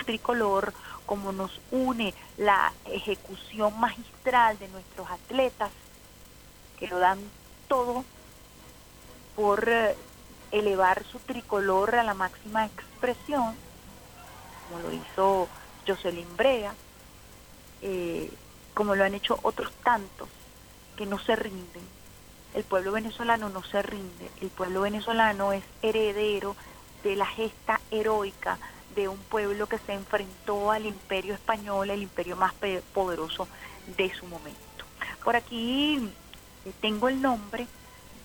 tricolor, 0.06 0.74
como 1.06 1.32
nos 1.32 1.62
une 1.70 2.16
la 2.38 2.74
ejecución 2.86 3.80
magistral 3.80 4.58
de 4.58 4.68
nuestros 4.70 5.08
atletas, 5.10 5.70
que 6.80 6.88
lo 6.88 6.98
dan 6.98 7.20
todo 7.68 8.04
por 9.36 9.70
eh, 9.70 9.96
elevar 10.52 11.04
su 11.04 11.20
tricolor 11.20 11.96
a 11.96 12.04
la 12.04 12.16
máxima 12.16 12.66
expresión, 12.66 13.56
como 14.68 14.82
lo 14.82 14.92
hizo 14.92 15.48
Jocelyn 15.88 16.36
Brea, 16.36 16.74
eh, 17.84 18.32
como 18.74 18.96
lo 18.96 19.04
han 19.04 19.14
hecho 19.14 19.38
otros 19.44 19.72
tantos 19.84 20.28
que 20.96 21.06
no 21.06 21.20
se 21.20 21.36
rinden. 21.36 21.84
El 22.54 22.64
pueblo 22.64 22.94
venezolano 22.94 23.50
no 23.50 23.64
se 23.64 23.82
rinde, 23.82 24.30
el 24.42 24.50
pueblo 24.50 24.82
venezolano 24.82 25.52
es 25.52 25.64
heredero 25.82 26.56
de 27.04 27.16
la 27.16 27.26
gesta 27.26 27.82
heroica 27.92 28.58
de 28.96 29.10
un 29.10 29.18
pueblo 29.18 29.68
que 29.68 29.78
se 29.78 29.94
enfrentó 29.94 30.72
al 30.72 30.86
imperio 30.86 31.34
español, 31.34 31.90
el 31.90 32.02
imperio 32.02 32.38
más 32.38 32.54
poderoso 32.94 33.48
de 33.98 34.14
su 34.16 34.26
momento. 34.26 34.62
Por 35.24 35.36
aquí 35.36 36.10
eh, 36.66 36.72
tengo 36.82 37.10
el 37.10 37.22
nombre 37.22 37.68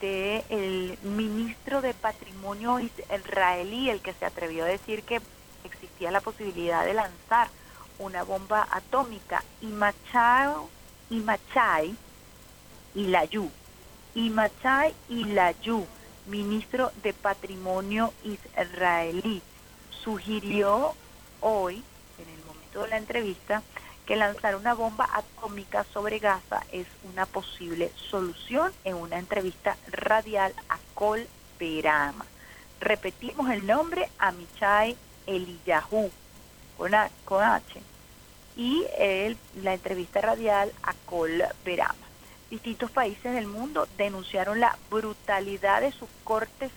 del 0.00 0.98
ministro 1.02 1.82
de 1.82 1.92
Patrimonio 1.92 2.78
israelí, 2.78 3.90
el 3.90 4.00
que 4.00 4.14
se 4.14 4.24
atrevió 4.24 4.64
a 4.64 4.68
decir 4.68 5.02
que 5.02 5.20
existía 5.64 6.10
la 6.10 6.20
posibilidad 6.20 6.84
de 6.84 6.94
lanzar 6.94 7.48
una 7.98 8.22
bomba 8.22 8.66
atómica, 8.70 9.44
Imachai, 9.60 10.54
Imachai 11.10 11.94
Ilayú. 12.94 13.50
Imachai 14.14 14.94
Ilayú, 15.08 15.86
ministro 16.26 16.90
de 17.02 17.12
Patrimonio 17.12 18.12
israelí, 18.24 19.42
sugirió 20.02 20.94
hoy, 21.40 21.82
en 22.18 22.28
el 22.28 22.44
momento 22.44 22.82
de 22.82 22.88
la 22.88 22.96
entrevista, 22.96 23.62
que 24.06 24.16
lanzar 24.16 24.56
una 24.56 24.74
bomba 24.74 25.08
atómica 25.12 25.84
sobre 25.92 26.18
Gaza 26.18 26.64
es 26.72 26.86
una 27.04 27.26
posible 27.26 27.92
solución 28.10 28.72
en 28.84 28.96
una 28.96 29.18
entrevista 29.18 29.76
radial 29.86 30.52
a 30.68 30.78
Col 30.94 31.28
Perama. 31.58 32.26
Repetimos 32.80 33.48
el 33.50 33.66
nombre, 33.66 34.10
Amichai 34.18 34.96
Eliyahu, 35.26 36.10
con, 36.76 36.92
con 37.24 37.44
H, 37.44 37.80
y 38.56 38.84
el, 38.98 39.36
la 39.62 39.74
entrevista 39.74 40.20
radial 40.20 40.72
a 40.82 40.94
Col 41.06 41.44
Perama. 41.62 42.09
Distintos 42.50 42.90
países 42.90 43.32
del 43.32 43.46
mundo 43.46 43.86
denunciaron 43.96 44.58
la 44.58 44.76
brutalidad 44.90 45.80
de 45.82 45.92
sus 45.92 46.08
cortes, 46.24 46.72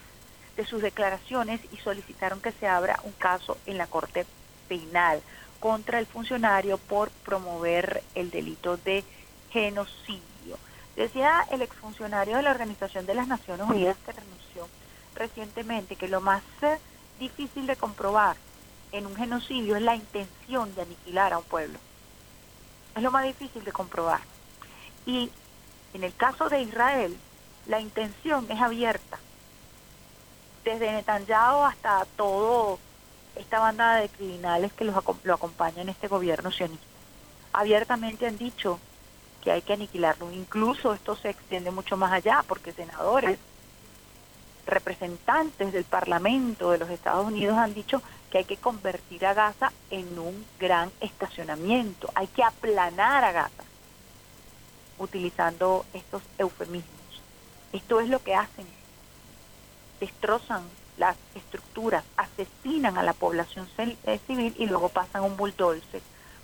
de 0.55 0.65
sus 0.65 0.83
declaraciones 0.83 1.61
y 1.71 1.77
solicitaron 1.77 2.41
que 2.41 2.51
se 2.51 2.67
abra 2.67 2.99
un 3.03 3.11
caso 3.13 3.57
en 3.65 3.79
la 3.79 3.87
Corte 3.87 4.27
Penal 4.67 5.19
contra 5.59 5.97
el 5.97 6.05
funcionario 6.05 6.77
por 6.77 7.09
promover 7.09 8.03
el 8.13 8.29
delito 8.29 8.77
de 8.77 9.03
genocidio. 9.49 10.59
Decía 10.95 11.47
el 11.49 11.63
exfuncionario 11.63 12.37
de 12.37 12.43
la 12.43 12.51
Organización 12.51 13.07
de 13.07 13.15
las 13.15 13.27
Naciones 13.27 13.67
Unidas 13.67 13.97
que 14.05 14.11
renunció 14.11 14.67
recientemente 15.15 15.95
que 15.95 16.07
lo 16.07 16.21
más 16.21 16.43
eh, 16.61 16.77
difícil 17.19 17.65
de 17.65 17.75
comprobar 17.75 18.35
en 18.91 19.07
un 19.07 19.15
genocidio 19.15 19.75
es 19.75 19.81
la 19.81 19.95
intención 19.95 20.73
de 20.75 20.83
aniquilar 20.83 21.33
a 21.33 21.39
un 21.39 21.45
pueblo. 21.45 21.79
Es 22.95 23.01
lo 23.01 23.09
más 23.09 23.25
difícil 23.25 23.63
de 23.63 23.71
comprobar. 23.71 24.21
Y 25.07 25.31
en 25.93 26.03
el 26.03 26.15
caso 26.15 26.49
de 26.49 26.61
Israel, 26.61 27.15
la 27.67 27.79
intención 27.79 28.49
es 28.49 28.61
abierta. 28.61 29.19
Desde 30.63 30.91
Netanyahu 30.91 31.63
hasta 31.63 32.05
todo 32.15 32.79
esta 33.35 33.59
banda 33.59 33.95
de 33.95 34.09
criminales 34.09 34.73
que 34.73 34.85
lo 34.85 35.33
acompaña 35.33 35.81
en 35.81 35.89
este 35.89 36.07
gobierno 36.07 36.51
sionista. 36.51 36.85
Abiertamente 37.51 38.27
han 38.27 38.37
dicho 38.37 38.79
que 39.43 39.51
hay 39.51 39.61
que 39.61 39.73
aniquilarlo. 39.73 40.31
Incluso 40.31 40.93
esto 40.93 41.15
se 41.15 41.29
extiende 41.29 41.69
mucho 41.69 41.97
más 41.97 42.11
allá 42.13 42.43
porque 42.47 42.71
senadores, 42.71 43.37
representantes 44.65 45.73
del 45.73 45.83
Parlamento 45.83 46.71
de 46.71 46.77
los 46.77 46.89
Estados 46.89 47.27
Unidos 47.27 47.57
han 47.57 47.73
dicho 47.73 48.01
que 48.31 48.39
hay 48.39 48.45
que 48.45 48.57
convertir 48.57 49.25
a 49.25 49.33
Gaza 49.33 49.71
en 49.91 50.17
un 50.17 50.45
gran 50.59 50.91
estacionamiento, 51.01 52.09
hay 52.15 52.27
que 52.27 52.43
aplanar 52.43 53.23
a 53.23 53.31
Gaza, 53.31 53.63
utilizando 55.03 55.85
estos 55.93 56.21
eufemismos. 56.37 57.21
Esto 57.71 57.99
es 57.99 58.09
lo 58.09 58.21
que 58.23 58.35
hacen, 58.35 58.67
destrozan 59.99 60.63
las 60.97 61.17
estructuras, 61.35 62.03
asesinan 62.17 62.97
a 62.97 63.03
la 63.03 63.13
población 63.13 63.67
eh, 63.77 64.19
civil 64.27 64.53
y 64.57 64.67
luego 64.67 64.89
pasan 64.89 65.23
un 65.23 65.37
bulldozer 65.37 66.01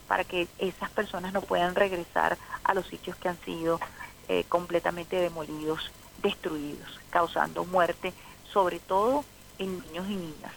para 0.08 0.24
que 0.24 0.48
esas 0.58 0.90
personas 0.90 1.34
no 1.34 1.42
puedan 1.42 1.76
regresar 1.76 2.38
a 2.64 2.74
los 2.74 2.88
sitios 2.88 3.16
que 3.18 3.30
han 3.30 3.40
sido 3.42 3.80
eh, 4.28 4.44
completamente 4.50 5.18
demolidos, 5.18 5.92
destruidos, 6.24 7.00
causando 7.12 7.64
muerte, 7.66 8.14
sobre 8.52 8.80
todo 8.80 9.24
en 9.60 9.80
niños 9.80 10.08
y 10.10 10.16
niñas. 10.16 10.54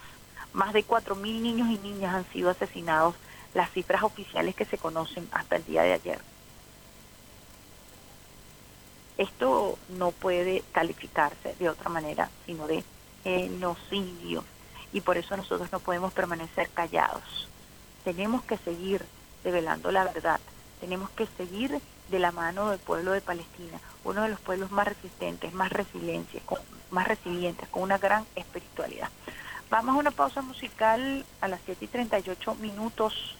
Más 0.54 0.72
de 0.72 0.84
4.000 0.84 1.16
niños 1.40 1.68
y 1.68 1.78
niñas 1.78 2.14
han 2.14 2.32
sido 2.32 2.50
asesinados, 2.50 3.14
las 3.54 3.70
cifras 3.70 4.02
oficiales 4.02 4.54
que 4.54 4.64
se 4.64 4.78
conocen 4.78 5.28
hasta 5.32 5.56
el 5.56 5.64
día 5.66 5.82
de 5.82 5.92
ayer. 5.92 6.31
Esto 9.18 9.78
no 9.90 10.10
puede 10.10 10.62
calificarse 10.72 11.54
de 11.58 11.68
otra 11.68 11.90
manera, 11.90 12.30
sino 12.46 12.66
de 12.66 12.82
genocidio 13.22 14.44
y 14.92 15.00
por 15.00 15.16
eso 15.16 15.36
nosotros 15.36 15.70
no 15.72 15.80
podemos 15.80 16.12
permanecer 16.12 16.68
callados. 16.70 17.48
Tenemos 18.04 18.42
que 18.42 18.58
seguir 18.58 19.04
revelando 19.44 19.90
la 19.90 20.04
verdad, 20.04 20.40
tenemos 20.80 21.10
que 21.10 21.26
seguir 21.36 21.80
de 22.10 22.18
la 22.18 22.32
mano 22.32 22.70
del 22.70 22.78
pueblo 22.78 23.12
de 23.12 23.20
Palestina, 23.20 23.80
uno 24.04 24.22
de 24.22 24.28
los 24.28 24.40
pueblos 24.40 24.70
más 24.70 24.86
resistentes, 24.86 25.52
más 25.54 25.72
resilientes, 25.72 26.42
más 26.90 27.08
resilientes, 27.08 27.68
con 27.68 27.82
una 27.82 27.98
gran 27.98 28.26
espiritualidad. 28.36 29.08
Vamos 29.70 29.94
a 29.94 29.98
una 29.98 30.10
pausa 30.10 30.42
musical 30.42 31.24
a 31.40 31.48
las 31.48 31.60
7 31.64 31.84
y 31.84 31.88
38 31.88 32.54
minutos 32.56 33.36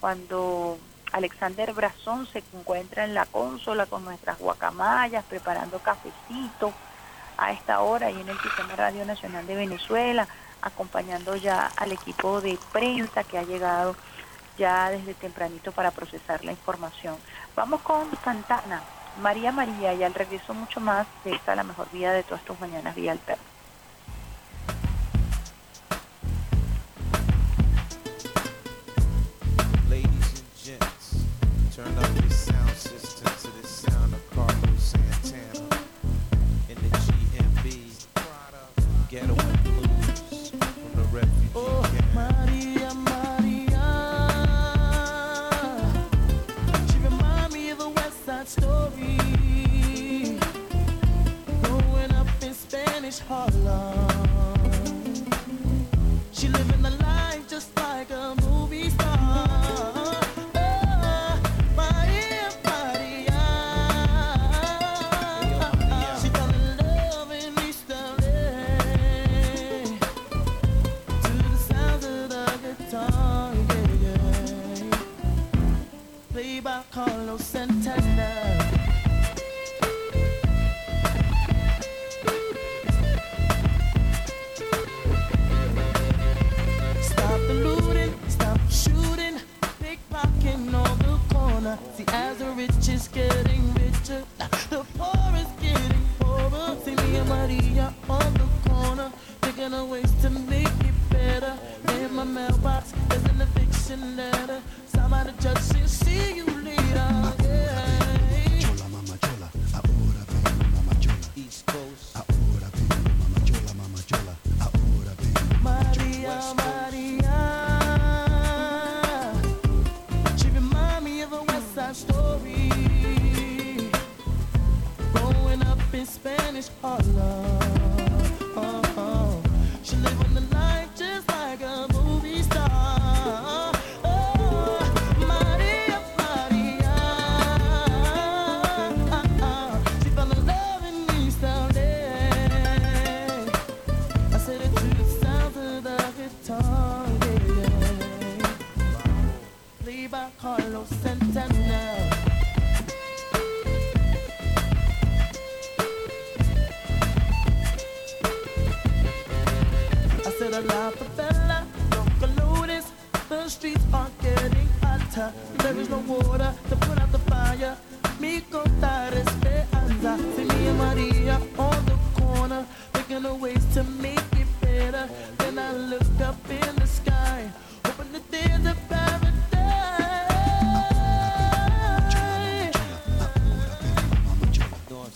cuando 0.00 0.78
Alexander 1.12 1.72
Brazón 1.74 2.26
se 2.26 2.42
encuentra 2.54 3.04
en 3.04 3.14
la 3.14 3.26
consola 3.26 3.86
con 3.86 4.04
nuestras 4.04 4.38
guacamayas 4.38 5.24
preparando 5.24 5.78
cafecito 5.78 6.72
a 7.36 7.52
esta 7.52 7.82
hora 7.82 8.10
y 8.10 8.20
en 8.20 8.28
el 8.28 8.38
Sistema 8.40 8.74
Radio 8.76 9.04
Nacional 9.04 9.46
de 9.46 9.54
Venezuela, 9.54 10.26
acompañando 10.62 11.36
ya 11.36 11.70
al 11.76 11.92
equipo 11.92 12.40
de 12.40 12.58
prensa 12.72 13.24
que 13.24 13.38
ha 13.38 13.42
llegado 13.42 13.94
ya 14.56 14.90
desde 14.90 15.14
tempranito 15.14 15.72
para 15.72 15.90
procesar 15.90 16.44
la 16.44 16.52
información. 16.52 17.16
Vamos 17.56 17.80
con 17.82 18.08
Santana, 18.24 18.82
María 19.20 19.52
María, 19.52 19.94
y 19.94 20.02
al 20.04 20.14
regreso 20.14 20.54
mucho 20.54 20.80
más 20.80 21.06
de 21.24 21.34
esta 21.34 21.54
la 21.54 21.64
mejor 21.64 21.90
vida 21.90 22.12
de 22.12 22.22
todas 22.22 22.44
tus 22.44 22.58
mañanas, 22.60 22.94
Vía 22.94 23.12
Alterna. 23.12 23.51
Turn 31.74 31.86
up 31.96 32.20
your 32.20 32.30
sound 32.30 32.70
system 32.76 33.32
to 33.40 33.62
the 33.62 33.66
sound 33.66 34.12
of 34.12 34.30
Carlos 34.32 34.54
Santana 34.78 35.78
in 36.68 36.74
the 36.74 36.88
GMB. 36.98 38.06
Get. 39.08 39.51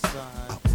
Estás 0.06 0.65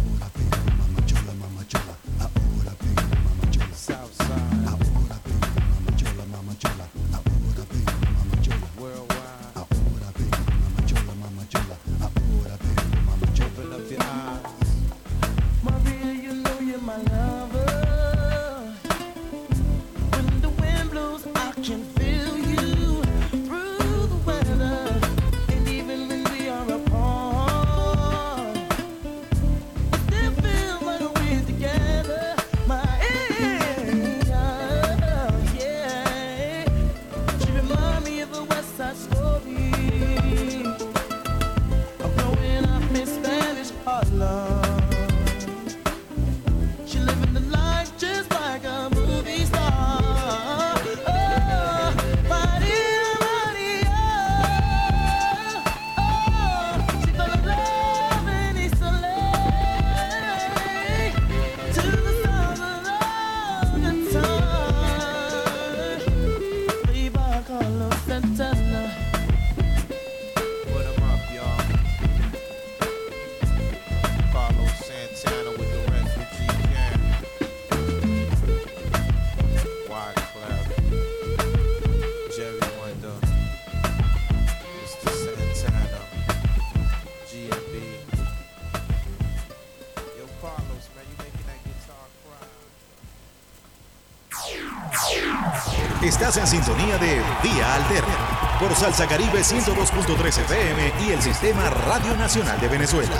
Salsa 98.82 99.06
Caribe 99.06 99.38
102.3 99.38 100.26
FM 100.26 100.92
y 101.06 101.12
el 101.12 101.22
Sistema 101.22 101.70
Radio 101.70 102.16
Nacional 102.16 102.60
de 102.60 102.66
Venezuela. 102.66 103.14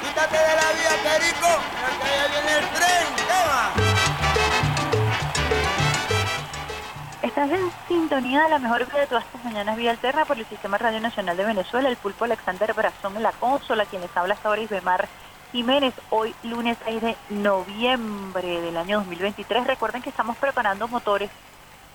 Quítate 0.00 0.36
de 0.36 0.54
la 0.54 0.70
vía, 0.70 0.94
Perico, 1.02 1.48
porque 1.82 2.10
ya 2.14 2.26
viene 2.28 2.58
el 2.58 2.64
tren. 2.76 3.06
Estás 7.22 7.50
en 7.50 7.72
sintonía 7.88 8.44
de 8.44 8.50
la 8.50 8.60
mejor 8.60 8.86
vida 8.86 9.00
de 9.00 9.06
todas 9.08 9.24
tus 9.32 9.42
mañanas 9.42 9.76
Vía 9.76 9.90
Alterna 9.90 10.24
por 10.24 10.38
el 10.38 10.46
Sistema 10.46 10.78
Radio 10.78 11.00
Nacional 11.00 11.36
de 11.36 11.46
Venezuela, 11.46 11.88
el 11.88 11.96
pulpo 11.96 12.24
Alexander 12.24 12.72
Brazón 12.72 13.16
en 13.16 13.24
la 13.24 13.32
consola, 13.32 13.84
quienes 13.84 14.16
habla 14.16 14.34
hasta 14.34 14.48
ahora 14.48 14.60
Isbemar 14.60 15.08
Jiménez, 15.50 15.94
hoy 16.10 16.36
lunes 16.44 16.78
6 16.84 17.02
de 17.02 17.16
noviembre 17.30 18.60
del 18.60 18.76
año 18.76 18.98
2023. 18.98 19.66
Recuerden 19.66 20.02
que 20.02 20.10
estamos 20.10 20.36
preparando 20.36 20.86
motores, 20.86 21.30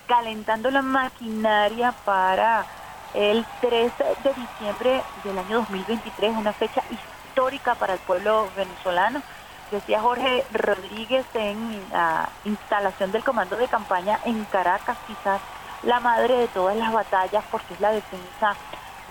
calentando 0.10 0.72
la 0.72 0.82
maquinaria 0.82 1.92
para 2.04 2.66
el 3.14 3.46
3 3.62 3.94
de 4.24 4.34
diciembre 4.34 5.04
del 5.24 5.38
año 5.38 5.58
2023, 5.60 6.36
una 6.36 6.52
fecha 6.52 6.82
histórica 6.90 7.76
para 7.76 7.94
el 7.94 8.00
pueblo 8.00 8.50
venezolano. 8.58 9.22
Decía 9.70 10.02
Jorge 10.02 10.44
Rodríguez 10.52 11.28
en 11.36 11.80
la 11.92 12.28
instalación 12.44 13.12
del 13.12 13.24
comando 13.24 13.56
de 13.56 13.68
campaña 13.68 14.20
en 14.26 14.44
Caracas, 14.46 14.98
quizás 15.06 15.40
la 15.84 16.00
madre 16.00 16.38
de 16.38 16.48
todas 16.48 16.76
las 16.76 16.92
batallas 16.92 17.44
porque 17.52 17.76
es 17.76 17.80
la 17.80 17.92
defensa 17.92 18.56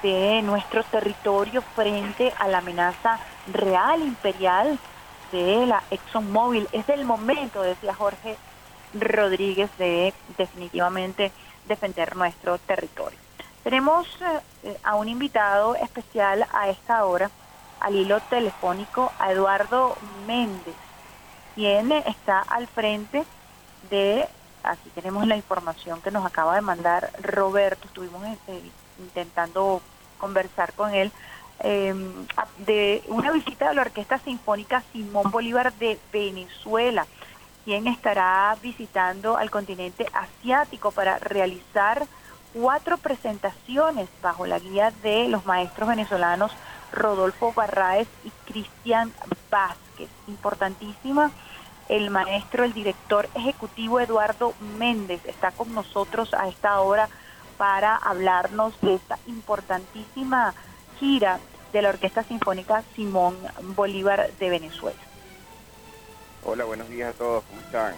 de 0.02 0.42
nuestro 0.42 0.82
territorio 0.82 1.62
frente 1.76 2.34
a 2.40 2.48
la 2.48 2.58
amenaza 2.58 3.20
real 3.52 4.02
imperial 4.02 4.76
de 5.30 5.64
la 5.64 5.80
ExxonMobil. 5.92 6.68
Es 6.72 6.88
el 6.88 7.04
momento, 7.04 7.62
decía 7.62 7.94
Jorge 7.94 8.36
Rodríguez, 8.94 9.70
de 9.78 10.12
definitivamente 10.36 11.32
defender 11.66 12.16
nuestro 12.16 12.58
territorio. 12.58 13.18
Tenemos 13.62 14.06
eh, 14.62 14.76
a 14.82 14.94
un 14.94 15.08
invitado 15.08 15.74
especial 15.76 16.46
a 16.52 16.68
esta 16.68 17.04
hora, 17.04 17.30
al 17.80 17.94
hilo 17.94 18.20
telefónico, 18.22 19.12
a 19.18 19.32
Eduardo 19.32 19.96
Méndez, 20.26 20.74
quien 21.54 21.92
está 21.92 22.40
al 22.40 22.66
frente 22.66 23.24
de, 23.90 24.28
aquí 24.62 24.90
tenemos 24.94 25.26
la 25.26 25.36
información 25.36 26.00
que 26.00 26.10
nos 26.10 26.24
acaba 26.24 26.54
de 26.54 26.60
mandar 26.60 27.10
Roberto, 27.20 27.86
estuvimos 27.86 28.22
eh, 28.46 28.70
intentando 28.98 29.82
conversar 30.18 30.72
con 30.72 30.94
él, 30.94 31.12
em, 31.60 32.26
de 32.58 33.02
una 33.08 33.30
visita 33.32 33.68
de 33.68 33.74
la 33.74 33.82
Orquesta 33.82 34.18
Sinfónica 34.18 34.82
Simón 34.92 35.30
Bolívar 35.30 35.72
de 35.74 35.98
Venezuela, 36.12 37.06
quien 37.68 37.86
estará 37.86 38.56
visitando 38.62 39.36
al 39.36 39.50
continente 39.50 40.06
asiático 40.14 40.90
para 40.90 41.18
realizar 41.18 42.06
cuatro 42.54 42.96
presentaciones 42.96 44.08
bajo 44.22 44.46
la 44.46 44.58
guía 44.58 44.90
de 45.02 45.28
los 45.28 45.44
maestros 45.44 45.90
venezolanos 45.90 46.50
Rodolfo 46.92 47.52
Barraez 47.52 48.08
y 48.24 48.30
Cristian 48.50 49.12
Vázquez. 49.50 50.08
Importantísima, 50.28 51.30
el 51.90 52.08
maestro, 52.08 52.64
el 52.64 52.72
director 52.72 53.28
ejecutivo 53.34 54.00
Eduardo 54.00 54.54
Méndez 54.78 55.20
está 55.26 55.50
con 55.50 55.74
nosotros 55.74 56.32
a 56.32 56.48
esta 56.48 56.80
hora 56.80 57.10
para 57.58 57.96
hablarnos 57.96 58.80
de 58.80 58.94
esta 58.94 59.18
importantísima 59.26 60.54
gira 60.98 61.38
de 61.74 61.82
la 61.82 61.90
Orquesta 61.90 62.22
Sinfónica 62.22 62.82
Simón 62.96 63.36
Bolívar 63.76 64.30
de 64.40 64.48
Venezuela. 64.48 65.07
Hola, 66.44 66.64
buenos 66.64 66.88
días 66.88 67.14
a 67.14 67.18
todos, 67.18 67.44
¿cómo 67.44 67.60
están? 67.60 67.94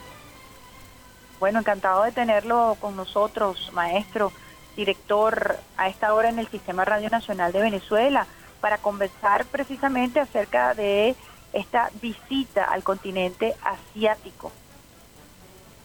Bueno, 1.38 1.60
encantado 1.60 2.02
de 2.02 2.12
tenerlo 2.12 2.76
con 2.80 2.96
nosotros, 2.96 3.70
maestro, 3.72 4.32
director 4.76 5.58
a 5.76 5.88
esta 5.88 6.14
hora 6.14 6.28
en 6.28 6.38
el 6.38 6.48
Sistema 6.48 6.84
Radio 6.84 7.08
Nacional 7.10 7.52
de 7.52 7.60
Venezuela, 7.60 8.26
para 8.60 8.78
conversar 8.78 9.46
precisamente 9.46 10.20
acerca 10.20 10.74
de 10.74 11.14
esta 11.52 11.90
visita 12.00 12.64
al 12.64 12.82
continente 12.82 13.54
asiático. 13.62 14.52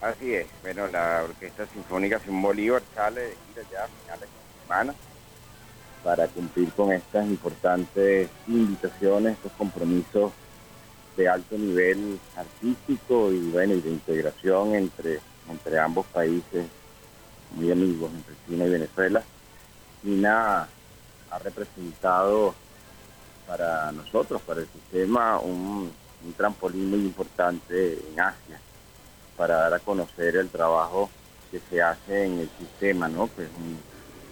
Así 0.02 0.34
es, 0.34 0.48
bueno, 0.62 0.88
la 0.88 1.24
Orquesta 1.24 1.66
Sinfónica 1.68 2.20
Simón 2.20 2.42
Bolívar 2.42 2.82
sale 2.94 3.22
de 3.22 3.30
ir 3.32 3.66
ya 3.72 3.86
a 3.86 3.88
finales 3.88 4.30
de 4.30 4.62
semana 4.64 4.94
para 6.04 6.28
cumplir 6.28 6.72
con 6.74 6.92
estas 6.92 7.26
importantes 7.26 8.30
invitaciones, 8.48 9.34
estos 9.34 9.52
compromisos 9.54 10.32
de 11.18 11.30
alto 11.30 11.58
nivel 11.58 12.20
artístico 12.36 13.32
y 13.32 13.52
bueno 13.52 13.74
y 13.74 13.82
de 13.82 13.90
integración 13.90 14.76
entre 14.76 15.20
entre 15.50 15.80
ambos 15.80 16.06
países 16.08 16.66
muy 17.52 17.72
amigos 17.72 18.12
entre 18.14 18.36
China 18.48 18.66
y 18.66 18.70
Venezuela. 18.70 19.24
China 20.02 20.68
ha 21.32 21.40
representado 21.40 22.54
para 23.48 23.92
nosotros 23.92 24.42
para 24.42 24.62
el 24.62 24.68
sistema 24.68 25.40
un, 25.40 25.92
un 26.26 26.34
trampolín 26.34 26.90
muy 26.90 27.00
importante 27.00 27.94
en 27.94 28.20
Asia 28.20 28.60
para 29.38 29.56
dar 29.56 29.74
a 29.76 29.80
conocer 29.80 30.36
el 30.38 30.50
trabajo 30.50 31.10
que 31.52 31.62
se 31.70 31.82
hace 31.82 32.26
en 32.26 32.40
el 32.40 32.50
sistema 32.58 33.08
no 33.08 33.28
pues 33.28 33.50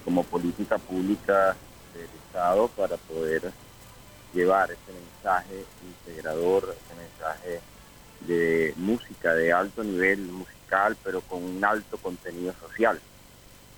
como 0.03 0.23
política 0.23 0.77
pública 0.77 1.55
del 1.93 2.09
Estado 2.25 2.67
para 2.69 2.97
poder 2.97 3.51
llevar 4.33 4.71
ese 4.71 4.91
mensaje 4.91 5.65
integrador, 5.83 6.63
ese 6.63 6.95
mensaje 6.95 7.61
de 8.21 8.73
música 8.77 9.33
de 9.33 9.51
alto 9.51 9.83
nivel 9.83 10.19
musical, 10.19 10.97
pero 11.03 11.21
con 11.21 11.43
un 11.43 11.63
alto 11.63 11.97
contenido 11.97 12.53
social, 12.59 12.99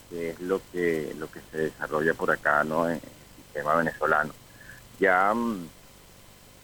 que 0.09 0.31
es 0.31 0.39
lo 0.39 0.61
que 0.71 1.13
lo 1.17 1.29
que 1.29 1.41
se 1.51 1.57
desarrolla 1.57 2.13
por 2.13 2.31
acá, 2.31 2.63
¿no? 2.63 2.87
En 2.87 2.95
el 2.95 3.01
sistema 3.43 3.75
venezolano. 3.75 4.33
Ya 4.99 5.33
mm, 5.33 5.67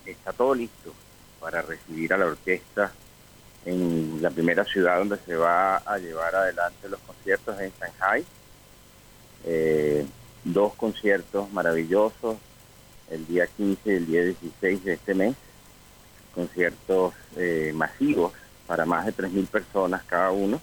está 0.06 0.32
todo 0.34 0.56
listo 0.56 0.94
para 1.40 1.62
recibir 1.62 2.14
a 2.14 2.18
la 2.18 2.28
orquesta 2.28 2.92
en 3.66 4.22
la 4.22 4.30
primera 4.30 4.64
ciudad 4.64 5.00
donde 5.00 5.18
se 5.26 5.36
va 5.36 5.78
a 5.78 5.98
llevar 5.98 6.34
adelante 6.36 6.90
los 6.90 7.00
conciertos 7.02 7.60
en 7.60 7.72
Shanghai. 7.80 8.26
Eh, 9.44 10.06
dos 10.44 10.74
conciertos 10.76 11.52
maravillosos 11.52 12.38
el 13.12 13.28
día 13.28 13.46
15 13.46 13.82
y 13.86 13.96
el 13.96 14.06
día 14.08 14.24
16 14.24 14.84
de 14.84 14.94
este 14.94 15.14
mes, 15.14 15.36
conciertos 16.34 17.14
eh, 17.36 17.72
masivos 17.76 18.34
para 18.66 18.86
más 18.86 19.06
de 19.06 19.14
3.000 19.14 19.48
personas 19.48 20.04
cada 20.04 20.32
uno, 20.32 20.62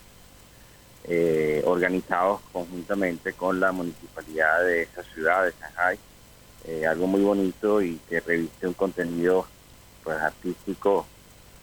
eh, 1.05 1.63
organizados 1.67 2.41
conjuntamente 2.53 3.33
con 3.35 3.61
la 3.61 3.71
municipalidad 3.73 4.65
de 4.65 4.83
esa 4.83 5.03
ciudad 5.03 5.45
de 5.45 5.53
Shanghai, 5.61 5.99
eh, 6.65 6.87
algo 6.87 7.07
muy 7.07 7.23
bonito 7.23 7.83
y 7.83 8.01
que 8.09 8.21
reviste 8.21 8.67
un 8.67 8.75
contenido 8.75 9.47
pues 10.03 10.19
artístico 10.19 11.07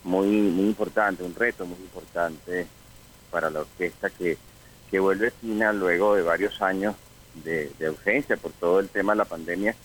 muy 0.03 0.27
muy 0.27 0.65
importante, 0.65 1.23
un 1.23 1.35
reto 1.35 1.65
muy 1.65 1.77
importante 1.79 2.67
para 3.31 3.49
la 3.49 3.61
orquesta 3.61 4.09
que, 4.09 4.37
que 4.89 4.99
vuelve 4.99 5.27
a 5.27 5.41
China 5.41 5.73
luego 5.73 6.15
de 6.15 6.21
varios 6.21 6.61
años 6.61 6.95
de, 7.43 7.71
de 7.77 7.87
ausencia 7.87 8.37
por 8.37 8.51
todo 8.53 8.79
el 8.79 8.89
tema 8.89 9.13
de 9.13 9.17
la 9.17 9.25
pandemia. 9.25 9.75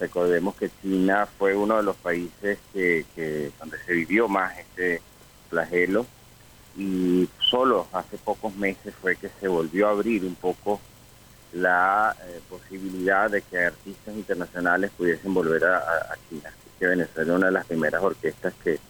Recordemos 0.00 0.56
que 0.56 0.70
China 0.82 1.26
fue 1.38 1.54
uno 1.54 1.76
de 1.76 1.82
los 1.82 1.96
países 1.96 2.58
que, 2.72 3.04
que 3.14 3.52
donde 3.58 3.78
se 3.84 3.92
vivió 3.92 4.28
más 4.28 4.58
este 4.58 5.00
flagelo 5.48 6.06
y 6.76 7.28
solo 7.38 7.86
hace 7.92 8.18
pocos 8.18 8.54
meses 8.56 8.92
fue 9.00 9.16
que 9.16 9.30
se 9.40 9.46
volvió 9.46 9.86
a 9.86 9.90
abrir 9.92 10.24
un 10.24 10.34
poco 10.34 10.80
la 11.52 12.16
eh, 12.26 12.40
posibilidad 12.48 13.30
de 13.30 13.42
que 13.42 13.58
artistas 13.58 14.14
internacionales 14.14 14.90
pudiesen 14.96 15.32
volver 15.32 15.64
a, 15.64 16.16
China. 16.28 16.48
Así 16.48 16.70
que 16.78 16.86
Venezuela 16.86 17.32
es 17.32 17.36
una 17.36 17.46
de 17.46 17.52
las 17.52 17.66
primeras 17.66 18.02
orquestas 18.02 18.52
que, 18.62 18.80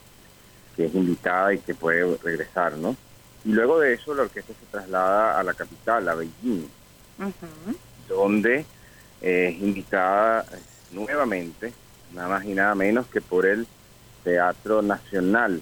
que 0.74 0.86
es 0.86 0.94
invitada 0.94 1.52
y 1.52 1.58
que 1.58 1.74
puede 1.74 2.16
regresar, 2.22 2.78
¿no? 2.78 2.96
Y 3.44 3.52
luego 3.52 3.78
de 3.78 3.92
eso 3.92 4.14
la 4.14 4.22
orquesta 4.22 4.54
se 4.58 4.66
traslada 4.70 5.38
a 5.38 5.42
la 5.42 5.52
capital, 5.52 6.08
a 6.08 6.14
Beijing, 6.14 6.66
donde 8.08 8.64
eh, 9.20 9.48
es 9.54 9.62
invitada 9.62 10.46
nuevamente, 10.94 11.72
nada 12.14 12.28
más 12.28 12.44
y 12.44 12.54
nada 12.54 12.74
menos 12.74 13.06
que 13.06 13.20
por 13.20 13.46
el 13.46 13.66
Teatro 14.22 14.80
Nacional 14.80 15.60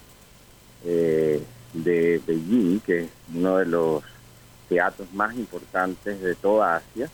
eh, 0.85 1.43
de 1.73 2.21
Beijing, 2.27 2.81
que 2.81 3.05
es 3.05 3.11
uno 3.35 3.57
de 3.57 3.67
los 3.67 4.03
teatros 4.69 5.13
más 5.13 5.35
importantes 5.35 6.21
de 6.21 6.35
toda 6.35 6.77
Asia. 6.77 7.11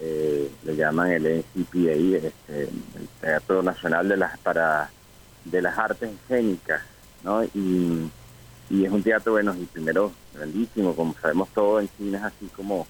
Eh, 0.00 0.50
le 0.64 0.76
llaman 0.76 1.10
el 1.12 1.44
NCPA, 1.56 2.26
este, 2.26 2.62
el 2.62 3.08
Teatro 3.20 3.62
Nacional 3.62 4.08
de 4.08 4.16
las 4.16 4.38
para 4.38 4.90
de 5.44 5.62
las 5.62 5.78
Artes 5.78 6.10
Escénicas, 6.10 6.82
¿no? 7.24 7.42
Y, 7.42 8.10
y 8.70 8.84
es 8.84 8.90
un 8.90 9.02
teatro, 9.02 9.32
bueno, 9.32 9.54
y 9.58 9.64
primero 9.64 10.12
grandísimo, 10.34 10.94
como 10.94 11.14
sabemos 11.20 11.48
todos 11.50 11.82
en 11.82 11.88
China 11.96 12.18
es 12.18 12.24
así 12.24 12.46
como 12.54 12.86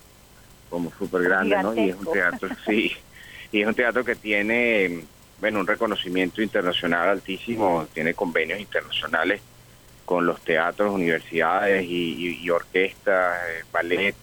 como 0.69 0.93
súper 0.99 1.23
grande, 1.23 1.63
¿no? 1.63 1.75
Y 1.75 1.91
es 1.91 1.97
un 1.97 2.13
teatro, 2.13 2.49
sí, 2.67 2.93
y 3.51 3.63
es 3.63 3.67
un 3.67 3.75
teatro 3.75 4.05
que 4.05 4.15
tiene, 4.15 5.05
bueno, 5.41 5.61
un 5.61 5.67
reconocimiento 5.67 6.43
internacional 6.43 7.09
altísimo, 7.09 7.87
tiene 7.93 8.15
convenios 8.15 8.61
internacionales 8.61 9.41
con 10.05 10.27
los 10.27 10.41
teatros, 10.41 10.95
universidades 10.95 11.85
y, 11.87 12.49
orquestas, 12.51 13.39
eh, 13.49 13.65
ballet, 13.71 14.15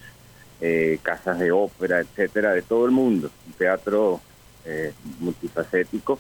eh, 0.62 1.00
casas 1.02 1.40
de 1.40 1.52
ópera, 1.52 2.00
etcétera, 2.00 2.54
de 2.54 2.62
todo 2.62 2.86
el 2.86 2.92
mundo. 2.92 3.30
Un 3.46 3.54
teatro 3.54 4.22
eh, 4.66 4.94
multifacético 5.20 6.20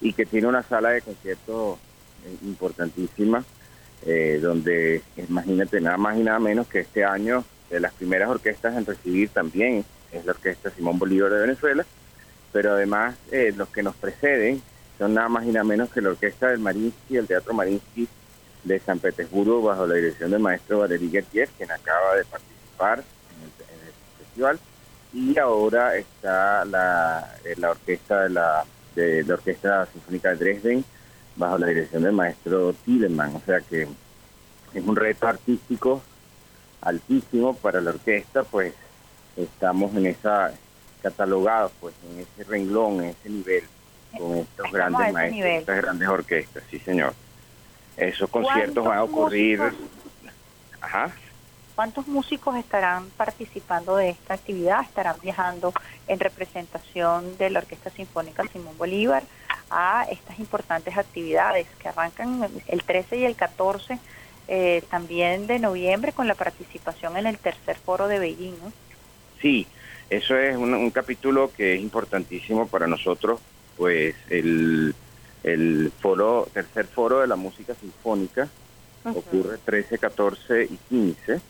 y 0.00 0.12
que 0.12 0.26
tiene 0.26 0.46
una 0.46 0.62
sala 0.62 0.90
de 0.90 1.02
conciertos 1.02 1.78
importantísima, 2.44 3.44
donde 4.40 5.02
imagínate 5.16 5.80
nada 5.80 5.96
más 5.96 6.16
y 6.16 6.22
nada 6.22 6.38
menos 6.40 6.66
que 6.66 6.80
este 6.80 7.04
año 7.04 7.44
de 7.70 7.80
las 7.80 7.92
primeras 7.92 8.28
orquestas 8.28 8.76
en 8.76 8.86
recibir 8.86 9.28
también 9.30 9.84
es 10.12 10.24
la 10.24 10.32
Orquesta 10.32 10.70
Simón 10.70 10.98
Bolívar 10.98 11.32
de 11.32 11.40
Venezuela, 11.40 11.84
pero 12.52 12.72
además 12.72 13.16
eh, 13.30 13.52
los 13.56 13.68
que 13.68 13.82
nos 13.82 13.96
preceden 13.96 14.62
son 14.98 15.14
nada 15.14 15.28
más 15.28 15.44
y 15.44 15.48
nada 15.48 15.64
menos 15.64 15.90
que 15.90 16.00
la 16.00 16.10
Orquesta 16.10 16.48
del 16.48 16.60
Marinsky, 16.60 17.16
el 17.16 17.26
Teatro 17.26 17.54
Marinsky 17.54 18.08
de 18.64 18.78
San 18.78 18.98
Petersburgo, 18.98 19.62
bajo 19.62 19.86
la 19.86 19.94
dirección 19.94 20.30
del 20.30 20.40
maestro 20.40 20.80
Valery 20.80 21.10
Gergiev, 21.10 21.48
quien 21.56 21.70
acaba 21.72 22.14
de 22.14 22.24
participar 22.24 22.98
en 22.98 23.42
el, 23.42 23.80
en 23.80 23.86
el 23.86 23.92
festival, 24.18 24.60
y 25.12 25.38
ahora 25.38 25.96
está 25.96 26.64
la, 26.64 27.36
eh, 27.44 27.54
la 27.56 27.70
orquesta 27.70 28.22
de 28.24 28.30
la, 28.30 28.64
de 28.94 29.24
la 29.24 29.34
Orquesta 29.34 29.86
Sinfónica 29.86 30.30
de 30.30 30.36
Dresden, 30.36 30.84
bajo 31.36 31.58
la 31.58 31.66
dirección 31.66 32.02
del 32.02 32.12
maestro 32.12 32.72
Tiedemann, 32.84 33.34
o 33.34 33.42
sea 33.44 33.60
que 33.60 33.88
es 34.74 34.84
un 34.84 34.96
reto 34.96 35.26
artístico 35.26 36.02
altísimo 36.80 37.54
para 37.56 37.80
la 37.80 37.90
orquesta, 37.90 38.44
pues 38.44 38.74
estamos 39.36 39.94
en 39.96 40.06
esa 40.06 40.52
catalogados 41.02 41.72
pues 41.80 41.94
en 42.10 42.20
ese 42.20 42.44
renglón, 42.48 43.02
en 43.02 43.10
ese 43.10 43.28
nivel, 43.28 43.64
con 44.16 44.38
estos 44.38 44.66
Estamos 44.66 44.74
a 44.74 44.76
grandes 44.76 45.12
maestros, 45.12 45.36
nivel. 45.36 45.60
estas 45.60 45.76
grandes 45.82 46.08
orquestas, 46.08 46.62
sí 46.70 46.78
señor. 46.78 47.14
Esos 47.96 48.30
conciertos 48.30 48.84
van 48.84 48.98
a 48.98 49.00
¿Cuántos 49.02 49.18
ocurrir, 49.18 49.58
músicos? 49.60 49.88
ajá, 50.80 51.12
¿Cuántos 51.74 52.06
músicos 52.06 52.56
estarán 52.56 53.08
participando 53.16 53.96
de 53.96 54.10
esta 54.10 54.34
actividad? 54.34 54.82
¿Estarán 54.82 55.16
viajando 55.22 55.72
en 56.06 56.20
representación 56.20 57.36
de 57.38 57.48
la 57.50 57.60
Orquesta 57.60 57.88
Sinfónica 57.90 58.44
Simón 58.52 58.76
Bolívar 58.76 59.22
a 59.70 60.04
estas 60.10 60.38
importantes 60.38 60.96
actividades 60.98 61.66
que 61.80 61.88
arrancan 61.88 62.46
el 62.68 62.82
13 62.84 63.16
y 63.16 63.24
el 63.24 63.36
14 63.36 63.98
eh, 64.48 64.82
también 64.90 65.46
de 65.46 65.58
noviembre 65.58 66.12
con 66.12 66.28
la 66.28 66.34
participación 66.34 67.16
en 67.16 67.26
el 67.26 67.38
tercer 67.38 67.76
foro 67.78 68.06
de 68.06 68.18
Beijing? 68.18 68.54
¿no? 68.62 68.70
Sí, 69.40 69.66
eso 70.16 70.36
es 70.36 70.56
un, 70.56 70.74
un 70.74 70.90
capítulo 70.90 71.50
que 71.56 71.74
es 71.74 71.80
importantísimo 71.80 72.68
para 72.68 72.86
nosotros, 72.86 73.40
pues 73.76 74.14
el, 74.28 74.94
el 75.42 75.92
foro, 76.00 76.48
tercer 76.52 76.86
foro 76.86 77.20
de 77.20 77.26
la 77.26 77.36
música 77.36 77.74
sinfónica 77.74 78.48
Ujú. 79.04 79.18
ocurre 79.18 79.58
13, 79.64 79.98
14 79.98 80.64
y 80.64 80.76
15 80.88 81.40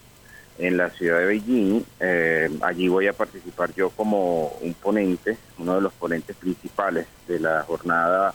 en 0.59 0.77
la 0.77 0.91
ciudad 0.91 1.19
de 1.19 1.27
Beijing. 1.27 1.83
Eh, 1.99 2.51
allí 2.63 2.87
voy 2.87 3.09
a 3.09 3.13
participar 3.13 3.75
yo 3.75 3.91
como 3.91 4.53
un 4.61 4.75
ponente, 4.75 5.37
uno 5.59 5.75
de 5.75 5.81
los 5.81 5.93
ponentes 5.95 6.37
principales 6.37 7.07
de 7.27 7.41
la 7.41 7.65
jornada 7.65 8.33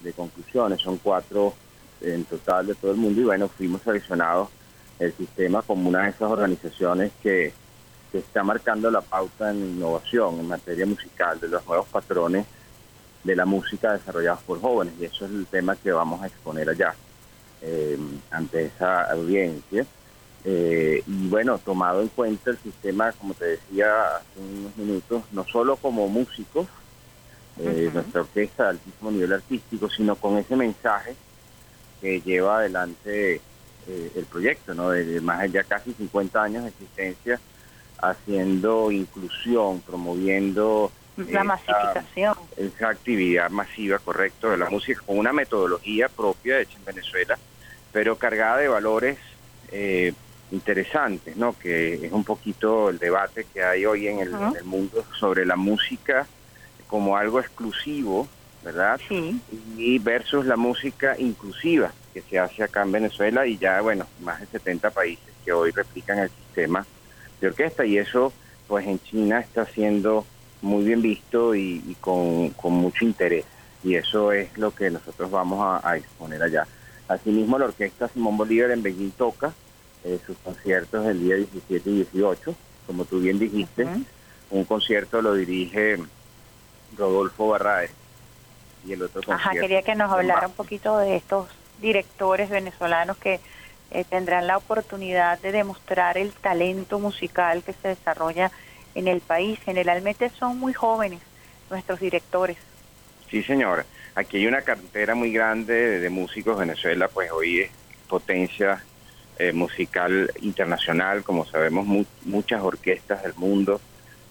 de 0.00 0.12
conclusiones. 0.12 0.80
Son 0.80 0.98
cuatro 0.98 1.54
en 2.00 2.24
total 2.24 2.66
de 2.66 2.74
todo 2.74 2.90
el 2.90 2.96
mundo 2.96 3.20
y 3.20 3.24
bueno, 3.24 3.48
fuimos 3.48 3.80
seleccionados 3.82 4.48
el 4.98 5.12
sistema 5.12 5.62
como 5.62 5.88
una 5.88 6.02
de 6.02 6.10
esas 6.10 6.30
organizaciones 6.30 7.12
que, 7.22 7.52
que 8.12 8.18
está 8.18 8.44
marcando 8.44 8.90
la 8.90 9.00
pauta 9.00 9.50
en 9.50 9.56
innovación 9.56 10.38
en 10.38 10.46
materia 10.46 10.84
musical 10.84 11.40
de 11.40 11.48
los 11.48 11.66
nuevos 11.66 11.88
patrones 11.88 12.44
de 13.24 13.34
la 13.34 13.46
música 13.46 13.94
desarrollados 13.94 14.42
por 14.42 14.60
jóvenes 14.60 14.92
y 15.00 15.06
eso 15.06 15.24
es 15.24 15.30
el 15.30 15.46
tema 15.46 15.74
que 15.76 15.90
vamos 15.90 16.22
a 16.22 16.26
exponer 16.26 16.68
allá 16.68 16.94
eh, 17.62 17.98
ante 18.30 18.66
esa 18.66 19.10
audiencia. 19.10 19.86
Eh, 20.44 21.02
y 21.06 21.28
bueno, 21.28 21.56
tomado 21.58 22.02
en 22.02 22.08
cuenta 22.08 22.50
el 22.50 22.58
sistema, 22.58 23.12
como 23.12 23.32
te 23.32 23.44
decía 23.44 24.16
hace 24.16 24.40
unos 24.40 24.76
minutos, 24.76 25.22
no 25.32 25.44
solo 25.44 25.76
como 25.76 26.08
músicos, 26.08 26.66
eh, 27.58 27.90
nuestra 27.94 28.22
orquesta 28.22 28.64
de 28.64 28.70
altísimo 28.70 29.10
nivel 29.10 29.32
artístico, 29.32 29.88
sino 29.88 30.16
con 30.16 30.36
ese 30.38 30.56
mensaje 30.56 31.14
que 32.00 32.20
lleva 32.20 32.58
adelante 32.58 33.40
eh, 33.86 34.12
el 34.16 34.24
proyecto, 34.26 34.74
¿no? 34.74 34.90
De, 34.90 35.04
de 35.04 35.20
más 35.20 35.40
allá 35.40 35.62
casi 35.62 35.92
50 35.92 36.42
años 36.42 36.64
de 36.64 36.70
existencia, 36.70 37.40
haciendo 38.02 38.90
inclusión, 38.90 39.80
promoviendo 39.80 40.92
La 41.16 41.44
masificación. 41.44 42.34
Esa 42.56 42.88
actividad 42.90 43.48
masiva, 43.50 43.98
correcto, 43.98 44.50
de 44.50 44.58
la 44.58 44.68
música 44.68 45.00
con 45.06 45.16
una 45.18 45.32
metodología 45.32 46.08
propia 46.08 46.60
hecha 46.60 46.76
en 46.78 46.84
Venezuela, 46.84 47.38
pero 47.92 48.16
cargada 48.16 48.58
de 48.58 48.68
valores 48.68 49.18
eh, 49.70 50.12
interesantes, 50.50 51.36
¿no? 51.36 51.56
Que 51.58 52.06
es 52.06 52.12
un 52.12 52.24
poquito 52.24 52.90
el 52.90 52.98
debate 52.98 53.46
que 53.52 53.62
hay 53.62 53.86
hoy 53.86 54.08
en 54.08 54.18
el, 54.18 54.34
en 54.34 54.56
el 54.56 54.64
mundo 54.64 55.04
sobre 55.18 55.46
la 55.46 55.56
música 55.56 56.26
como 56.88 57.16
algo 57.16 57.40
exclusivo, 57.40 58.28
¿verdad? 58.64 59.00
Sí. 59.08 59.40
Y 59.78 59.98
versus 59.98 60.44
la 60.44 60.56
música 60.56 61.14
inclusiva 61.18 61.92
que 62.12 62.20
se 62.22 62.38
hace 62.38 62.62
acá 62.62 62.82
en 62.82 62.92
Venezuela 62.92 63.46
y 63.46 63.56
ya, 63.56 63.80
bueno, 63.80 64.06
más 64.20 64.40
de 64.40 64.46
70 64.46 64.90
países 64.90 65.24
que 65.44 65.52
hoy 65.52 65.70
replican 65.70 66.18
el 66.18 66.30
sistema 66.30 66.84
de 67.42 67.48
orquesta 67.48 67.84
y 67.84 67.98
eso, 67.98 68.32
pues 68.68 68.86
en 68.86 69.00
China 69.00 69.40
está 69.40 69.66
siendo 69.66 70.24
muy 70.62 70.84
bien 70.84 71.02
visto 71.02 71.54
y, 71.54 71.82
y 71.86 71.96
con, 72.00 72.50
con 72.50 72.72
mucho 72.72 73.04
interés. 73.04 73.44
Y 73.82 73.96
eso 73.96 74.32
es 74.32 74.56
lo 74.56 74.72
que 74.72 74.90
nosotros 74.90 75.30
vamos 75.30 75.60
a, 75.60 75.86
a 75.86 75.96
exponer 75.96 76.40
allá. 76.42 76.66
Asimismo, 77.08 77.58
la 77.58 77.66
orquesta 77.66 78.08
Simón 78.08 78.36
Bolívar 78.36 78.70
en 78.70 78.82
Beijing 78.82 79.10
toca 79.10 79.52
eh, 80.04 80.18
sus 80.24 80.38
conciertos 80.38 81.04
el 81.06 81.20
día 81.20 81.36
17 81.36 81.90
y 81.90 81.94
18, 81.94 82.54
como 82.86 83.04
tú 83.04 83.20
bien 83.20 83.38
dijiste, 83.38 83.86
un 84.50 84.64
concierto 84.64 85.20
lo 85.20 85.34
dirige 85.34 85.98
Rodolfo 86.96 87.48
Barraez 87.48 87.90
y 88.86 88.92
el 88.92 89.02
otro 89.02 89.22
concierto 89.22 89.50
Ajá, 89.50 89.60
quería 89.60 89.82
que 89.82 89.94
nos 89.94 90.12
hablara 90.12 90.46
un 90.46 90.54
poquito 90.54 90.98
de 90.98 91.16
estos 91.16 91.48
directores 91.80 92.50
venezolanos 92.50 93.16
que 93.16 93.40
eh, 93.92 94.04
tendrán 94.08 94.46
la 94.46 94.56
oportunidad 94.56 95.38
de 95.40 95.52
demostrar 95.52 96.18
el 96.18 96.32
talento 96.32 96.98
musical 96.98 97.62
que 97.62 97.72
se 97.72 97.88
desarrolla 97.88 98.50
en 98.94 99.08
el 99.08 99.20
país. 99.20 99.58
Generalmente 99.64 100.30
son 100.30 100.58
muy 100.58 100.72
jóvenes 100.72 101.20
nuestros 101.70 102.00
directores. 102.00 102.56
Sí, 103.30 103.42
señora. 103.42 103.84
Aquí 104.14 104.36
hay 104.36 104.46
una 104.46 104.60
cantera 104.62 105.14
muy 105.14 105.32
grande 105.32 105.72
de, 105.74 105.98
de 106.00 106.10
músicos. 106.10 106.58
Venezuela, 106.58 107.08
pues 107.08 107.30
hoy 107.30 107.60
es 107.60 107.70
potencia 108.08 108.84
eh, 109.38 109.52
musical 109.52 110.30
internacional. 110.42 111.22
Como 111.22 111.46
sabemos, 111.46 111.86
mu- 111.86 112.04
muchas 112.24 112.60
orquestas 112.62 113.22
del 113.22 113.34
mundo 113.36 113.80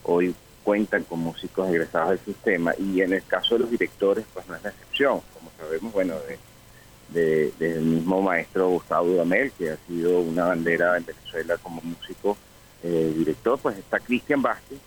hoy 0.03 0.35
cuentan 0.63 1.03
con 1.03 1.19
músicos 1.19 1.67
egresados 1.69 2.09
del 2.11 2.19
sistema. 2.19 2.73
Y 2.77 3.01
en 3.01 3.13
el 3.13 3.25
caso 3.25 3.55
de 3.55 3.61
los 3.61 3.71
directores, 3.71 4.23
pues 4.33 4.47
no 4.47 4.55
es 4.55 4.63
la 4.63 4.69
excepción. 4.69 5.21
Como 5.33 5.49
sabemos, 5.57 5.91
bueno, 5.91 6.13
de, 6.27 6.37
de- 7.13 7.51
del 7.59 7.81
mismo 7.81 8.21
maestro 8.21 8.69
Gustavo 8.69 9.07
Dudamel, 9.07 9.51
que 9.51 9.71
ha 9.71 9.77
sido 9.87 10.19
una 10.21 10.45
bandera 10.45 10.97
en 10.97 11.05
Venezuela 11.05 11.57
como 11.57 11.81
músico 11.81 12.37
eh, 12.83 13.13
director, 13.15 13.59
pues 13.59 13.77
está 13.77 13.99
Cristian 13.99 14.41
Vázquez, 14.41 14.79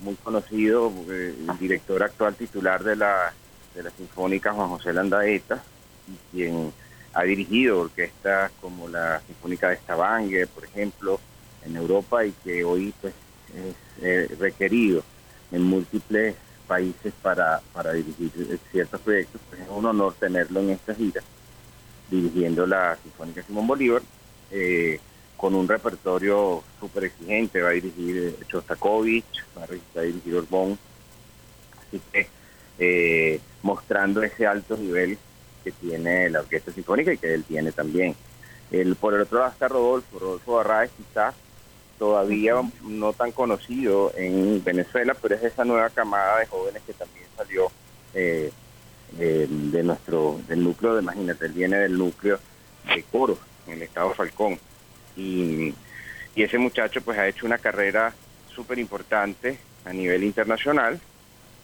muy 0.00 0.14
conocido, 0.16 0.92
eh, 1.10 1.34
director 1.60 2.02
actual 2.02 2.34
titular 2.34 2.82
de 2.82 2.96
la, 2.96 3.32
de 3.74 3.82
la 3.82 3.90
Sinfónica 3.90 4.52
Juan 4.52 4.68
José 4.70 4.92
Landaeta, 4.92 5.62
y 6.08 6.36
quien 6.36 6.72
ha 7.12 7.22
dirigido 7.24 7.80
orquestas 7.80 8.50
como 8.60 8.88
la 8.88 9.20
Sinfónica 9.26 9.68
de 9.70 9.76
Stavanger, 9.76 10.48
por 10.48 10.64
ejemplo, 10.64 11.20
en 11.64 11.76
Europa, 11.76 12.24
y 12.24 12.32
que 12.42 12.64
hoy 12.64 12.92
pues 13.00 13.14
es 13.54 14.02
eh, 14.02 14.28
requerido 14.38 15.02
en 15.52 15.62
múltiples 15.62 16.34
países 16.66 17.12
para, 17.22 17.60
para 17.72 17.92
dirigir 17.92 18.30
eh, 18.38 18.58
ciertos 18.72 19.00
proyectos. 19.00 19.40
Pues 19.48 19.62
es 19.62 19.68
un 19.68 19.84
honor 19.86 20.14
tenerlo 20.18 20.60
en 20.60 20.70
esta 20.70 20.94
gira, 20.94 21.22
dirigiendo 22.10 22.66
la 22.66 22.96
Sinfónica 23.02 23.42
Simón 23.42 23.66
Bolívar. 23.66 24.02
eh, 24.50 25.00
con 25.36 25.54
un 25.56 25.68
repertorio 25.68 26.62
súper 26.80 27.04
exigente, 27.04 27.60
va 27.60 27.70
a 27.70 27.72
dirigir 27.72 28.16
eh, 28.40 28.44
Shostakovich, 28.48 29.44
va 29.58 29.64
a 29.64 30.02
dirigir- 30.04 30.36
Orbón, 30.36 30.78
así 31.80 32.00
que 32.12 32.28
eh, 32.78 33.40
mostrando 33.60 34.22
ese 34.22 34.46
alto 34.46 34.76
nivel 34.76 35.18
que 35.62 35.72
tiene 35.72 36.30
la 36.30 36.40
Orquesta 36.40 36.72
Sinfónica 36.72 37.12
y 37.12 37.18
que 37.18 37.34
él 37.34 37.44
tiene 37.44 37.72
también. 37.72 38.14
El, 38.70 38.94
por 38.96 39.12
el 39.12 39.22
otro 39.22 39.40
lado 39.40 39.50
está 39.50 39.68
Rodolfo, 39.68 40.18
Rodolfo 40.18 40.54
Barraez 40.54 40.90
quizás 40.96 41.34
todavía 41.98 42.54
no 42.82 43.12
tan 43.12 43.32
conocido 43.32 44.12
en 44.16 44.62
Venezuela, 44.64 45.14
pero 45.20 45.34
es 45.34 45.42
esa 45.42 45.64
nueva 45.64 45.90
camada 45.90 46.40
de 46.40 46.46
jóvenes 46.46 46.82
que 46.86 46.92
también 46.92 47.26
salió 47.36 47.70
eh, 48.14 48.50
de 49.16 49.82
nuestro 49.84 50.40
del 50.48 50.64
núcleo, 50.64 50.94
de, 50.94 51.02
imagínate, 51.02 51.46
él 51.46 51.52
viene 51.52 51.76
del 51.76 51.96
núcleo 51.96 52.40
de 52.94 53.02
coro 53.04 53.38
en 53.66 53.74
el 53.74 53.82
estado 53.82 54.12
Falcón. 54.14 54.58
Y, 55.16 55.72
y 56.34 56.42
ese 56.42 56.58
muchacho 56.58 57.00
pues 57.02 57.18
ha 57.18 57.28
hecho 57.28 57.46
una 57.46 57.58
carrera 57.58 58.12
súper 58.54 58.78
importante 58.78 59.58
a 59.84 59.92
nivel 59.92 60.24
internacional. 60.24 61.00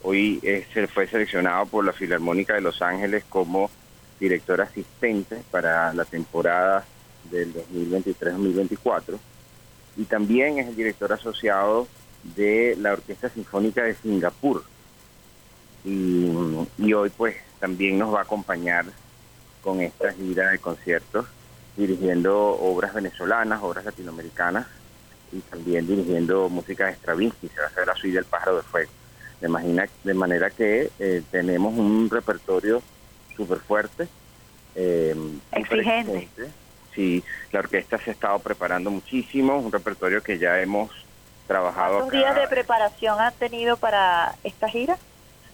Hoy 0.03 0.41
eh, 0.43 0.67
se 0.73 0.87
fue 0.87 1.07
seleccionado 1.07 1.67
por 1.67 1.85
la 1.85 1.93
Filarmónica 1.93 2.55
de 2.55 2.61
Los 2.61 2.81
Ángeles 2.83 3.25
como 3.29 3.71
director 4.19 4.61
asistente 4.61 5.43
para 5.51 5.93
la 5.93 6.05
temporada 6.05 6.85
del 7.31 7.53
2023-2024 7.55 9.19
y 9.97 10.05
también 10.05 10.59
es 10.59 10.69
el 10.69 10.77
director 10.77 11.13
asociado 11.13 11.89
de 12.23 12.77
la 12.79 12.93
Orquesta 12.93 13.29
Sinfónica 13.29 13.83
de 13.83 13.95
Singapur. 13.95 14.65
Y, 15.85 16.31
y 16.79 16.93
hoy 16.93 17.11
pues 17.11 17.37
también 17.59 17.99
nos 17.99 18.15
va 18.15 18.21
a 18.21 18.23
acompañar 18.23 18.85
con 19.63 19.81
esta 19.81 20.13
gira 20.13 20.51
de 20.51 20.59
conciertos 20.59 21.27
dirigiendo 21.77 22.37
obras 22.37 22.93
venezolanas, 22.95 23.63
obras 23.63 23.85
latinoamericanas 23.85 24.67
y 25.33 25.41
también 25.41 25.87
dirigiendo 25.87 26.49
música 26.49 26.87
de 26.87 26.95
Stravinsky, 26.95 27.49
se 27.49 27.61
va 27.61 27.67
a 27.67 27.69
hacer 27.69 27.87
la 27.87 27.95
suite 27.95 28.17
del 28.17 28.25
pájaro 28.25 28.57
de 28.57 28.63
fuego. 28.63 28.91
De, 29.41 29.47
imagina, 29.47 29.89
de 30.05 30.15
manera 30.15 30.51
que 30.51 30.91
eh, 30.99 31.23
tenemos 31.31 31.73
un 31.77 32.11
repertorio 32.11 32.83
súper 33.37 33.59
fuerte. 33.59 34.09
Eh, 34.75 35.15
Exigente. 35.53 36.29
Sí, 36.95 37.23
la 37.53 37.61
orquesta 37.61 37.99
se 37.99 38.11
ha 38.11 38.13
estado 38.13 38.39
preparando 38.41 38.91
muchísimo, 38.91 39.59
un 39.59 39.71
repertorio 39.71 40.23
que 40.23 40.39
ya 40.39 40.61
hemos 40.61 40.91
trabajado 41.47 41.99
¿Cuántos 41.99 42.19
días 42.19 42.37
de 42.37 42.49
preparación 42.49 43.21
ha 43.21 43.31
tenido 43.33 43.77
para 43.77 44.35
esta 44.45 44.69
gira? 44.69 44.97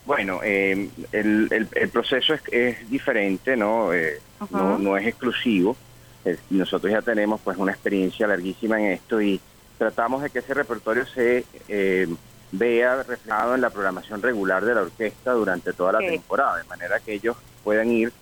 Bueno, 0.04 0.40
eh, 0.42 0.88
el, 1.12 1.48
el, 1.50 1.68
el 1.72 1.88
proceso 1.88 2.34
es, 2.34 2.42
es 2.52 2.90
diferente, 2.90 3.56
¿no? 3.56 3.92
Eh, 3.92 4.20
no, 4.50 4.78
no 4.78 4.96
es 4.96 5.06
exclusivo. 5.06 5.76
Eh, 6.24 6.36
nosotros 6.50 6.92
ya 6.92 7.02
tenemos 7.02 7.40
pues 7.40 7.56
una 7.56 7.72
experiencia 7.72 8.26
larguísima 8.26 8.78
en 8.78 8.92
esto 8.92 9.20
y 9.20 9.40
tratamos 9.78 10.22
de 10.22 10.30
que 10.30 10.40
ese 10.40 10.54
repertorio 10.54 11.06
se 11.06 11.44
eh, 11.68 12.06
vea 12.52 13.02
reflejado 13.02 13.54
en 13.54 13.60
la 13.60 13.70
programación 13.70 14.22
regular 14.22 14.64
de 14.64 14.74
la 14.74 14.82
orquesta 14.82 15.32
durante 15.32 15.72
toda 15.72 15.92
la 15.92 15.98
temporada, 16.00 16.58
de 16.58 16.64
manera 16.64 17.00
que 17.00 17.14
ellos 17.14 17.36
puedan 17.64 17.90
ir 17.90 18.12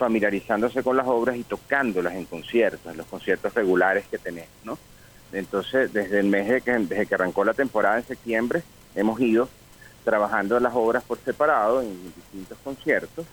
familiarizándose 0.00 0.82
con 0.82 0.96
las 0.96 1.06
obras 1.06 1.36
y 1.36 1.44
tocándolas 1.44 2.14
en 2.14 2.24
conciertos, 2.24 2.90
en 2.90 2.96
los 2.96 3.06
conciertos 3.06 3.52
regulares 3.52 4.06
que 4.10 4.16
tenemos, 4.16 4.48
¿no? 4.64 4.78
Entonces, 5.30 5.92
desde 5.92 6.20
el 6.20 6.26
mes 6.26 6.48
de 6.48 6.62
que, 6.62 6.72
desde 6.72 7.04
que 7.04 7.14
arrancó 7.14 7.44
la 7.44 7.52
temporada 7.52 7.98
en 7.98 8.06
septiembre, 8.06 8.62
hemos 8.94 9.20
ido 9.20 9.48
trabajando 10.02 10.58
las 10.58 10.72
obras 10.74 11.04
por 11.04 11.18
separado 11.18 11.82
en 11.82 12.12
distintos 12.16 12.56
conciertos 12.64 13.26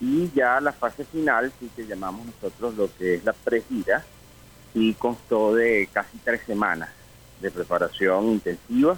y 0.00 0.30
ya 0.30 0.60
la 0.60 0.72
fase 0.72 1.04
final, 1.04 1.52
sí 1.58 1.68
que 1.74 1.84
llamamos 1.84 2.26
nosotros 2.26 2.76
lo 2.76 2.88
que 2.96 3.16
es 3.16 3.24
la 3.24 3.32
pregira, 3.32 4.04
y 4.74 4.94
constó 4.94 5.54
de 5.54 5.88
casi 5.92 6.18
tres 6.18 6.42
semanas 6.46 6.90
de 7.40 7.50
preparación 7.50 8.26
intensiva 8.26 8.96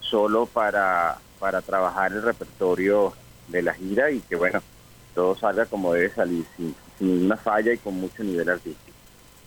solo 0.00 0.46
para, 0.46 1.18
para 1.40 1.60
trabajar 1.62 2.12
el 2.12 2.22
repertorio 2.22 3.14
de 3.48 3.62
la 3.62 3.74
gira 3.74 4.10
y 4.10 4.20
que 4.20 4.36
bueno, 4.36 4.62
todo 5.14 5.36
salga 5.36 5.66
como 5.66 5.92
debe 5.92 6.10
salir, 6.10 6.44
sin, 6.56 6.74
sin 6.98 7.08
ninguna 7.08 7.36
falla 7.36 7.72
y 7.72 7.78
con 7.78 7.94
mucho 7.94 8.22
nivel 8.22 8.48
artístico. 8.48 8.96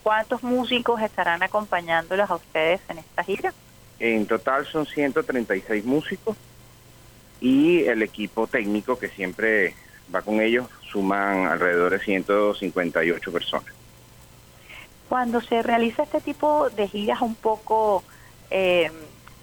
¿Cuántos 0.02 0.42
músicos 0.42 1.00
estarán 1.00 1.42
acompañándolos 1.42 2.30
a 2.30 2.34
ustedes 2.34 2.80
en 2.88 2.98
esta 2.98 3.24
gira? 3.24 3.54
En 3.98 4.26
total 4.26 4.66
son 4.66 4.86
136 4.86 5.84
músicos 5.84 6.36
y 7.40 7.84
el 7.84 8.02
equipo 8.02 8.46
técnico 8.46 8.98
que 8.98 9.08
siempre 9.08 9.74
va 10.14 10.22
con 10.22 10.40
ellos 10.40 10.66
suman 10.90 11.46
alrededor 11.46 11.92
de 11.92 11.98
158 12.00 13.32
personas. 13.32 13.72
Cuando 15.08 15.40
se 15.40 15.62
realiza 15.62 16.02
este 16.02 16.20
tipo 16.20 16.70
de 16.70 16.88
giras 16.88 17.20
un 17.20 17.34
poco 17.34 18.02
eh, 18.50 18.90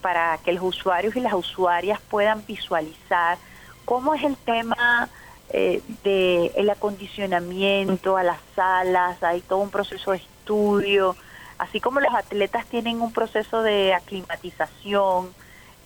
para 0.02 0.38
que 0.44 0.54
los 0.54 0.64
usuarios 0.64 1.16
y 1.16 1.20
las 1.20 1.34
usuarias 1.34 2.00
puedan 2.10 2.46
visualizar 2.46 3.38
cómo 3.86 4.14
es 4.14 4.24
el 4.24 4.36
tema 4.38 5.10
eh, 5.54 5.82
de 6.06 6.48
el 6.56 6.70
acondicionamiento 6.70 8.16
a 8.16 8.24
las 8.24 8.40
salas, 8.56 9.22
hay 9.22 9.42
todo 9.42 9.60
un 9.60 9.70
proceso 9.70 10.12
de 10.12 10.18
estudio, 10.18 11.16
así 11.58 11.82
como 11.82 12.00
los 12.00 12.14
atletas 12.14 12.66
tienen 12.68 13.02
un 13.02 13.12
proceso 13.12 13.62
de 13.62 13.94
aclimatización, 13.94 15.34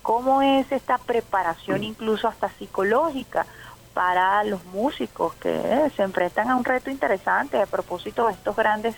cómo 0.03 0.43
es 0.43 0.71
esta 0.71 0.99
preparación 0.99 1.83
incluso 1.83 2.27
hasta 2.27 2.49
psicológica 2.49 3.47
para 3.95 4.43
los 4.43 4.63
músicos 4.65 5.33
que 5.35 5.55
eh, 5.55 5.91
se 5.95 6.03
enfrentan 6.03 6.51
a 6.51 6.57
un 6.57 6.63
reto 6.63 6.91
interesante 6.91 7.59
a 7.59 7.65
propósito 7.65 8.27
de 8.27 8.33
estos 8.33 8.55
grandes 8.55 8.95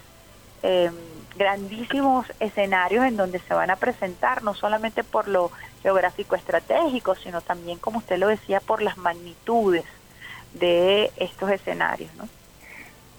eh, 0.63 0.91
grandísimos 1.37 2.25
escenarios 2.39 3.05
en 3.05 3.15
donde 3.15 3.39
se 3.39 3.53
van 3.53 3.69
a 3.69 3.75
presentar, 3.77 4.43
no 4.43 4.53
solamente 4.53 5.03
por 5.03 5.27
lo 5.27 5.51
geográfico 5.81 6.35
estratégico, 6.35 7.15
sino 7.15 7.41
también, 7.41 7.77
como 7.77 7.99
usted 7.99 8.17
lo 8.17 8.27
decía, 8.27 8.59
por 8.59 8.81
las 8.81 8.97
magnitudes 8.97 9.85
de 10.53 11.11
estos 11.17 11.51
escenarios, 11.51 12.09
¿no? 12.15 12.27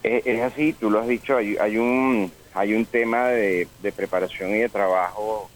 Es, 0.02 0.40
así, 0.42 0.72
tú 0.72 0.90
lo 0.90 1.00
has 1.00 1.08
dicho, 1.08 1.36
hay, 1.36 1.56
hay 1.56 1.76
un 1.76 2.30
hay 2.58 2.74
un 2.74 2.86
tema 2.86 3.28
de, 3.28 3.68
preparación 3.94 4.50
y 4.50 4.58
de 4.58 4.68
trabajo, 4.68 5.48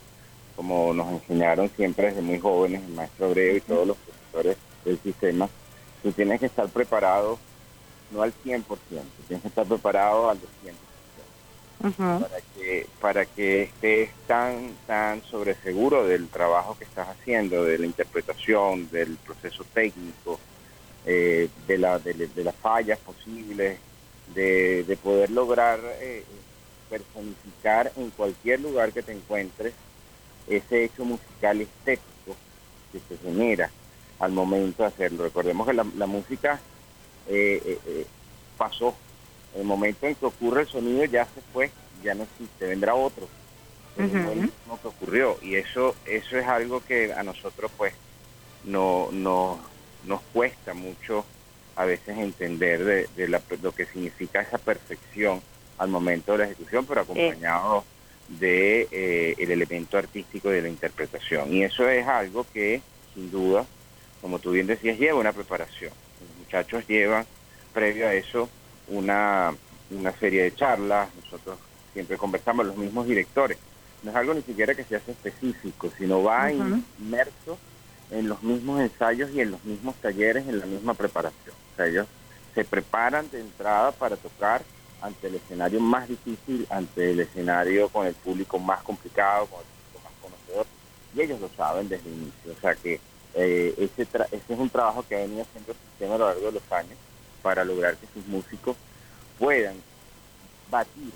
como 0.54 0.94
nos 0.94 1.10
enseñaron 1.10 1.68
siempre 1.74 2.06
desde 2.06 2.22
muy 2.22 2.38
jóvenes, 2.38 2.82
el 2.84 2.92
maestro 2.92 3.26
Abreu 3.26 3.56
y 3.56 3.60
todos 3.60 3.88
los 3.88 3.96
profesores 3.96 4.56
del 4.84 5.00
sistema, 5.00 5.48
tú 6.02 6.12
tienes 6.12 6.38
que 6.38 6.46
estar 6.46 6.68
preparado 6.68 7.40
no 8.12 8.22
al 8.22 8.32
100%, 8.44 8.62
tienes 9.26 9.42
que 9.42 9.48
estar 9.48 9.66
preparado 9.66 10.30
al 10.30 10.38
200%. 11.80 12.20
para 12.20 12.40
que 12.54 12.86
para 13.00 13.24
que 13.24 13.62
estés 13.62 14.10
tan 14.28 14.76
tan 14.86 15.24
sobre 15.24 15.56
seguro 15.56 16.06
del 16.06 16.28
trabajo 16.28 16.76
que 16.78 16.84
estás 16.84 17.08
haciendo 17.08 17.64
de 17.64 17.78
la 17.78 17.86
interpretación 17.86 18.88
del 18.90 19.16
proceso 19.16 19.64
técnico 19.74 20.38
eh, 21.06 21.48
de 21.66 21.78
la 21.78 21.98
de, 21.98 22.30
las 22.36 22.54
fallas 22.56 22.98
posibles 22.98 23.78
de, 24.34 24.98
poder 25.02 25.30
lograr 25.30 25.80
eh, 26.00 26.24
personificar 26.88 27.92
en 27.96 28.10
cualquier 28.10 28.60
lugar 28.60 28.92
que 28.92 29.02
te 29.02 29.12
encuentres 29.12 29.72
ese 30.46 30.84
hecho 30.84 31.04
musical 31.04 31.60
estético 31.60 32.36
que 32.92 33.00
se 33.08 33.16
genera 33.22 33.70
al 34.18 34.32
momento 34.32 34.82
de 34.82 34.88
hacerlo. 34.88 35.24
Recordemos 35.24 35.66
que 35.66 35.72
la, 35.72 36.06
música 36.06 36.60
eh, 37.28 37.78
eh, 37.86 38.06
pasó. 38.56 38.94
El 39.56 39.64
momento 39.64 40.06
en 40.06 40.14
que 40.14 40.26
ocurre 40.26 40.62
el 40.62 40.68
sonido 40.68 41.04
ya 41.04 41.26
se 41.26 41.40
fue, 41.52 41.70
ya 42.02 42.14
no 42.14 42.22
existe, 42.22 42.66
vendrá 42.66 42.94
otro. 42.94 43.28
no 43.96 44.80
que 44.80 44.88
ocurrió. 44.88 45.38
Y 45.42 45.56
eso, 45.56 45.94
eso 46.06 46.38
es 46.38 46.46
algo 46.46 46.82
que 46.82 47.12
a 47.12 47.22
nosotros 47.22 47.70
pues 47.76 47.92
no, 48.64 49.08
no 49.12 49.58
nos 50.06 50.20
cuesta 50.32 50.74
mucho 50.74 51.24
a 51.76 51.84
veces 51.84 52.18
entender 52.18 53.08
de, 53.14 53.28
lo 53.28 53.72
que 53.72 53.86
significa 53.86 54.40
esa 54.40 54.58
perfección 54.58 55.40
al 55.78 55.88
momento 55.88 56.32
de 56.32 56.38
la 56.38 56.44
ejecución, 56.44 56.84
pero 56.86 57.00
acompañado 57.00 57.84
de 58.28 58.88
eh, 58.90 59.34
el 59.38 59.50
elemento 59.50 59.98
artístico 59.98 60.50
de 60.50 60.62
la 60.62 60.68
interpretación. 60.68 61.52
Y 61.52 61.64
eso 61.64 61.88
es 61.88 62.06
algo 62.06 62.46
que, 62.52 62.82
sin 63.14 63.30
duda, 63.30 63.64
como 64.20 64.38
tú 64.38 64.52
bien 64.52 64.66
decías, 64.66 64.98
lleva 64.98 65.18
una 65.18 65.32
preparación. 65.32 65.92
Los 66.20 66.38
muchachos 66.38 66.86
llevan, 66.86 67.26
previo 67.72 68.06
a 68.06 68.14
eso, 68.14 68.48
una, 68.88 69.54
una 69.90 70.12
serie 70.12 70.42
de 70.42 70.54
charlas, 70.54 71.08
nosotros 71.24 71.58
siempre 71.92 72.16
conversamos, 72.16 72.66
los 72.66 72.76
mismos 72.76 73.06
directores. 73.06 73.58
No 74.02 74.10
es 74.10 74.16
algo 74.16 74.34
ni 74.34 74.42
siquiera 74.42 74.74
que 74.74 74.84
se 74.84 74.96
hace 74.96 75.12
específico, 75.12 75.90
sino 75.96 76.22
va 76.22 76.52
inmerso 76.52 77.58
en 78.12 78.28
los 78.28 78.42
mismos 78.42 78.80
ensayos 78.80 79.30
y 79.30 79.40
en 79.40 79.50
los 79.50 79.64
mismos 79.64 79.94
talleres, 79.96 80.46
en 80.46 80.60
la 80.60 80.66
misma 80.66 80.94
preparación. 80.94 81.54
O 81.72 81.76
sea, 81.76 81.86
ellos 81.86 82.06
se 82.54 82.64
preparan 82.64 83.30
de 83.30 83.40
entrada 83.40 83.92
para 83.92 84.16
tocar 84.16 84.62
ante 85.00 85.26
el 85.26 85.36
escenario 85.36 85.80
más 85.80 86.08
difícil, 86.08 86.66
ante 86.70 87.10
el 87.10 87.20
escenario 87.20 87.88
con 87.88 88.06
el 88.06 88.14
público 88.14 88.58
más 88.58 88.82
complicado, 88.82 89.46
con 89.46 89.60
el 89.60 89.66
público 89.66 90.00
más 90.04 90.12
conocedor, 90.20 90.66
y 91.14 91.20
ellos 91.22 91.40
lo 91.40 91.48
saben 91.56 91.88
desde 91.88 92.08
el 92.08 92.14
inicio. 92.14 92.52
O 92.52 92.60
sea 92.60 92.74
que 92.74 93.00
eh, 93.34 93.74
ese, 93.78 94.02
ese 94.02 94.52
es 94.52 94.58
un 94.58 94.70
trabajo 94.70 95.04
que 95.08 95.16
ha 95.16 95.20
venido 95.20 95.42
haciendo 95.42 95.72
el 95.72 95.78
sistema 95.78 96.14
a 96.14 96.18
lo 96.18 96.26
largo 96.26 96.46
de 96.46 96.52
los 96.52 96.72
años 96.72 96.98
para 97.42 97.64
lograr 97.64 97.96
que 97.96 98.06
sus 98.14 98.26
músicos 98.26 98.76
puedan 99.38 99.74
batir 100.70 101.12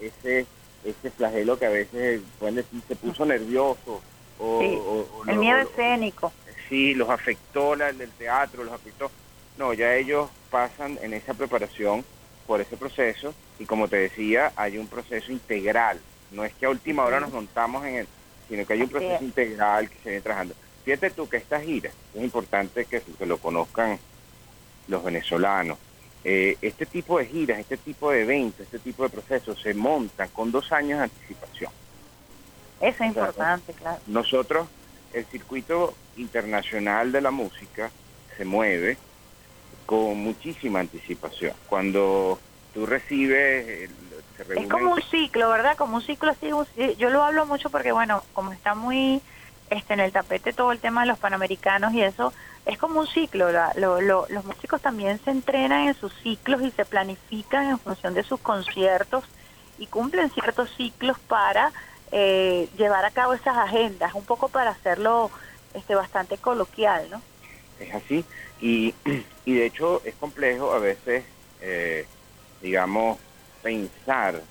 ese 0.00 0.46
ese 0.84 1.10
flagelo 1.10 1.58
que 1.58 1.66
a 1.66 1.70
veces 1.70 2.20
pueden 2.38 2.54
decir 2.54 2.80
se 2.86 2.94
puso 2.94 3.26
nervioso 3.26 4.00
o, 4.38 5.06
el 5.26 5.38
miedo 5.38 5.58
escénico. 5.58 6.32
Sí, 6.68 6.94
los 6.94 7.08
afectó 7.08 7.74
la, 7.74 7.88
el 7.88 8.10
teatro, 8.12 8.64
los 8.64 8.74
afectó. 8.74 9.10
No, 9.56 9.72
ya 9.72 9.94
ellos 9.94 10.28
pasan 10.50 10.98
en 11.02 11.14
esa 11.14 11.34
preparación 11.34 12.04
por 12.46 12.60
ese 12.60 12.76
proceso 12.76 13.34
y 13.58 13.66
como 13.66 13.88
te 13.88 13.96
decía, 13.96 14.52
hay 14.56 14.78
un 14.78 14.86
proceso 14.86 15.32
integral. 15.32 16.00
No 16.30 16.44
es 16.44 16.52
que 16.54 16.66
a 16.66 16.70
última 16.70 17.04
hora 17.04 17.20
nos 17.20 17.32
montamos 17.32 17.84
en 17.86 17.96
él, 17.96 18.08
sino 18.48 18.66
que 18.66 18.72
hay 18.74 18.82
un 18.82 18.88
proceso 18.88 19.24
integral 19.24 19.88
que 19.88 19.96
se 20.02 20.08
viene 20.10 20.22
trabajando. 20.22 20.54
Fíjate 20.84 21.10
tú 21.10 21.28
que 21.28 21.38
esta 21.38 21.60
gira, 21.60 21.90
es 22.14 22.22
importante 22.22 22.84
que, 22.84 23.00
que 23.00 23.26
lo 23.26 23.38
conozcan 23.38 23.98
los 24.88 25.04
venezolanos. 25.04 25.78
Eh, 26.24 26.56
este 26.60 26.86
tipo 26.86 27.18
de 27.18 27.26
giras, 27.26 27.58
este 27.58 27.76
tipo 27.76 28.10
de 28.10 28.22
eventos, 28.22 28.60
este 28.60 28.78
tipo 28.78 29.02
de 29.02 29.10
procesos 29.10 29.60
se 29.60 29.72
montan 29.74 30.28
con 30.28 30.50
dos 30.50 30.72
años 30.72 30.98
de 30.98 31.04
anticipación. 31.04 31.72
Eso 32.80 33.04
es 33.04 33.08
importante, 33.08 33.72
claro. 33.72 34.00
Nosotros, 34.06 34.68
el 35.12 35.24
circuito 35.26 35.94
internacional 36.16 37.12
de 37.12 37.20
la 37.20 37.30
música 37.30 37.90
se 38.36 38.44
mueve 38.44 38.96
con 39.86 40.18
muchísima 40.18 40.80
anticipación. 40.80 41.54
Cuando 41.68 42.38
tú 42.74 42.86
recibes... 42.86 43.90
Es 44.54 44.68
como 44.68 44.92
un 44.92 45.02
ciclo, 45.02 45.48
¿verdad? 45.50 45.76
Como 45.76 45.96
un 45.96 46.02
ciclo 46.02 46.30
así. 46.30 46.50
Yo 46.98 47.10
lo 47.10 47.24
hablo 47.24 47.46
mucho 47.46 47.70
porque, 47.70 47.90
bueno, 47.90 48.22
como 48.34 48.52
está 48.52 48.74
muy 48.74 49.20
este, 49.70 49.94
en 49.94 50.00
el 50.00 50.12
tapete 50.12 50.52
todo 50.52 50.72
el 50.72 50.78
tema 50.78 51.02
de 51.02 51.08
los 51.08 51.18
panamericanos 51.18 51.92
y 51.92 52.02
eso, 52.02 52.32
es 52.64 52.78
como 52.78 53.00
un 53.00 53.06
ciclo. 53.06 53.48
los 53.74 54.44
músicos 54.44 54.80
también 54.80 55.18
se 55.24 55.30
entrenan 55.30 55.88
en 55.88 55.94
sus 55.94 56.12
ciclos 56.22 56.62
y 56.62 56.70
se 56.70 56.84
planifican 56.84 57.66
en 57.70 57.78
función 57.78 58.14
de 58.14 58.22
sus 58.22 58.40
conciertos 58.40 59.24
y 59.78 59.86
cumplen 59.86 60.30
ciertos 60.30 60.70
ciclos 60.76 61.18
para 61.18 61.72
eh, 62.12 62.68
llevar 62.76 63.04
a 63.04 63.10
cabo 63.10 63.34
esas 63.34 63.56
agendas, 63.56 64.14
un 64.14 64.24
poco 64.24 64.48
para 64.48 64.70
hacerlo 64.70 65.30
este 65.74 65.94
bastante 65.94 66.38
coloquial, 66.38 67.08
¿no? 67.10 67.22
Es 67.78 67.94
así, 67.94 68.24
y, 68.60 68.94
y 69.44 69.54
de 69.54 69.66
hecho 69.66 70.02
es 70.04 70.14
complejo 70.14 70.72
a 70.72 70.78
veces, 70.78 71.24
eh, 71.60 72.06
digamos, 72.62 73.18
pensar 73.62 74.42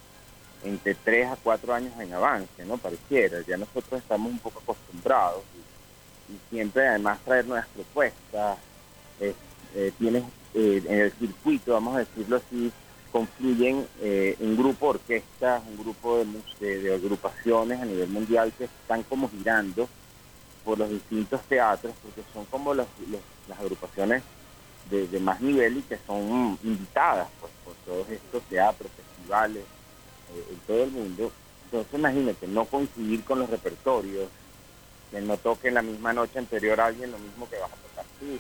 entre 0.63 0.95
tres 0.95 1.27
a 1.27 1.35
cuatro 1.35 1.73
años 1.73 1.93
en 1.99 2.13
avance, 2.13 2.65
¿no? 2.65 2.77
Pareciera, 2.77 3.39
ya 3.47 3.57
nosotros 3.57 4.01
estamos 4.01 4.31
un 4.31 4.39
poco 4.39 4.59
acostumbrados 4.59 5.43
y, 6.29 6.37
siempre 6.49 6.87
además 6.87 7.19
traer 7.23 7.45
nuevas 7.45 7.67
propuestas, 7.67 8.57
eh, 9.19 9.33
tienes 9.97 10.23
en 10.53 10.99
el 10.99 11.11
circuito, 11.13 11.73
vamos 11.73 11.95
a 11.95 11.99
decirlo 11.99 12.37
así, 12.37 12.71
confluyen 13.11 13.87
eh, 14.01 14.35
un 14.39 14.57
grupo 14.57 14.85
de 14.85 14.89
orquestas, 14.91 15.61
un 15.67 15.77
grupo 15.77 16.23
de, 16.59 16.79
de, 16.79 16.93
agrupaciones 16.93 17.81
a 17.81 17.85
nivel 17.85 18.09
mundial 18.09 18.53
que 18.57 18.65
están 18.65 19.03
como 19.03 19.29
girando 19.29 19.87
por 20.63 20.77
los 20.77 20.89
distintos 20.89 21.41
teatros, 21.43 21.93
porque 22.03 22.21
son 22.33 22.45
como 22.45 22.73
las 22.73 22.87
agrupaciones 23.59 24.23
de, 24.89 25.19
más 25.19 25.41
nivel 25.41 25.77
y 25.77 25.81
que 25.81 25.97
son 26.05 26.57
invitadas 26.63 27.27
pues, 27.39 27.51
por 27.63 27.73
todos 27.85 28.09
estos 28.09 28.43
teatros, 28.43 28.91
festivales 28.91 29.63
eh, 29.63 30.45
en 30.51 30.57
todo 30.67 30.83
el 30.83 30.91
mundo. 30.91 31.31
Entonces 31.65 31.93
imagínate, 31.93 32.47
no 32.47 32.65
coincidir 32.65 33.23
con 33.23 33.39
los 33.39 33.49
repertorios, 33.49 34.29
que 35.11 35.21
no 35.21 35.37
toque 35.37 35.69
en 35.69 35.75
la 35.75 35.81
misma 35.81 36.13
noche 36.13 36.39
anterior 36.39 36.79
a 36.79 36.87
alguien 36.87 37.11
lo 37.11 37.19
mismo 37.19 37.49
que 37.49 37.57
vas 37.57 37.71
a 37.71 37.75
tocar 37.75 38.05
tú, 38.19 38.39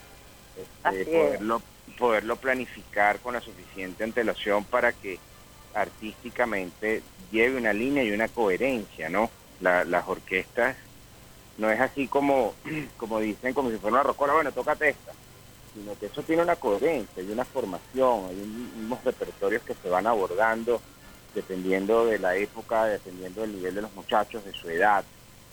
este, 0.57 1.05
poderlo 1.05 1.61
poderlo 1.97 2.35
planificar 2.35 3.19
con 3.19 3.33
la 3.33 3.41
suficiente 3.41 4.03
antelación 4.03 4.63
para 4.63 4.93
que 4.93 5.19
artísticamente 5.73 7.01
lleve 7.31 7.57
una 7.57 7.73
línea 7.73 8.03
y 8.03 8.11
una 8.11 8.27
coherencia, 8.27 9.09
¿no? 9.09 9.29
las 9.59 10.07
orquestas 10.07 10.75
no 11.57 11.71
es 11.71 11.79
así 11.79 12.07
como, 12.07 12.53
como 12.97 13.19
dicen, 13.19 13.53
como 13.53 13.71
si 13.71 13.77
fuera 13.77 13.95
una 13.95 14.03
rocola, 14.03 14.33
bueno, 14.33 14.51
tócate 14.51 14.89
esta, 14.89 15.11
sino 15.73 15.97
que 15.99 16.05
eso 16.07 16.21
tiene 16.23 16.43
una 16.43 16.55
coherencia 16.55 17.23
y 17.23 17.31
una 17.31 17.45
formación, 17.45 18.27
hay 18.29 18.69
unos 18.79 19.03
repertorios 19.03 19.63
que 19.63 19.73
se 19.73 19.89
van 19.89 20.07
abordando 20.07 20.81
dependiendo 21.33 22.05
de 22.05 22.19
la 22.19 22.35
época, 22.35 22.85
dependiendo 22.85 23.41
del 23.41 23.55
nivel 23.55 23.75
de 23.75 23.81
los 23.81 23.93
muchachos, 23.93 24.43
de 24.43 24.53
su 24.53 24.69
edad. 24.69 25.03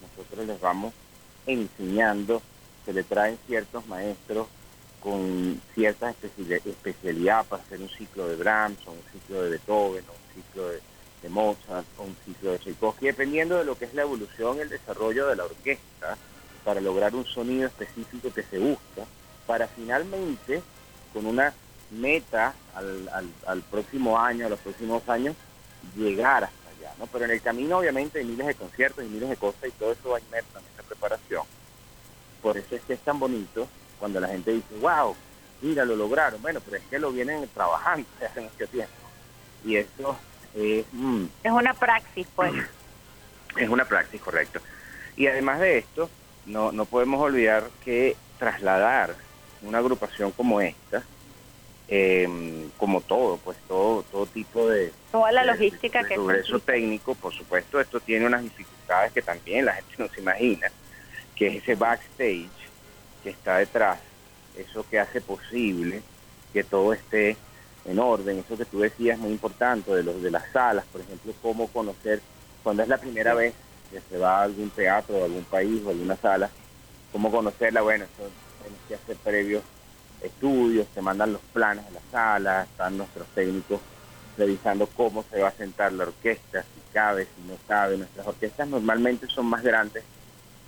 Nosotros 0.01 0.47
les 0.47 0.61
vamos 0.61 0.95
enseñando, 1.47 2.41
se 2.87 2.93
le 2.93 3.03
traen 3.03 3.39
ciertos 3.47 3.87
maestros 3.87 4.47
con 5.05 5.61
cierta 5.75 6.15
especialidad 6.65 7.45
para 7.45 7.63
hacer 7.63 7.79
un 7.79 7.91
ciclo 7.91 8.27
de 8.27 8.37
Brahms 8.37 8.79
o 8.87 8.93
un 8.93 9.03
ciclo 9.13 9.43
de 9.43 9.51
Beethoven 9.51 10.05
o 10.09 10.13
un 10.13 10.43
ciclo 10.43 10.69
de, 10.71 10.81
Mozart 11.29 11.87
o 11.99 12.03
un 12.03 12.17
ciclo 12.25 12.53
de 12.53 12.59
Tchaikovsky, 12.59 13.07
dependiendo 13.07 13.57
de 13.57 13.65
lo 13.65 13.79
que 13.79 13.87
es 13.87 13.95
la 13.95 14.03
evolución 14.03 14.61
el 14.61 14.69
desarrollo 14.69 15.27
de 15.27 15.37
la 15.37 15.45
orquesta 15.45 16.19
para 16.65 16.83
lograr 16.83 17.15
un 17.15 17.25
sonido 17.25 17.67
específico 17.67 18.33
que 18.33 18.43
se 18.43 18.59
busca, 18.59 19.05
para 19.47 19.67
finalmente, 19.69 20.63
con 21.15 21.25
una 21.27 21.55
meta 21.91 22.55
al, 22.75 23.33
al, 23.47 23.63
próximo 23.63 24.19
año, 24.19 24.47
a 24.47 24.51
los 24.51 24.59
próximos 24.61 25.07
años, 25.09 25.35
llegar 25.97 26.45
hasta 26.45 26.71
allá. 26.79 26.95
¿no? 26.99 27.07
Pero 27.07 27.25
en 27.25 27.31
el 27.31 27.41
camino 27.41 27.79
obviamente 27.79 28.19
hay 28.19 28.27
miles 28.27 28.47
de 28.47 28.55
conciertos 28.55 29.03
y 29.05 29.09
miles 29.09 29.31
de 29.31 29.37
cosas 29.37 29.65
y 29.67 29.71
todo 29.73 29.93
eso 29.93 30.11
va 30.11 30.21
inmerso 30.21 30.59
en 30.59 30.65
esa 30.75 30.83
preparación. 30.83 31.47
Por 32.43 32.59
eso 32.59 32.77
es 32.77 32.83
que 32.83 32.95
es 32.95 33.01
tan 33.01 33.19
bonito 33.19 33.67
cuando 33.99 34.21
la 34.21 34.29
gente 34.29 34.53
dice, 34.53 34.75
wow, 34.81 35.15
mira, 35.63 35.85
lo 35.85 35.97
lograron. 35.97 36.41
Bueno, 36.43 36.61
pero 36.65 36.77
es 36.77 36.83
que 36.91 36.99
lo 36.99 37.11
vienen 37.13 37.49
trabajando 37.55 38.07
hace 38.27 38.41
mucho 38.41 38.67
tiempo. 38.69 38.93
Y 39.65 39.77
eso 39.77 40.17
es, 40.55 40.85
mm, 40.93 41.25
Es 41.43 41.53
una 41.53 41.75
praxis, 41.75 42.27
pues. 42.35 42.53
es 43.57 43.69
una 43.69 43.85
praxis, 43.85 44.21
correcto. 44.21 44.61
Y 45.17 45.27
además 45.27 45.61
de 45.61 45.79
esto, 45.79 46.11
no, 46.47 46.73
no 46.73 46.85
podemos 46.85 47.21
olvidar 47.21 47.69
que 47.85 48.17
trasladar 48.39 49.15
una 49.63 49.79
agrupación 49.79 50.31
como 50.33 50.61
esta, 50.61 51.03
eh, 51.89 52.69
como 52.77 53.01
todo, 53.01 53.37
pues 53.39 53.57
todo, 53.69 54.03
todo 54.05 54.27
tipo 54.27 54.69
de, 54.69 54.93
Toda 55.13 55.31
la 55.33 55.43
de- 55.43 55.47
logística 55.53 56.03
de 56.03 56.09
que 56.09 56.15
progreso 56.17 56.59
técnico, 56.59 57.15
por 57.15 57.33
supuesto, 57.33 57.81
esto 57.81 58.01
tiene 58.01 58.27
unas 58.27 58.43
dificultades 58.43 59.13
que 59.13 59.23
también 59.23 59.65
la 59.67 59.75
gente 59.75 59.95
no 59.99 60.09
se 60.09 60.21
imagina, 60.21 60.71
que 61.37 61.47
es 61.49 61.63
ese 61.63 61.75
backstage 61.75 62.49
que 63.25 63.31
está 63.31 63.57
detrás, 63.57 63.99
eso 64.57 64.87
que 64.89 65.01
hace 65.01 65.21
posible 65.21 66.03
que 66.53 66.63
todo 66.63 66.93
esté 66.93 67.37
en 67.87 67.99
orden, 67.99 68.39
eso 68.39 68.57
que 68.57 68.65
tú 68.65 68.81
decías 68.81 69.17
es 69.17 69.23
muy 69.23 69.33
importante, 69.33 69.91
de 69.91 70.05
los 70.05 70.23
de 70.23 70.31
las 70.31 70.45
salas, 70.53 70.85
por 70.93 71.01
ejemplo, 71.01 71.33
cómo 71.43 71.67
conocer, 71.69 72.21
cuando 72.63 72.83
es 72.85 72.89
la 72.89 72.99
primera 72.99 73.35
vez 73.35 73.55
que 73.91 74.01
se 74.09 74.19
va 74.19 74.39
a 74.39 74.43
algún 74.43 74.71
teatro, 74.71 75.21
a 75.21 75.25
algún 75.25 75.45
país 75.45 75.83
o 75.85 75.89
a 75.89 75.93
alguna 75.93 76.17
sala, 76.17 76.51
cómo 77.13 77.31
conocerla, 77.31 77.83
bueno, 77.83 78.05
eso 78.05 78.31
tienes 78.63 78.81
que 78.87 78.95
hacer 78.95 79.17
previos 79.17 79.63
estudios, 80.21 80.87
te 80.89 81.03
mandan 81.03 81.33
los 81.33 81.43
planes 81.53 81.85
de 81.87 81.93
la 81.93 82.01
sala, 82.11 82.63
están 82.65 82.97
nuestros 82.97 83.27
técnicos 83.29 83.81
revisando 84.37 84.87
cómo 84.87 85.25
se 85.31 85.41
va 85.41 85.49
a 85.49 85.53
sentar 85.53 85.93
la 85.93 86.05
orquesta, 86.05 86.63
si 86.63 86.93
cabe, 86.93 87.25
si 87.25 87.49
no 87.49 87.57
cabe. 87.69 87.97
Nuestras 87.97 88.27
orquestas 88.27 88.69
normalmente 88.69 89.27
son 89.29 89.47
más 89.47 89.63
grandes 89.63 90.03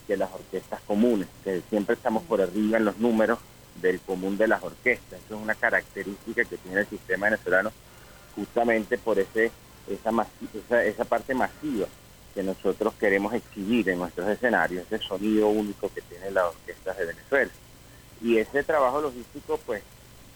que 0.07 0.17
las 0.17 0.33
orquestas 0.33 0.81
comunes, 0.87 1.29
que 1.45 1.63
siempre 1.69 1.95
estamos 1.95 2.23
por 2.25 2.41
arriba 2.41 2.79
en 2.79 2.85
los 2.85 2.99
números 2.99 3.39
del 3.81 4.01
común 4.01 4.37
de 4.37 4.49
las 4.49 4.63
orquestas. 4.63 5.21
Eso 5.25 5.37
es 5.37 5.43
una 5.43 5.55
característica 5.55 6.45
que 6.45 6.57
tiene 6.57 6.81
el 6.81 6.87
sistema 6.87 7.27
venezolano 7.27 7.73
justamente 8.35 8.99
por 8.99 9.19
ese 9.19 9.51
esa, 9.89 10.11
esa, 10.55 10.85
esa 10.85 11.05
parte 11.05 11.35
masiva 11.35 11.87
que 12.35 12.43
nosotros 12.43 12.93
queremos 13.01 13.33
exhibir 13.33 13.89
en 13.89 13.99
nuestros 13.99 14.29
escenarios, 14.29 14.85
ese 14.91 15.03
sonido 15.05 15.49
único 15.49 15.89
que 15.93 16.03
tienen 16.03 16.35
las 16.35 16.45
orquestas 16.47 16.97
de 16.99 17.07
Venezuela. 17.07 17.51
Y 18.21 18.37
ese 18.37 18.63
trabajo 18.63 19.01
logístico, 19.01 19.59
pues, 19.65 19.83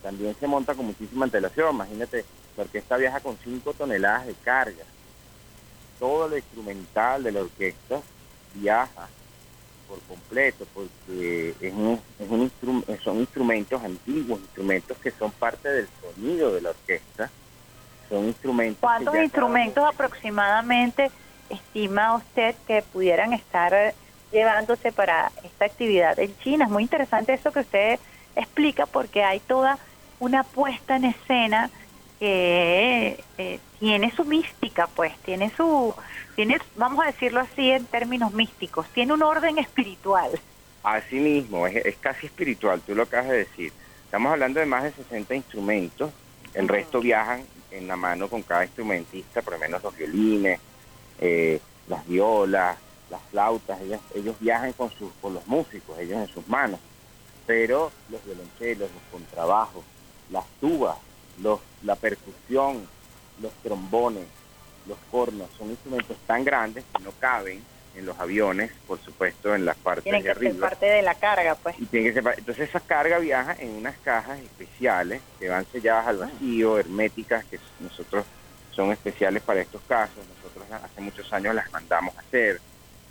también 0.01 0.35
se 0.39 0.47
monta 0.47 0.73
con 0.73 0.87
muchísima 0.87 1.25
antelación. 1.25 1.75
Imagínate, 1.75 2.25
la 2.57 2.63
orquesta 2.63 2.97
viaja 2.97 3.19
con 3.19 3.37
5 3.43 3.73
toneladas 3.73 4.25
de 4.25 4.33
carga. 4.33 4.83
Todo 5.99 6.27
lo 6.27 6.37
instrumental 6.37 7.23
de 7.23 7.31
la 7.31 7.41
orquesta 7.41 8.01
viaja 8.55 9.07
por 9.91 9.99
completo, 10.03 10.65
porque 10.73 11.53
es 11.59 11.73
un, 11.73 11.99
es 12.17 12.29
un 12.29 12.49
instru- 12.49 13.01
son 13.03 13.17
instrumentos 13.17 13.83
antiguos, 13.83 14.39
instrumentos 14.39 14.97
que 14.99 15.11
son 15.11 15.31
parte 15.31 15.67
del 15.67 15.89
sonido 16.01 16.53
de 16.53 16.61
la 16.61 16.69
orquesta. 16.69 17.29
Son 18.07 18.25
instrumentos. 18.25 18.79
¿Cuántos 18.79 19.15
instrumentos 19.17 19.83
aproximadamente 19.83 21.11
estima 21.49 22.15
usted 22.15 22.55
que 22.65 22.81
pudieran 22.81 23.33
estar 23.33 23.93
llevándose 24.31 24.93
para 24.93 25.29
esta 25.43 25.65
actividad 25.65 26.17
en 26.19 26.37
China? 26.39 26.65
Es 26.65 26.71
muy 26.71 26.83
interesante 26.83 27.33
eso 27.33 27.51
que 27.51 27.59
usted 27.59 27.99
explica 28.37 28.85
porque 28.85 29.23
hay 29.25 29.41
toda 29.41 29.77
una 30.19 30.43
puesta 30.43 30.95
en 30.95 31.05
escena 31.05 31.69
que 32.17 33.21
eh, 33.37 33.59
tiene 33.79 34.11
su 34.11 34.23
mística, 34.23 34.87
pues, 34.95 35.17
tiene 35.25 35.51
su, 35.57 35.93
tiene, 36.35 36.59
vamos 36.75 37.03
a 37.03 37.07
decirlo 37.07 37.39
así 37.39 37.71
en 37.71 37.85
términos 37.85 38.33
místicos, 38.33 38.87
tiene 38.93 39.13
un 39.13 39.23
orden 39.23 39.57
espiritual. 39.57 40.31
Así 40.83 41.17
mismo, 41.17 41.67
es, 41.67 41.85
es 41.85 41.95
casi 41.97 42.25
espiritual, 42.27 42.81
tú 42.81 42.95
lo 42.95 43.03
acabas 43.03 43.29
de 43.29 43.37
decir. 43.37 43.71
Estamos 44.05 44.31
hablando 44.31 44.59
de 44.59 44.65
más 44.65 44.83
de 44.83 44.91
60 44.91 45.35
instrumentos, 45.35 46.11
el 46.53 46.67
resto 46.67 46.99
viajan 46.99 47.45
en 47.71 47.87
la 47.87 47.95
mano 47.95 48.27
con 48.27 48.41
cada 48.41 48.65
instrumentista, 48.65 49.41
por 49.41 49.53
lo 49.53 49.59
menos 49.59 49.81
los 49.83 49.95
violines, 49.95 50.59
eh, 51.19 51.59
las 51.87 52.05
violas, 52.07 52.77
las 53.09 53.21
flautas, 53.29 53.79
ellos, 53.81 53.99
ellos 54.15 54.35
viajan 54.39 54.73
con, 54.73 54.89
sus, 54.89 55.11
con 55.21 55.33
los 55.33 55.45
músicos, 55.47 55.97
ellos 55.99 56.17
en 56.17 56.27
sus 56.27 56.47
manos, 56.47 56.79
pero 57.45 57.91
los 58.09 58.23
violonchelos, 58.25 58.89
los 58.91 59.03
contrabajos, 59.11 59.83
las 60.29 60.45
tubas, 60.59 60.97
los, 61.41 61.59
la 61.83 61.95
percusión, 61.95 62.87
los 63.41 63.53
trombones, 63.63 64.25
los 64.87 64.97
cornos, 65.09 65.49
son 65.57 65.69
instrumentos 65.69 66.17
tan 66.27 66.43
grandes 66.43 66.83
que 66.95 67.03
no 67.03 67.11
caben 67.19 67.61
en 67.95 68.05
los 68.05 68.17
aviones, 68.19 68.71
por 68.87 68.99
supuesto, 69.01 69.53
en 69.53 69.65
las 69.65 69.75
partes 69.77 70.03
Tienen 70.03 70.23
de 70.23 70.29
que 70.29 70.33
ser 70.39 70.47
arriba. 70.47 70.69
parte 70.69 70.85
de 70.85 71.01
la 71.01 71.15
carga, 71.15 71.55
pues. 71.55 71.75
Y 71.77 71.85
tiene 71.85 72.07
que 72.13 72.21
ser 72.21 72.35
Entonces 72.37 72.69
esa 72.69 72.79
carga 72.79 73.19
viaja 73.19 73.55
en 73.59 73.71
unas 73.71 73.97
cajas 73.97 74.39
especiales 74.39 75.21
que 75.39 75.49
van 75.49 75.65
selladas 75.71 76.07
al 76.07 76.17
vacío, 76.17 76.79
herméticas, 76.79 77.43
que 77.45 77.59
nosotros 77.79 78.25
son 78.71 78.91
especiales 78.91 79.43
para 79.43 79.59
estos 79.61 79.81
casos. 79.87 80.23
Nosotros 80.37 80.65
hace 80.71 81.01
muchos 81.01 81.31
años 81.33 81.53
las 81.53 81.69
mandamos 81.71 82.15
a 82.15 82.21
hacer 82.21 82.61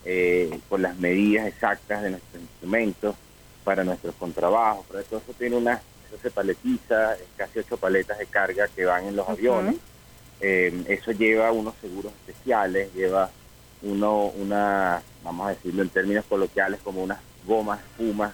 eh, 0.07 0.59
con 0.68 0.81
las 0.81 0.97
medidas 0.97 1.47
exactas 1.47 2.03
de 2.03 2.11
nuestros 2.12 2.41
instrumentos 2.43 3.14
para 3.64 3.85
nuestros 3.85 4.14
contrabajos. 4.14 4.87
Pero 4.91 5.05
todo 5.05 5.21
eso 5.21 5.35
tiene 5.39 5.57
una, 5.57 5.75
eso 5.75 6.16
se 6.23 6.31
paletiza, 6.31 7.14
es 7.16 7.27
casi 7.37 7.59
ocho 7.59 7.77
paletas 7.77 8.18
de 8.18 8.25
carga 8.27 8.66
que 8.68 8.87
van 8.87 9.05
en 9.07 9.16
los 9.16 9.29
aviones. 9.29 9.77
Eh, 10.41 10.84
eso 10.88 11.12
lleva 11.12 11.53
unos 11.53 11.74
seguros 11.80 12.12
especiales, 12.26 12.93
lleva 12.95 13.30
uno, 13.82 14.26
una, 14.26 15.03
vamos 15.22 15.47
a 15.47 15.51
decirlo 15.51 15.82
en 15.82 15.88
términos 15.88 16.24
coloquiales, 16.28 16.80
como 16.82 17.03
unas 17.03 17.18
gomas, 17.47 17.80
espumas 17.80 18.32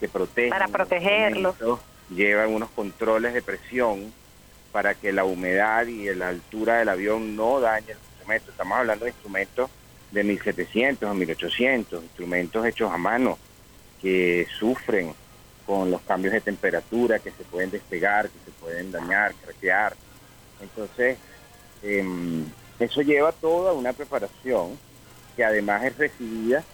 que 0.00 0.08
protegen. 0.08 0.50
Para 0.50 0.66
los 0.66 0.72
protegerlos. 0.72 1.52
instrumentos, 1.52 1.94
Llevan 2.10 2.50
unos 2.50 2.68
controles 2.70 3.32
de 3.32 3.40
presión 3.40 4.12
para 4.72 4.94
que 4.94 5.10
la 5.10 5.24
humedad 5.24 5.86
y 5.86 6.14
la 6.14 6.28
altura 6.28 6.78
del 6.78 6.90
avión 6.90 7.34
no 7.34 7.60
dañe 7.60 7.92
el 7.92 7.98
instrumento. 7.98 8.50
Estamos 8.50 8.78
hablando 8.78 9.06
de 9.06 9.12
instrumentos 9.12 9.70
de 10.10 10.22
1700 10.22 11.10
o 11.10 11.14
1800, 11.14 12.02
instrumentos 12.02 12.66
hechos 12.66 12.92
a 12.92 12.98
mano 12.98 13.38
que 14.02 14.46
sufren 14.58 15.14
con 15.66 15.90
los 15.90 16.02
cambios 16.02 16.34
de 16.34 16.42
temperatura, 16.42 17.18
que 17.18 17.30
se 17.30 17.42
pueden 17.44 17.70
despegar, 17.70 18.28
que 18.28 18.38
se 18.44 18.50
pueden 18.50 18.92
dañar, 18.92 19.32
craquear. 19.42 19.96
Entonces, 20.60 21.16
em, 21.84 22.44
eso 22.78 23.02
lleva 23.02 23.32
toda 23.32 23.72
una 23.72 23.92
preparación 23.92 24.78
que 25.36 25.44
además 25.44 25.84
es 25.84 25.96
recibida 25.98 26.64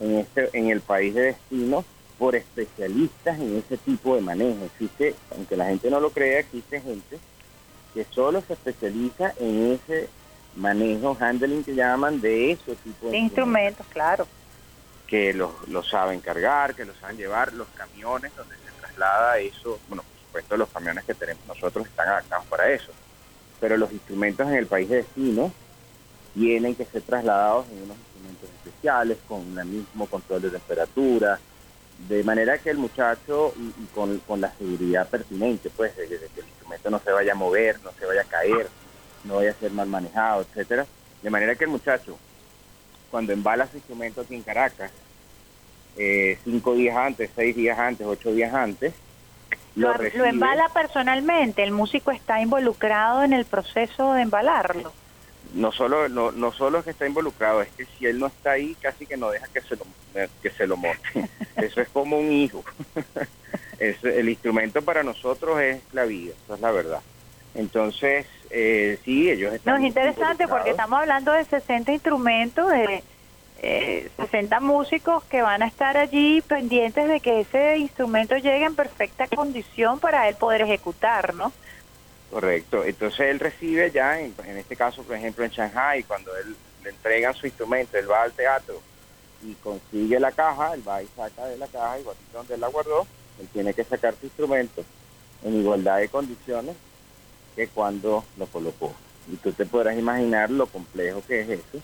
en, 0.00 0.18
este, 0.18 0.50
en 0.52 0.68
el 0.68 0.80
país 0.80 1.14
de 1.14 1.22
destino 1.22 1.84
por 2.18 2.36
especialistas 2.36 3.38
en 3.38 3.58
ese 3.58 3.78
tipo 3.78 4.14
de 4.14 4.20
manejo. 4.20 4.64
Existe, 4.66 5.14
aunque 5.34 5.56
la 5.56 5.66
gente 5.66 5.90
no 5.90 6.00
lo 6.00 6.10
crea, 6.10 6.40
existe 6.40 6.80
gente 6.80 7.18
que 7.94 8.04
solo 8.10 8.42
se 8.46 8.52
especializa 8.52 9.32
en 9.38 9.72
ese 9.72 10.08
manejo, 10.56 11.16
handling 11.18 11.64
que 11.64 11.74
llaman, 11.74 12.20
de 12.20 12.52
ese 12.52 12.76
tipo 12.76 13.06
de 13.06 13.12
De 13.12 13.18
instrumentos, 13.18 13.86
claro. 13.88 14.26
que 15.06 15.32
los, 15.32 15.50
los 15.68 15.88
saben 15.88 16.20
cargar, 16.20 16.74
que 16.74 16.84
los 16.84 16.96
saben 16.98 17.16
llevar, 17.16 17.52
los 17.52 17.68
camiones 17.68 18.34
donde 18.36 18.54
se 18.56 18.80
traslada 18.80 19.38
eso, 19.38 19.78
bueno, 19.88 20.02
por 20.02 20.20
supuesto 20.26 20.56
los 20.56 20.68
camiones 20.68 21.04
que 21.04 21.14
tenemos 21.14 21.44
nosotros 21.46 21.86
están 21.86 22.08
adaptados 22.08 22.46
para 22.46 22.70
eso, 22.70 22.92
pero 23.60 23.76
los 23.76 23.92
instrumentos 23.92 24.48
en 24.48 24.54
el 24.54 24.66
país 24.66 24.88
de 24.88 24.96
destino 24.96 25.52
tienen 26.34 26.74
que 26.74 26.84
ser 26.84 27.02
trasladados 27.02 27.66
en 27.70 27.82
unos 27.82 27.96
instrumentos 27.96 28.50
especiales, 28.50 29.18
con 29.28 29.58
el 29.58 29.66
mismo 29.66 30.06
control 30.06 30.42
de 30.42 30.50
temperatura, 30.50 31.38
de 32.08 32.24
manera 32.24 32.58
que 32.58 32.70
el 32.70 32.78
muchacho, 32.78 33.52
y, 33.58 33.84
con, 33.94 34.18
con 34.20 34.40
la 34.40 34.52
seguridad 34.56 35.08
pertinente, 35.08 35.70
pues, 35.70 35.96
de, 35.96 36.06
de 36.06 36.28
que 36.28 36.40
el 36.40 36.46
instrumento 36.46 36.90
no 36.90 36.98
se 36.98 37.12
vaya 37.12 37.32
a 37.32 37.36
mover, 37.36 37.78
no 37.82 37.90
se 37.98 38.06
vaya 38.06 38.22
a 38.22 38.24
caer, 38.24 38.68
no 39.24 39.36
vaya 39.36 39.50
a 39.50 39.54
ser 39.54 39.70
mal 39.72 39.88
manejado, 39.88 40.42
etcétera, 40.42 40.86
de 41.22 41.30
manera 41.30 41.54
que 41.54 41.64
el 41.64 41.70
muchacho 41.70 42.16
cuando 43.10 43.32
embala 43.32 43.66
su 43.66 43.76
instrumento 43.76 44.20
aquí 44.20 44.34
en 44.34 44.42
Caracas, 44.42 44.92
eh, 45.96 46.38
cinco 46.44 46.74
días 46.74 46.96
antes, 46.96 47.30
seis 47.34 47.56
días 47.56 47.78
antes, 47.78 48.06
ocho 48.06 48.32
días 48.32 48.54
antes, 48.54 48.94
lo, 49.76 49.88
Lo, 49.88 49.94
recibe. 49.94 50.18
lo 50.24 50.28
embala 50.28 50.68
personalmente, 50.70 51.62
el 51.62 51.72
músico 51.72 52.10
está 52.10 52.40
involucrado 52.40 53.22
en 53.22 53.32
el 53.32 53.44
proceso 53.44 54.12
de 54.14 54.22
embalarlo. 54.22 54.92
No 55.54 55.72
solo, 55.72 56.08
no, 56.08 56.30
no 56.30 56.52
solo 56.52 56.78
es 56.78 56.84
que 56.84 56.90
está 56.90 57.06
involucrado, 57.06 57.60
es 57.62 57.68
que 57.70 57.84
si 57.84 58.06
él 58.06 58.18
no 58.20 58.26
está 58.28 58.52
ahí, 58.52 58.76
casi 58.80 59.06
que 59.06 59.16
no 59.16 59.30
deja 59.30 59.46
que 59.48 59.60
se 59.62 59.74
lo, 59.76 59.84
que 60.42 60.50
se 60.50 60.66
lo 60.66 60.76
monte. 60.76 61.00
Eso 61.56 61.80
es 61.80 61.88
como 61.88 62.18
un 62.18 62.30
hijo. 62.32 62.64
Es- 63.80 64.04
el 64.04 64.28
instrumento 64.28 64.82
para 64.82 65.02
nosotros 65.02 65.58
es 65.60 65.80
la 65.94 66.04
vida, 66.04 66.34
eso 66.44 66.54
es 66.54 66.60
la 66.60 66.70
verdad. 66.70 67.00
Entonces, 67.54 68.26
eh, 68.50 68.98
sí, 69.04 69.30
ellos 69.30 69.50
No, 69.50 69.56
están 69.56 69.80
es 69.82 69.88
interesante 69.88 70.46
porque 70.46 70.70
estamos 70.70 71.00
hablando 71.00 71.32
de 71.32 71.44
60 71.46 71.90
instrumentos, 71.90 72.70
de 72.70 73.02
eh, 73.62 74.10
60 74.16 74.58
músicos 74.60 75.22
que 75.24 75.42
van 75.42 75.62
a 75.62 75.66
estar 75.66 75.98
allí 75.98 76.40
pendientes 76.40 77.06
de 77.06 77.20
que 77.20 77.40
ese 77.40 77.76
instrumento 77.76 78.34
llegue 78.36 78.64
en 78.64 78.74
perfecta 78.74 79.26
condición 79.26 80.00
para 80.00 80.28
él 80.28 80.34
poder 80.36 80.62
ejecutar, 80.62 81.34
¿no? 81.34 81.52
Correcto. 82.30 82.84
Entonces 82.84 83.20
él 83.20 83.38
recibe 83.38 83.90
ya, 83.90 84.18
en, 84.18 84.34
este 84.56 84.76
caso, 84.76 85.02
por 85.02 85.14
ejemplo, 85.14 85.44
en 85.44 85.50
Shanghai, 85.50 86.02
cuando 86.04 86.34
él 86.38 86.56
le 86.82 86.90
entregan 86.90 87.34
su 87.34 87.46
instrumento, 87.46 87.98
él 87.98 88.10
va 88.10 88.22
al 88.22 88.32
teatro 88.32 88.80
y 89.42 89.52
consigue 89.54 90.18
la 90.18 90.32
caja, 90.32 90.72
él 90.72 90.82
va 90.86 91.02
y 91.02 91.08
saca 91.14 91.44
de 91.44 91.58
la 91.58 91.66
caja, 91.66 91.98
igualito 91.98 92.24
donde 92.32 92.54
él 92.54 92.60
la 92.60 92.68
guardó, 92.68 93.06
él 93.40 93.48
tiene 93.52 93.74
que 93.74 93.84
sacar 93.84 94.14
su 94.18 94.24
instrumento 94.24 94.82
en 95.44 95.60
igualdad 95.60 95.98
de 95.98 96.08
condiciones 96.08 96.76
que 97.54 97.68
cuando 97.68 98.24
lo 98.38 98.46
colocó. 98.46 98.94
Y 99.30 99.36
tú 99.36 99.52
te 99.52 99.66
podrás 99.66 99.98
imaginar 99.98 100.50
lo 100.50 100.66
complejo 100.66 101.22
que 101.26 101.40
es 101.40 101.48
eso, 101.50 101.82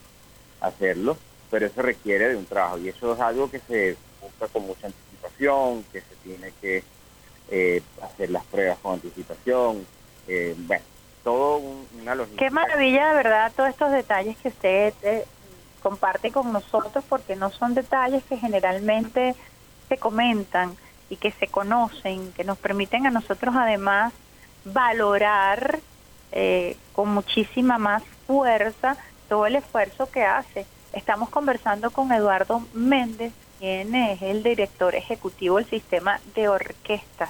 hacerlo, 0.61 1.19
pero 1.51 1.67
eso 1.67 1.83
requiere 1.83 2.29
de 2.29 2.37
un 2.37 2.47
trabajo 2.47 2.79
y 2.79 2.89
eso 2.89 3.15
es 3.15 3.21
algo 3.21 3.51
que 3.51 3.61
se 3.61 3.97
busca 4.21 4.49
con 4.49 4.67
mucha 4.67 4.87
anticipación, 4.87 5.85
que 5.93 6.01
se 6.01 6.15
tiene 6.23 6.53
que 6.61 6.83
eh, 7.51 7.83
hacer 8.03 8.31
las 8.31 8.45
pruebas 8.45 8.79
con 8.79 8.95
anticipación, 8.95 9.87
eh, 10.29 10.55
bueno, 10.59 10.85
todo 11.23 11.61
una 12.01 12.15
logística. 12.15 12.45
Qué 12.45 12.51
maravilla 12.51 13.09
de 13.09 13.15
verdad 13.15 13.53
todos 13.57 13.71
estos 13.71 13.93
detalles 13.93 14.37
que 14.39 14.49
usted 14.49 14.95
eh, 15.03 15.25
comparte 15.83 16.33
con 16.33 16.53
nosotros 16.53 17.05
porque 17.09 17.37
no 17.37 17.51
son 17.51 17.75
detalles 17.75 18.25
que 18.25 18.37
generalmente 18.37 19.35
se 19.89 19.97
comentan 19.99 20.77
y 21.09 21.17
que 21.17 21.31
se 21.33 21.47
conocen, 21.47 22.33
que 22.33 22.45
nos 22.45 22.59
permiten 22.59 23.07
a 23.07 23.11
nosotros 23.11 23.55
además 23.57 24.13
valorar 24.65 25.79
eh, 26.33 26.77
con 26.93 27.11
muchísima 27.15 27.79
más 27.79 28.03
fuerza 28.27 28.97
todo 29.29 29.47
el 29.47 29.57
esfuerzo 29.57 30.11
que 30.11 30.25
hace. 30.25 30.67
Estamos 30.97 31.29
conversando 31.29 31.91
con 31.91 32.11
Eduardo 32.11 32.67
Méndez, 32.73 33.31
quien 33.59 33.95
es 33.95 34.23
el 34.23 34.43
director 34.43 34.95
ejecutivo 34.95 35.59
del 35.59 35.69
sistema 35.69 36.19
de 36.35 36.49
orquestas 36.49 37.29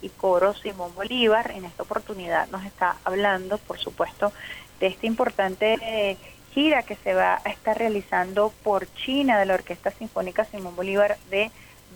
y 0.00 0.08
coro 0.08 0.54
Simón 0.54 0.94
Bolívar. 0.94 1.50
En 1.50 1.66
esta 1.66 1.82
oportunidad 1.82 2.48
nos 2.48 2.64
está 2.64 2.96
hablando, 3.04 3.58
por 3.58 3.78
supuesto, 3.78 4.32
de 4.80 4.86
esta 4.86 5.06
importante 5.06 5.76
eh, 5.82 6.16
gira 6.54 6.84
que 6.84 6.96
se 6.96 7.12
va 7.12 7.42
a 7.44 7.50
estar 7.50 7.76
realizando 7.76 8.50
por 8.62 8.90
China 8.94 9.38
de 9.38 9.44
la 9.44 9.54
Orquesta 9.54 9.90
Sinfónica 9.90 10.46
Simón 10.46 10.74
Bolívar 10.74 11.18
de 11.28 11.50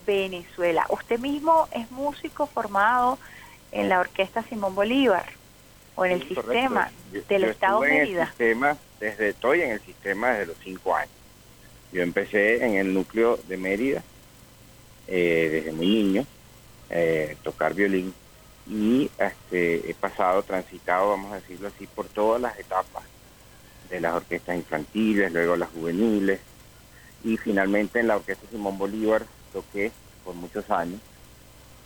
Venezuela. 0.06 0.84
Usted 0.90 1.18
mismo 1.18 1.66
es 1.72 1.90
músico 1.90 2.46
formado 2.46 3.18
en 3.72 3.88
la 3.88 4.00
Orquesta 4.00 4.42
Simón 4.42 4.74
Bolívar 4.74 5.24
o 5.94 6.04
en 6.04 6.12
el 6.12 6.28
sistema 6.28 6.90
del 7.26 7.44
Estado 7.44 7.80
de 7.80 7.88
Mérida. 7.88 8.26
Sistema, 8.26 8.76
desde, 9.00 9.30
estoy 9.30 9.62
en 9.62 9.70
el 9.70 9.80
sistema 9.80 10.30
desde 10.30 10.46
los 10.46 10.56
cinco 10.62 10.94
años. 10.94 11.12
Yo 11.92 12.02
empecé 12.02 12.64
en 12.64 12.74
el 12.74 12.92
núcleo 12.92 13.38
de 13.48 13.56
Mérida 13.56 14.02
eh, 15.06 15.48
desde 15.52 15.72
muy 15.72 15.86
niño, 15.86 16.26
eh, 16.90 17.36
tocar 17.42 17.74
violín 17.74 18.12
y 18.68 19.10
este, 19.18 19.90
he 19.90 19.94
pasado, 19.94 20.42
transitado, 20.42 21.10
vamos 21.10 21.32
a 21.32 21.36
decirlo 21.36 21.68
así, 21.68 21.86
por 21.86 22.06
todas 22.06 22.40
las 22.40 22.58
etapas 22.58 23.04
de 23.88 24.00
las 24.00 24.14
orquestas 24.14 24.56
infantiles, 24.56 25.32
luego 25.32 25.56
las 25.56 25.70
juveniles 25.70 26.40
y 27.22 27.36
finalmente 27.36 28.00
en 28.00 28.08
la 28.08 28.16
Orquesta 28.16 28.46
Simón 28.50 28.76
Bolívar 28.76 29.24
toqué 29.52 29.92
por 30.24 30.34
muchos 30.34 30.68
años 30.70 31.00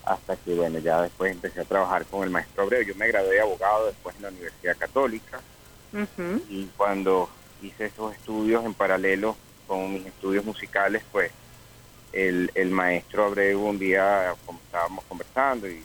hasta 0.04 0.34
que 0.36 0.54
bueno 0.54 0.78
ya 0.78 1.02
después 1.02 1.30
empecé 1.30 1.60
a 1.60 1.64
trabajar 1.64 2.06
con 2.06 2.24
el 2.24 2.30
maestro 2.30 2.62
Abreu. 2.62 2.82
Yo 2.82 2.94
me 2.94 3.08
gradué 3.08 3.34
de 3.34 3.40
abogado 3.42 3.86
después 3.86 4.16
en 4.16 4.22
la 4.22 4.28
Universidad 4.28 4.76
Católica 4.78 5.40
Y 6.48 6.66
cuando 6.76 7.28
hice 7.62 7.86
esos 7.86 8.14
estudios 8.14 8.64
en 8.64 8.74
paralelo 8.74 9.36
con 9.66 9.92
mis 9.92 10.06
estudios 10.06 10.44
musicales, 10.44 11.02
pues 11.12 11.30
el, 12.12 12.50
el 12.54 12.70
maestro 12.70 13.24
Abreu 13.26 13.60
un 13.60 13.78
día 13.78 14.34
estábamos 14.66 15.04
conversando 15.04 15.68
y 15.68 15.82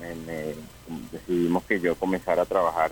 me- 0.00 0.14
me- 0.16 0.54
decidimos 1.12 1.62
que 1.64 1.78
yo 1.80 1.94
comenzara 1.94 2.42
a 2.42 2.46
trabajar 2.46 2.90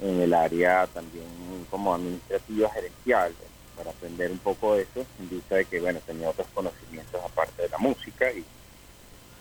en 0.00 0.20
el 0.20 0.32
área 0.34 0.86
también 0.88 1.26
como 1.70 1.94
administrativa 1.94 2.70
gerencial 2.70 3.32
para 3.76 3.90
aprender 3.90 4.30
un 4.30 4.38
poco 4.38 4.74
de 4.74 4.82
eso 4.82 5.04
en 5.20 5.28
vista 5.30 5.56
de 5.56 5.64
que 5.64 5.80
bueno 5.80 6.00
tenía 6.06 6.28
otros 6.30 6.46
conocimientos 6.54 7.20
aparte 7.24 7.62
de 7.62 7.68
la 7.68 7.78
música 7.78 8.30
y 8.32 8.44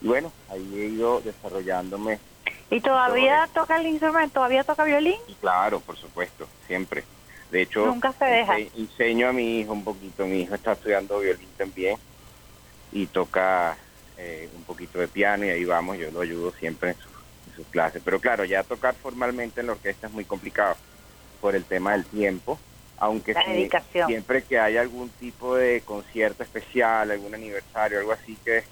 bueno 0.01 0.31
ahí 0.49 0.67
he 0.79 0.85
ido 0.87 1.21
desarrollándome 1.21 2.19
¿Y 2.71 2.79
todavía 2.79 3.49
toca 3.53 3.75
el 3.79 3.87
instrumento? 3.87 4.35
¿Todavía 4.35 4.63
toca 4.63 4.83
violín? 4.85 5.17
claro 5.41 5.79
por 5.79 5.97
supuesto 5.97 6.47
siempre 6.67 7.03
de 7.51 7.61
hecho 7.63 7.85
Nunca 7.85 8.11
se 8.13 8.25
deja. 8.25 8.57
ense- 8.57 8.71
enseño 8.77 9.27
a 9.27 9.33
mi 9.33 9.59
hijo 9.59 9.73
un 9.73 9.83
poquito 9.83 10.25
mi 10.25 10.41
hijo 10.41 10.55
está 10.55 10.71
estudiando 10.73 11.19
violín 11.19 11.49
también 11.57 11.97
y 12.91 13.05
toca 13.07 13.77
eh, 14.17 14.49
un 14.55 14.63
poquito 14.63 14.99
de 14.99 15.07
piano 15.07 15.45
y 15.45 15.49
ahí 15.49 15.65
vamos 15.65 15.97
yo 15.97 16.09
lo 16.11 16.21
ayudo 16.21 16.51
siempre 16.53 16.91
en 16.91 16.95
sus, 16.97 17.11
en 17.47 17.53
sus 17.55 17.67
clases 17.67 18.01
pero 18.05 18.19
claro 18.19 18.45
ya 18.45 18.63
tocar 18.63 18.95
formalmente 18.95 19.59
en 19.61 19.67
la 19.67 19.73
orquesta 19.73 20.07
es 20.07 20.13
muy 20.13 20.25
complicado 20.25 20.77
por 21.41 21.55
el 21.55 21.65
tema 21.65 21.91
del 21.93 22.05
tiempo 22.05 22.57
aunque 22.97 23.33
sí, 23.33 23.69
siempre 24.05 24.43
que 24.43 24.59
haya 24.59 24.79
algún 24.81 25.09
tipo 25.09 25.55
de 25.55 25.81
concierto 25.81 26.43
especial 26.43 27.11
algún 27.11 27.33
aniversario 27.33 27.99
algo 27.99 28.11
así 28.13 28.37
que 28.45 28.63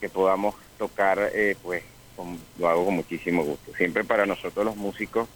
que 0.00 0.08
podamos 0.08 0.54
tocar 0.78 1.30
eh, 1.34 1.56
pues 1.62 1.82
con- 2.16 2.38
lo 2.58 2.68
hago 2.68 2.84
con 2.86 2.94
muchísimo 2.96 3.44
gusto 3.44 3.72
siempre 3.76 4.02
para 4.04 4.26
nosotros 4.26 4.64
los 4.64 4.76
músicos 4.76 5.28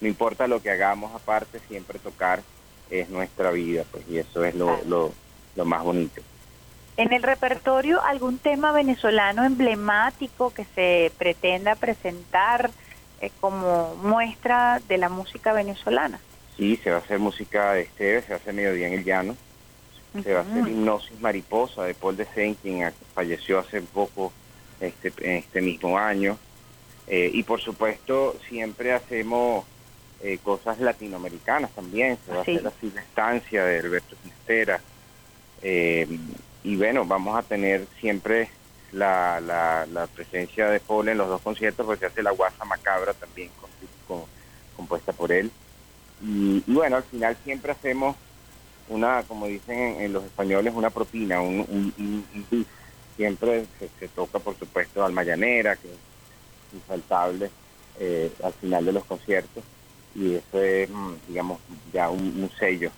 no 0.00 0.08
importa 0.08 0.46
lo 0.46 0.60
que 0.62 0.70
hagamos 0.70 1.14
aparte 1.14 1.58
siempre 1.68 1.98
tocar 1.98 2.42
es 2.90 3.08
nuestra 3.10 3.50
vida 3.50 3.84
pues 3.90 4.04
y 4.08 4.18
eso 4.18 4.44
es 4.44 4.54
lo, 4.54 4.78
lo, 4.86 5.12
lo 5.56 5.64
más 5.64 5.82
bonito 5.82 6.22
En 6.96 7.12
el 7.12 7.22
repertorio, 7.22 8.02
algún 8.02 8.38
tema 8.38 8.72
venezolano 8.72 9.44
emblemático 9.44 10.52
que 10.52 10.64
se 10.74 11.12
pretenda 11.16 11.74
presentar 11.76 12.70
eh, 13.20 13.30
como 13.40 13.94
muestra 14.02 14.80
de 14.88 14.98
la 14.98 15.08
música 15.08 15.52
venezolana. 15.52 16.18
Sí, 16.56 16.76
se 16.82 16.90
va 16.90 16.96
a 16.96 17.00
hacer 17.00 17.18
música 17.20 17.72
de 17.74 17.82
estéreo, 17.82 18.22
se 18.22 18.28
va 18.30 18.34
a 18.34 18.38
hacer 18.38 18.52
mediodía 18.54 18.88
en 18.88 18.94
el 18.94 19.04
llano, 19.04 19.36
se 20.24 20.32
va 20.34 20.40
a 20.40 20.42
hacer. 20.42 20.66
Hipnosis 20.66 21.20
Mariposa 21.20 21.84
de 21.84 21.94
Paul 21.94 22.16
de 22.16 22.24
Sen, 22.34 22.54
quien 22.54 22.92
falleció 23.14 23.60
hace 23.60 23.80
poco 23.82 24.32
este, 24.80 25.12
en 25.20 25.36
este 25.38 25.60
mismo 25.60 25.98
año. 25.98 26.38
Eh, 27.06 27.30
y 27.32 27.42
por 27.42 27.60
supuesto, 27.60 28.36
siempre 28.48 28.92
hacemos 28.92 29.64
eh, 30.22 30.38
cosas 30.42 30.78
latinoamericanas 30.80 31.70
también. 31.72 32.18
Se 32.26 32.32
va 32.32 32.44
Sí. 32.44 32.52
a 32.52 32.54
hacer 32.56 32.66
así 32.68 32.92
la 32.94 33.00
estancia 33.02 33.64
de 33.64 33.78
Alberto 33.80 34.16
Quintera. 34.22 34.80
Eh, 35.62 36.06
y 36.64 36.76
bueno, 36.76 37.04
vamos 37.04 37.36
a 37.38 37.42
tener 37.42 37.86
siempre 38.00 38.48
la, 38.92 39.40
la, 39.40 39.86
la 39.86 40.06
presencia 40.06 40.68
de 40.68 40.80
Paul 40.80 41.08
en 41.08 41.18
los 41.18 41.28
dos 41.28 41.40
conciertos, 41.42 41.86
porque 41.86 42.00
se 42.00 42.06
hace 42.06 42.22
la 42.22 42.30
Guasa 42.32 42.64
Macabra 42.64 43.12
también, 43.14 43.50
con- 43.60 43.70
con- 44.06 44.28
compuesta 44.76 45.12
por 45.12 45.32
él. 45.32 45.50
Y, 46.22 46.62
y 46.66 46.72
bueno, 46.74 46.96
al 46.96 47.04
final 47.04 47.36
siempre 47.44 47.72
hacemos 47.72 48.16
una, 48.88 49.22
como 49.24 49.46
dicen 49.46 49.78
en, 49.78 50.00
en 50.02 50.12
los 50.12 50.24
españoles, 50.24 50.72
una 50.74 50.90
propina, 50.90 51.40
un, 51.40 51.60
un, 51.68 51.94
un- 51.98 52.46
un. 52.50 52.66
Siempre 53.18 53.66
se, 53.78 53.90
se 53.98 54.08
toca, 54.08 54.38
por 54.38 54.58
supuesto, 54.58 55.04
Alma 55.04 55.24
Llanera, 55.24 55.76
que 55.76 55.88
es 55.88 55.98
infaltable 56.72 57.50
eh, 58.00 58.32
al 58.42 58.52
final 58.54 58.84
de 58.84 58.92
los 58.92 59.04
conciertos. 59.04 59.64
Y 60.14 60.36
eso 60.36 60.62
es, 60.62 60.88
mm, 60.88 61.14
digamos, 61.26 61.60
ya 61.92 62.08
un, 62.08 62.20
un 62.20 62.50
sello 62.58 62.90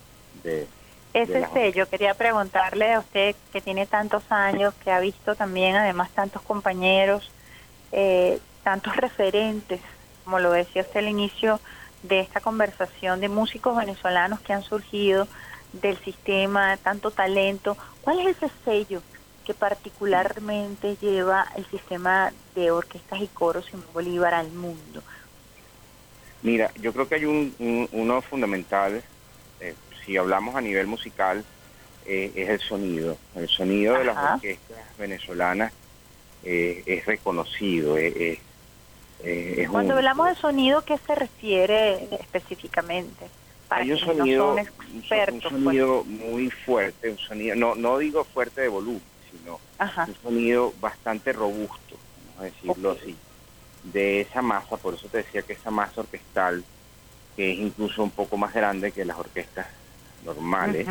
de... 0.44 0.66
Ese 1.12 1.44
sello, 1.52 1.88
quería 1.88 2.14
preguntarle 2.14 2.92
a 2.92 3.00
usted 3.00 3.34
que 3.52 3.60
tiene 3.60 3.86
tantos 3.86 4.22
años, 4.30 4.74
que 4.84 4.92
ha 4.92 5.00
visto 5.00 5.34
también 5.34 5.74
además 5.74 6.10
tantos 6.10 6.40
compañeros, 6.42 7.32
eh, 7.90 8.38
tantos 8.62 8.94
referentes, 8.96 9.80
como 10.24 10.38
lo 10.38 10.52
decía 10.52 10.82
usted 10.82 11.00
al 11.00 11.08
inicio 11.08 11.58
de 12.02 12.20
esta 12.20 12.40
conversación, 12.40 13.20
de 13.20 13.28
músicos 13.28 13.76
venezolanos 13.76 14.40
que 14.40 14.52
han 14.52 14.62
surgido 14.62 15.26
del 15.72 15.98
sistema, 15.98 16.76
tanto 16.76 17.10
talento. 17.10 17.76
¿Cuál 18.02 18.20
es 18.20 18.36
ese 18.36 18.50
sello 18.64 19.02
que 19.50 19.54
particularmente 19.54 20.96
lleva 21.00 21.44
el 21.56 21.66
sistema 21.66 22.32
de 22.54 22.70
orquestas 22.70 23.20
y 23.20 23.26
coros 23.26 23.66
en 23.74 23.82
Bolívar 23.92 24.32
al 24.32 24.48
mundo? 24.52 25.02
Mira, 26.42 26.70
yo 26.80 26.92
creo 26.92 27.08
que 27.08 27.16
hay 27.16 27.24
un, 27.24 27.52
un- 27.58 27.88
uno 27.90 28.22
fundamental, 28.22 29.02
eh, 29.60 29.74
si 30.04 30.16
hablamos 30.16 30.54
a 30.54 30.60
nivel 30.60 30.86
musical, 30.86 31.44
eh, 32.06 32.30
es 32.36 32.48
el 32.48 32.60
sonido. 32.60 33.18
El 33.34 33.48
sonido 33.48 33.98
de 33.98 34.04
las 34.04 34.16
orquestas 34.34 34.78
venezolanas 34.96 35.72
eh, 36.44 36.84
es 36.86 37.04
reconocido, 37.06 37.98
es 37.98 38.38
Cuando 39.68 39.94
hablamos 39.96 40.28
de 40.28 40.36
sonido, 40.36 40.82
¿qué 40.84 40.96
se 40.98 41.14
refiere 41.16 42.08
específicamente? 42.20 43.26
Para 43.68 43.82
hay 43.82 43.92
un 43.92 43.98
sonido, 43.98 44.54
no 44.56 44.64
son 44.64 44.96
expertos. 44.96 45.34
un 45.34 45.40
pues. 45.40 45.64
sonido 45.64 46.04
muy 46.04 46.50
fuerte, 46.50 47.10
un 47.10 47.18
sonido, 47.18 47.54
no, 47.56 47.74
no 47.74 47.98
digo 47.98 48.24
fuerte 48.24 48.60
de 48.62 48.68
volumen, 48.68 49.02
sino 49.40 49.60
Ajá. 49.78 50.06
un 50.08 50.16
sonido 50.22 50.72
bastante 50.80 51.32
robusto, 51.32 51.96
vamos 52.26 52.40
a 52.40 52.44
decirlo 52.44 52.90
así, 52.92 53.16
de 53.84 54.20
esa 54.20 54.42
masa, 54.42 54.76
por 54.76 54.94
eso 54.94 55.08
te 55.08 55.18
decía 55.18 55.42
que 55.42 55.54
esa 55.54 55.70
masa 55.70 56.02
orquestal, 56.02 56.62
que 57.36 57.52
es 57.52 57.58
incluso 57.58 58.02
un 58.02 58.10
poco 58.10 58.36
más 58.36 58.52
grande 58.52 58.92
que 58.92 59.04
las 59.04 59.18
orquestas 59.18 59.66
normales, 60.24 60.86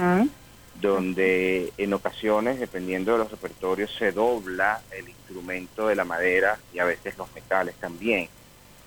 donde 0.81 1.73
en 1.77 1.93
ocasiones, 1.93 2.59
dependiendo 2.59 3.11
de 3.11 3.19
los 3.19 3.31
repertorios, 3.31 3.91
se 3.97 4.11
dobla 4.11 4.81
el 4.91 5.09
instrumento 5.09 5.87
de 5.87 5.95
la 5.95 6.05
madera 6.05 6.57
y 6.73 6.79
a 6.79 6.85
veces 6.85 7.17
los 7.17 7.31
metales 7.33 7.75
también, 7.75 8.29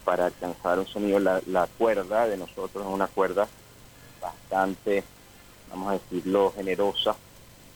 para 0.05 0.27
alcanzar 0.27 0.79
un 0.81 0.87
sonido. 0.87 1.21
La, 1.21 1.41
la 1.47 1.69
cuerda 1.79 2.27
de 2.27 2.37
nosotros 2.37 2.85
es 2.85 2.93
una 2.93 3.07
cuerda 3.07 3.47
bastante, 4.21 5.05
vamos 5.71 5.91
a 5.91 5.93
decirlo, 5.93 6.53
generosa, 6.57 7.15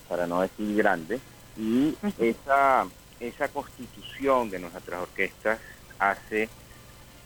para 0.09 0.27
no 0.27 0.41
decir 0.41 0.75
grande, 0.77 1.21
y 1.57 1.97
esa, 2.19 2.87
esa 3.21 3.49
constitución 3.49 4.51
de 4.51 4.59
nuestras 4.59 5.01
orquestas 5.03 5.59
hace 5.99 6.49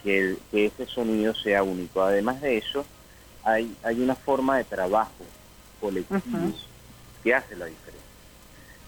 que, 0.02 0.18
el- 0.18 0.38
que 0.50 0.66
ese 0.66 0.86
sonido 0.86 1.34
sea 1.34 1.62
único. 1.62 2.02
Además 2.02 2.40
de 2.40 2.58
eso, 2.58 2.84
hay, 3.44 3.74
hay 3.82 4.00
una 4.02 4.14
forma 4.14 4.56
de 4.56 4.64
trabajo 4.64 5.24
colectivo 5.80 6.18
que 7.22 7.34
hace 7.34 7.56
la 7.56 7.66
diferencia. 7.66 8.00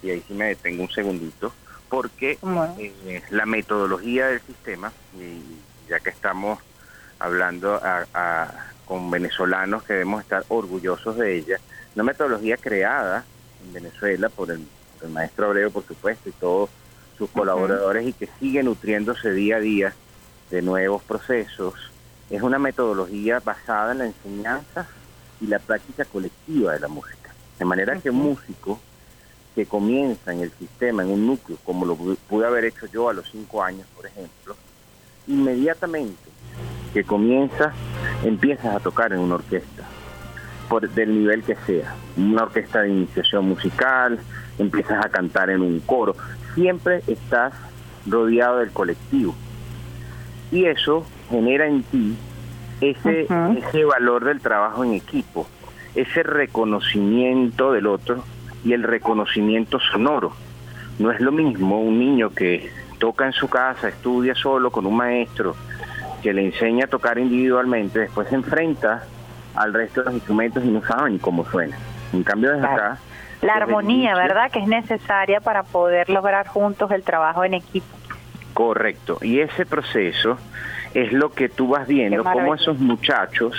Y 0.03 0.11
ahí 0.11 0.22
sí 0.26 0.34
me 0.34 0.47
detengo 0.47 0.82
un 0.84 0.90
segundito, 0.90 1.53
porque 1.88 2.38
eh, 2.78 3.22
la 3.30 3.47
metodología 3.47 4.28
del 4.28 4.40
sistema, 4.40 4.93
y 5.18 5.40
ya 5.88 6.01
que 6.01 6.11
estamos 6.11 6.59
hablando 7.18 7.80
con 8.86 9.11
venezolanos 9.11 9.82
que 9.84 9.93
debemos 9.95 10.22
estar 10.22 10.45
orgullosos 10.49 11.16
de 11.16 11.36
ella, 11.36 11.59
una 11.95 12.05
metodología 12.05 12.57
creada 12.57 13.24
en 13.64 13.72
Venezuela 13.72 14.28
por 14.28 14.51
el, 14.51 14.66
maestro 15.11 15.46
Abreu, 15.46 15.70
por 15.70 15.86
supuesto, 15.86 16.28
y 16.28 16.32
todos 16.32 16.70
sus 17.18 17.30
colaboradores, 17.30 18.07
y 18.07 18.12
que 18.12 18.28
sigue 18.38 18.62
nutriéndose 18.62 19.32
día 19.32 19.57
a 19.57 19.61
día 19.61 19.94
de 20.50 20.62
nuevos 20.62 21.03
procesos. 21.03 21.74
Es 22.30 22.42
una 22.42 22.59
metodología 22.59 23.40
basada 23.40 23.92
en 23.92 23.98
la 23.98 24.07
enseñanza 24.07 24.86
y 25.40 25.46
la 25.46 25.59
práctica 25.59 26.05
colectiva 26.05 26.72
de 26.72 26.80
la 26.80 26.88
música. 26.88 27.34
De 27.59 27.64
manera 27.64 27.98
que 28.00 28.11
un 28.11 28.16
músico 28.16 28.80
que 29.55 29.66
comienza 29.66 30.32
en 30.32 30.40
el 30.40 30.50
sistema, 30.53 31.03
en 31.03 31.11
un 31.11 31.26
núcleo, 31.26 31.59
como 31.64 31.84
lo 31.84 31.96
pude 31.96 32.46
haber 32.46 32.64
hecho 32.64 32.86
yo 32.86 33.09
a 33.09 33.12
los 33.12 33.28
cinco 33.30 33.62
años, 33.62 33.86
por 33.94 34.07
ejemplo, 34.07 34.57
inmediatamente 35.26 36.30
que 36.92 37.05
comienza, 37.05 37.72
empiezas 38.24 38.74
a 38.74 38.80
tocar 38.80 39.12
en 39.12 39.20
una 39.20 39.36
orquesta, 39.36 39.84
por 40.68 40.88
del 40.88 41.14
nivel 41.14 41.42
que 41.42 41.57
sea, 41.66 41.94
una 42.16 42.44
orquesta 42.44 42.82
de 42.82 42.90
iniciación 42.90 43.48
musical, 43.48 44.18
empiezas 44.59 45.05
a 45.05 45.09
cantar 45.09 45.50
en 45.50 45.62
un 45.62 45.80
coro, 45.80 46.14
siempre 46.55 47.03
estás 47.07 47.53
rodeado 48.07 48.59
del 48.59 48.70
colectivo. 48.70 49.34
Y 50.50 50.66
eso 50.66 51.07
genera 51.30 51.66
en 51.66 51.82
ti 51.84 52.16
ese, 52.80 53.26
ese 53.57 53.84
valor 53.84 54.24
del 54.24 54.40
trabajo 54.40 54.84
en 54.84 54.94
equipo, 54.94 55.46
ese 55.94 56.22
reconocimiento 56.22 57.72
del 57.72 57.86
otro 57.86 58.24
y 58.64 58.72
el 58.72 58.82
reconocimiento 58.82 59.78
sonoro. 59.80 60.32
No 60.98 61.11
es 61.11 61.20
lo 61.20 61.32
mismo 61.32 61.80
un 61.80 61.98
niño 61.98 62.30
que 62.30 62.70
toca 62.98 63.26
en 63.26 63.32
su 63.32 63.48
casa, 63.48 63.88
estudia 63.88 64.34
solo 64.34 64.70
con 64.70 64.86
un 64.86 64.96
maestro, 64.96 65.57
que 66.22 66.32
le 66.32 66.44
enseña 66.44 66.84
a 66.84 66.88
tocar 66.88 67.18
individualmente, 67.18 68.00
después 68.00 68.28
se 68.28 68.36
enfrenta 68.36 69.05
al 69.55 69.72
resto 69.72 70.00
de 70.00 70.07
los 70.07 70.14
instrumentos 70.14 70.64
y 70.64 70.68
no 70.68 70.84
saben 70.84 71.18
cómo 71.18 71.44
suena. 71.44 71.76
En 72.12 72.22
cambio, 72.22 72.53
desde 72.53 72.66
acá... 72.66 72.98
La 73.43 73.55
armonía, 73.55 74.14
¿verdad? 74.14 74.51
Que 74.51 74.61
es 74.61 74.68
necesaria 74.68 75.40
para 75.40 75.64
poder 75.64 76.09
lograr 76.09 76.47
juntos 76.47 76.90
el 76.93 77.03
trabajo 77.03 77.45
en 77.45 77.55
equipo. 77.55 77.86
Correcto. 78.55 79.18
Y 79.20 79.40
ese 79.40 79.66
proceso 79.66 80.38
es 80.95 81.12
lo 81.12 81.32
que 81.32 81.49
tú 81.49 81.68
vas 81.68 81.86
viendo, 81.86 82.22
cómo 82.22 82.55
esos 82.55 82.78
muchachos 82.78 83.57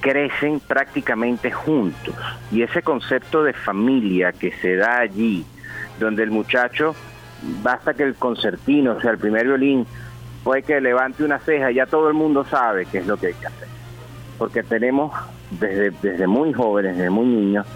crecen 0.00 0.60
prácticamente 0.60 1.50
juntos. 1.50 2.14
Y 2.52 2.62
ese 2.62 2.82
concepto 2.82 3.42
de 3.42 3.52
familia 3.52 4.32
que 4.32 4.52
se 4.52 4.76
da 4.76 4.98
allí, 4.98 5.44
donde 5.98 6.22
el 6.22 6.30
muchacho, 6.30 6.94
basta 7.62 7.94
que 7.94 8.02
el 8.02 8.14
concertino, 8.14 8.92
o 8.92 9.00
sea, 9.00 9.12
el 9.12 9.18
primer 9.18 9.46
violín, 9.46 9.86
puede 10.44 10.62
que 10.62 10.80
levante 10.80 11.24
una 11.24 11.38
ceja, 11.38 11.70
ya 11.70 11.86
todo 11.86 12.08
el 12.08 12.14
mundo 12.14 12.44
sabe 12.44 12.86
qué 12.86 12.98
es 12.98 13.06
lo 13.06 13.16
que 13.16 13.28
hay 13.28 13.34
que 13.34 13.46
hacer. 13.46 13.68
Porque 14.36 14.62
tenemos 14.62 15.12
desde, 15.50 15.90
desde 16.02 16.26
muy 16.26 16.52
jóvenes, 16.52 16.96
desde 16.96 17.10
muy 17.10 17.26
niños, 17.26 17.66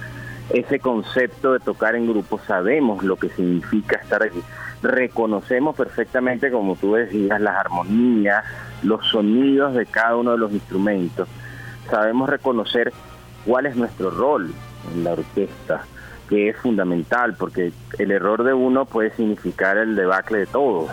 ese 0.53 0.79
concepto 0.81 1.53
de 1.53 1.61
tocar 1.61 1.95
en 1.95 2.07
grupo, 2.07 2.39
sabemos 2.47 3.03
lo 3.03 3.17
que 3.17 3.29
significa 3.31 3.97
estar 3.97 4.23
allí. 4.23 4.43
Reconocemos 4.83 5.77
perfectamente, 5.77 6.51
como 6.51 6.77
tú 6.77 6.95
decías, 6.95 7.41
las 7.41 7.57
armonías, 7.57 8.45
los 8.83 9.07
sonidos 9.07 9.75
de 9.75 9.87
cada 9.87 10.17
uno 10.17 10.33
de 10.33 10.39
los 10.39 10.53
instrumentos 10.53 11.29
sabemos 11.91 12.29
reconocer 12.29 12.93
cuál 13.45 13.67
es 13.67 13.77
nuestro 13.77 14.11
rol 14.11 14.53
en 14.95 15.05
la 15.05 15.13
orquesta, 15.13 15.85
que 16.29 16.49
es 16.49 16.57
fundamental, 16.57 17.35
porque 17.39 17.73
el 17.99 18.11
error 18.11 18.45
de 18.45 18.55
uno 18.55 18.85
puede 18.85 19.15
significar 19.15 19.77
el 19.77 19.97
debacle 19.97 20.39
de 20.39 20.47
todos, 20.47 20.91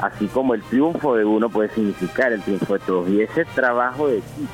así 0.00 0.26
como 0.28 0.54
el 0.54 0.62
triunfo 0.62 1.16
de 1.16 1.24
uno 1.24 1.48
puede 1.48 1.70
significar 1.70 2.32
el 2.32 2.42
triunfo 2.42 2.74
de 2.74 2.80
todos. 2.80 3.08
Y 3.08 3.22
ese 3.22 3.44
trabajo 3.44 4.08
de 4.08 4.18
equipo, 4.18 4.48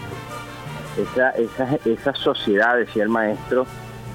esa 1.85 2.15
sociedad, 2.15 2.77
decía 2.77 3.03
el 3.03 3.11
maestro, 3.11 3.67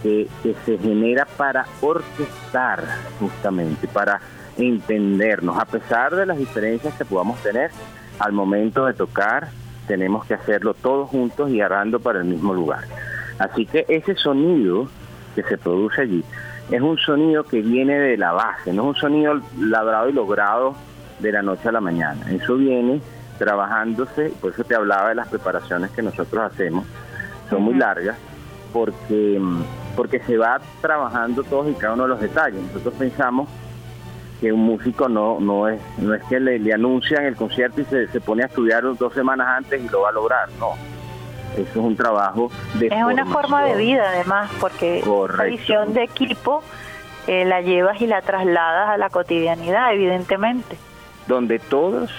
que, 0.02 0.28
que 0.44 0.56
se 0.66 0.78
genera 0.78 1.26
para 1.26 1.66
orquestar 1.82 2.84
justamente, 3.20 3.88
para 3.88 4.20
entendernos, 4.58 5.58
a 5.58 5.66
pesar 5.66 6.16
de 6.16 6.26
las 6.26 6.38
diferencias 6.38 6.94
que 6.96 7.06
podamos 7.06 7.42
tener 7.42 7.72
al 8.20 8.34
momento 8.34 8.86
de 8.86 8.94
tocar 8.94 9.50
tenemos 9.88 10.26
que 10.26 10.36
hacerlo 10.36 10.74
todos 10.74 11.10
juntos 11.10 11.50
y 11.50 11.60
arando 11.60 12.00
para 12.00 12.20
el 12.20 12.26
mismo 12.26 12.54
lugar. 12.54 12.86
Así 13.40 13.66
que 13.66 13.86
ese 13.90 14.16
sonido 14.16 14.88
que 15.36 15.44
se 15.44 15.58
produce 15.58 16.02
allí 16.02 16.24
es 16.70 16.82
un 16.82 16.98
sonido 16.98 17.44
que 17.44 17.62
viene 17.62 18.00
de 18.00 18.16
la 18.16 18.32
base, 18.32 18.72
no 18.72 18.84
es 18.84 18.88
un 18.90 18.96
sonido 18.96 19.42
labrado 19.60 20.10
y 20.10 20.14
logrado 20.14 20.76
de 21.20 21.32
la 21.32 21.42
noche 21.42 21.68
a 21.68 21.72
la 21.74 21.82
mañana. 21.82 22.32
Eso 22.32 22.56
viene 22.56 23.02
trabajándose, 23.38 24.32
por 24.40 24.54
eso 24.54 24.64
te 24.64 24.76
hablaba 24.76 25.10
de 25.10 25.16
las 25.16 25.28
preparaciones 25.28 25.92
que 25.92 26.02
nosotros 26.02 26.42
hacemos, 26.42 26.86
son 27.50 27.64
muy 27.64 27.74
largas, 27.74 28.16
porque, 28.72 29.42
porque 29.96 30.20
se 30.20 30.38
va 30.38 30.60
trabajando 30.82 31.44
todos 31.44 31.70
y 31.70 31.74
cada 31.74 31.94
uno 31.94 32.04
de 32.04 32.10
los 32.10 32.22
detalles. 32.22 32.62
Nosotros 32.62 32.94
pensamos 32.96 33.50
que 34.40 34.52
un 34.52 34.62
músico 34.62 35.08
no 35.08 35.40
no 35.40 35.68
es 35.68 35.80
no 36.00 36.14
es 36.16 36.24
que 36.24 36.40
le, 36.40 36.74
anuncian 36.74 37.26
el 37.26 37.36
concierto 37.36 37.82
y 37.82 37.86
se, 37.86 38.08
se, 38.08 38.20
pone 38.20 38.44
a 38.44 38.48
estudiar 38.48 38.84
dos 38.98 39.14
semanas 39.14 39.48
antes 39.48 39.84
y 39.84 39.88
lo 39.88 40.02
va 40.02 40.10
a 40.10 40.14
lograr, 40.14 40.50
no. 40.60 40.74
Eso 41.54 41.70
es 41.70 41.76
un 41.76 41.96
trabajo 41.96 42.50
de 42.76 42.88
Es 42.88 43.04
una 43.04 43.26
forma 43.26 43.64
de 43.66 43.76
vida 43.76 44.04
además, 44.08 44.50
porque 44.60 45.04
la 45.38 45.44
visión 45.44 45.94
de 45.94 46.04
equipo 46.04 46.64
eh, 47.28 47.46
la 47.46 47.62
llevas 47.62 48.02
y 48.02 48.08
la 48.08 48.22
trasladas 48.22 48.90
a 48.90 48.98
la 48.98 49.10
cotidianidad, 49.10 49.94
evidentemente. 49.94 50.78
Donde 51.28 51.60
todos 51.60 52.10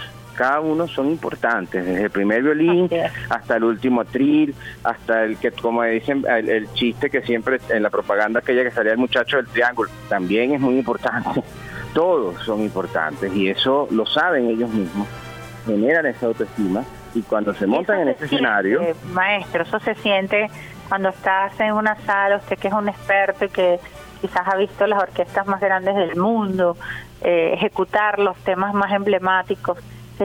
cada 0.42 0.58
uno 0.58 0.88
son 0.88 1.06
importantes, 1.06 1.86
desde 1.86 2.02
el 2.02 2.10
primer 2.10 2.42
violín 2.42 2.90
hasta 3.28 3.58
el 3.58 3.62
último 3.62 4.04
tril, 4.04 4.52
hasta 4.82 5.22
el 5.22 5.36
que, 5.36 5.52
como 5.52 5.84
dicen, 5.84 6.24
el, 6.28 6.48
el, 6.48 6.72
chiste 6.72 7.10
que 7.10 7.22
siempre 7.22 7.60
en 7.68 7.80
la 7.80 7.90
propaganda 7.90 8.40
aquella 8.40 8.64
que 8.64 8.72
salía 8.72 8.90
el 8.90 8.98
muchacho 8.98 9.36
del 9.36 9.46
triángulo, 9.46 9.88
también 10.08 10.52
es 10.52 10.60
muy 10.60 10.78
importante. 10.78 11.44
Todos 11.94 12.44
son 12.44 12.60
importantes 12.60 13.32
y 13.32 13.50
eso 13.50 13.86
lo 13.92 14.04
saben 14.04 14.48
ellos 14.48 14.68
mismos, 14.70 15.06
generan 15.64 16.06
esa 16.06 16.26
autoestima 16.26 16.82
y 17.14 17.22
cuando 17.22 17.54
se 17.54 17.64
montan 17.68 18.00
en 18.00 18.08
este 18.08 18.24
escenario... 18.24 18.80
Maestro, 19.12 19.62
eso 19.62 19.78
se 19.78 19.94
siente 19.94 20.50
cuando 20.88 21.10
estás 21.10 21.52
en 21.60 21.74
una 21.74 21.94
sala, 22.04 22.38
usted 22.38 22.58
que 22.58 22.66
es 22.66 22.74
un 22.74 22.88
experto 22.88 23.44
y 23.44 23.48
que 23.48 23.78
quizás 24.20 24.42
ha 24.48 24.56
visto 24.56 24.88
las 24.88 25.04
orquestas 25.04 25.46
más 25.46 25.60
grandes 25.60 25.94
del 25.94 26.16
mundo, 26.16 26.76
eh, 27.20 27.52
ejecutar 27.54 28.18
los 28.18 28.36
temas 28.38 28.74
más 28.74 28.90
emblemáticos, 28.90 29.78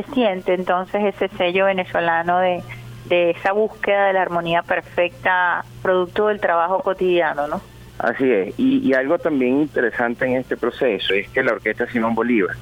se 0.04 0.14
siente 0.14 0.54
entonces 0.54 1.04
ese 1.04 1.28
sello 1.38 1.66
venezolano 1.66 2.40
de, 2.40 2.64
de 3.06 3.32
esa 3.32 3.52
búsqueda 3.52 4.08
de 4.08 4.14
la 4.14 4.22
armonía 4.22 4.62
perfecta, 4.62 5.64
producto 5.82 6.28
del 6.28 6.40
trabajo 6.40 6.80
cotidiano, 6.82 7.48
¿no? 7.48 7.62
Así 8.00 8.32
es, 8.32 8.54
y, 8.60 8.94
algo 8.94 9.18
también 9.18 9.62
interesante 9.62 10.26
en 10.26 10.34
este 10.36 10.56
proceso 10.56 11.16
es 11.16 11.28
que 11.30 11.42
la 11.42 11.54
Orquesta 11.54 11.88
Simón 11.88 12.14
Bolívar 12.14 12.56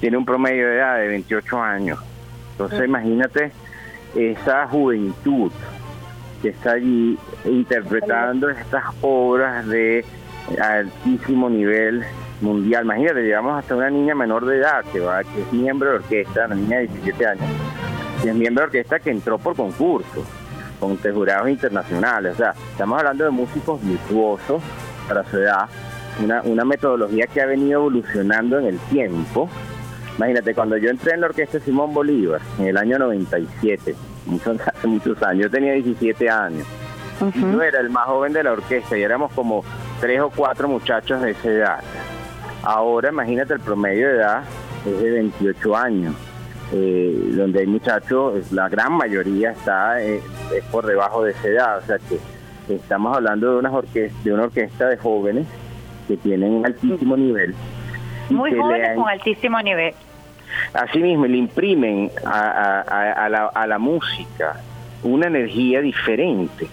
tiene 0.00 0.16
un 0.16 0.24
promedio 0.24 0.66
de 0.66 0.76
edad 0.76 0.98
de 0.98 1.06
28 1.06 1.62
años. 1.62 1.98
Entonces 2.52 2.84
imagínate 2.84 3.52
esa 4.16 4.66
juventud 4.66 5.52
que 6.42 6.48
está 6.48 6.72
allí 6.72 7.16
interpretando 7.44 8.50
estas 8.50 8.82
obras 9.00 9.64
de 9.68 10.04
altísimo 10.60 11.48
nivel 11.48 12.04
mundial. 12.40 12.84
Imagínate, 12.84 13.22
llegamos 13.22 13.58
hasta 13.58 13.76
una 13.76 13.90
niña 13.90 14.14
menor 14.14 14.46
de 14.46 14.58
edad 14.58 14.84
que 14.92 15.00
va, 15.00 15.22
que 15.22 15.42
es 15.42 15.52
miembro 15.52 15.90
de 15.90 15.96
orquesta, 15.96 16.46
una 16.46 16.54
niña 16.54 16.78
de 16.78 16.88
17 16.88 17.26
años, 17.26 17.44
que 18.22 18.30
es 18.30 18.34
miembro 18.34 18.62
de 18.62 18.66
orquesta 18.66 18.98
que 19.00 19.10
entró 19.10 19.38
por 19.38 19.56
concurso 19.56 20.24
con 20.80 20.96
jurados 20.96 21.48
internacionales. 21.48 22.34
O 22.34 22.36
sea, 22.36 22.54
estamos 22.72 22.98
hablando 22.98 23.24
de 23.24 23.30
músicos 23.30 23.80
virtuosos 23.84 24.62
para 25.06 25.24
su 25.24 25.38
edad, 25.38 25.68
una, 26.22 26.42
una 26.42 26.64
metodología 26.64 27.26
que 27.26 27.40
ha 27.40 27.46
venido 27.46 27.80
evolucionando 27.80 28.58
en 28.58 28.66
el 28.66 28.78
tiempo. 28.78 29.48
Imagínate, 30.16 30.54
cuando 30.54 30.76
yo 30.76 30.90
entré 30.90 31.14
en 31.14 31.20
la 31.20 31.26
orquesta 31.28 31.60
Simón 31.60 31.92
Bolívar, 31.94 32.40
en 32.58 32.66
el 32.66 32.76
año 32.76 32.98
97, 32.98 33.94
muchos, 34.26 34.60
hace 34.66 34.86
muchos 34.86 35.22
años, 35.22 35.44
yo 35.44 35.50
tenía 35.50 35.72
17 35.74 36.30
años. 36.30 36.66
Yo 37.34 37.60
era 37.62 37.80
el 37.80 37.90
más 37.90 38.06
joven 38.06 38.32
de 38.32 38.42
la 38.42 38.52
orquesta 38.52 38.96
y 38.96 39.02
éramos 39.02 39.30
como 39.32 39.62
tres 40.00 40.22
o 40.22 40.30
cuatro 40.30 40.68
muchachos 40.68 41.20
de 41.20 41.32
esa 41.32 41.48
edad. 41.50 41.80
Ahora, 42.62 43.10
imagínate, 43.10 43.54
el 43.54 43.60
promedio 43.60 44.08
de 44.08 44.14
edad 44.16 44.42
es 44.86 45.00
de 45.00 45.10
28 45.10 45.76
años. 45.76 46.14
Eh, 46.72 47.32
donde 47.32 47.60
hay 47.60 47.66
muchachos, 47.66 48.52
la 48.52 48.68
gran 48.68 48.92
mayoría 48.92 49.50
está 49.50 50.00
eh, 50.00 50.20
es 50.54 50.64
por 50.66 50.86
debajo 50.86 51.24
de 51.24 51.32
esa 51.32 51.48
edad, 51.48 51.78
o 51.78 51.82
sea 51.82 51.98
que 51.98 52.20
estamos 52.72 53.16
hablando 53.16 53.54
de 53.54 53.58
una 53.58 53.72
orquesta, 53.72 54.16
de 54.22 54.32
una 54.32 54.44
orquesta 54.44 54.88
de 54.88 54.96
jóvenes 54.96 55.48
que 56.06 56.16
tienen 56.16 56.52
un 56.52 56.66
altísimo 56.66 57.16
nivel. 57.16 57.56
Muy 58.28 58.54
jóvenes 58.54 58.96
con 58.96 59.08
altísimo 59.08 59.60
nivel. 59.62 59.94
Asimismo, 60.72 61.26
le 61.26 61.38
imprimen 61.38 62.08
a, 62.24 63.28
la, 63.28 63.46
a 63.46 63.66
la 63.66 63.78
música 63.80 64.60
una 65.02 65.26
energía 65.26 65.80
diferente. 65.80 66.68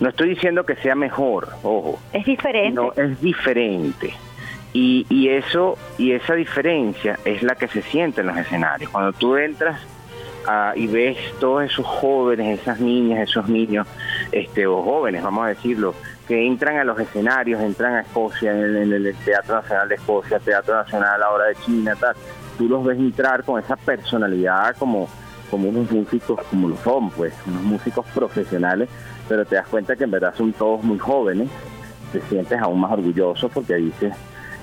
No 0.00 0.08
estoy 0.08 0.30
diciendo 0.30 0.64
que 0.64 0.76
sea 0.76 0.94
mejor, 0.94 1.48
ojo. 1.62 1.98
Es 2.12 2.24
diferente. 2.24 2.74
No, 2.74 2.92
es 2.94 3.20
diferente. 3.20 4.14
Y, 4.74 5.28
eso 5.28 5.76
y 5.98 6.12
esa 6.12 6.34
diferencia 6.34 7.18
es 7.24 7.42
la 7.42 7.54
que 7.54 7.68
se 7.68 7.82
siente 7.82 8.22
en 8.22 8.28
los 8.28 8.36
escenarios. 8.36 8.90
Cuando 8.90 9.12
tú 9.12 9.36
entras 9.36 9.80
ah, 10.46 10.72
y 10.74 10.86
ves 10.86 11.18
todos 11.40 11.64
esos 11.64 11.86
jóvenes, 11.86 12.60
esas 12.60 12.80
niñas, 12.80 13.28
esos 13.28 13.48
niños, 13.48 13.86
este, 14.30 14.66
o 14.66 14.82
jóvenes, 14.82 15.22
vamos 15.22 15.44
a 15.44 15.48
decirlo, 15.48 15.94
que 16.26 16.46
entran 16.46 16.78
a 16.78 16.84
los 16.84 16.98
escenarios, 16.98 17.60
entran 17.60 17.94
a 17.94 18.00
Escocia, 18.00 18.52
en 18.52 18.58
el, 18.58 18.76
en 18.76 18.92
el 19.06 19.14
Teatro 19.24 19.56
Nacional 19.56 19.88
de 19.88 19.94
Escocia, 19.96 20.38
Teatro 20.38 20.74
Nacional 20.74 21.22
ahora 21.22 21.46
de 21.46 21.56
China, 21.56 21.94
tal, 21.98 22.14
tú 22.56 22.68
los 22.68 22.82
ves 22.84 22.98
entrar 22.98 23.44
con 23.44 23.60
esa 23.60 23.76
personalidad 23.76 24.74
como, 24.78 25.08
como 25.50 25.68
unos 25.68 25.90
músicos, 25.90 26.40
como 26.48 26.68
lo 26.68 26.76
son, 26.78 27.10
pues, 27.10 27.34
unos 27.46 27.62
músicos 27.62 28.06
profesionales, 28.14 28.88
pero 29.28 29.44
te 29.44 29.56
das 29.56 29.68
cuenta 29.68 29.96
que 29.96 30.04
en 30.04 30.10
verdad 30.10 30.34
son 30.34 30.52
todos 30.54 30.82
muy 30.82 30.98
jóvenes, 30.98 31.50
te 32.12 32.20
sientes 32.22 32.58
aún 32.58 32.80
más 32.80 32.92
orgulloso 32.92 33.48
porque 33.48 33.74
dices, 33.74 34.14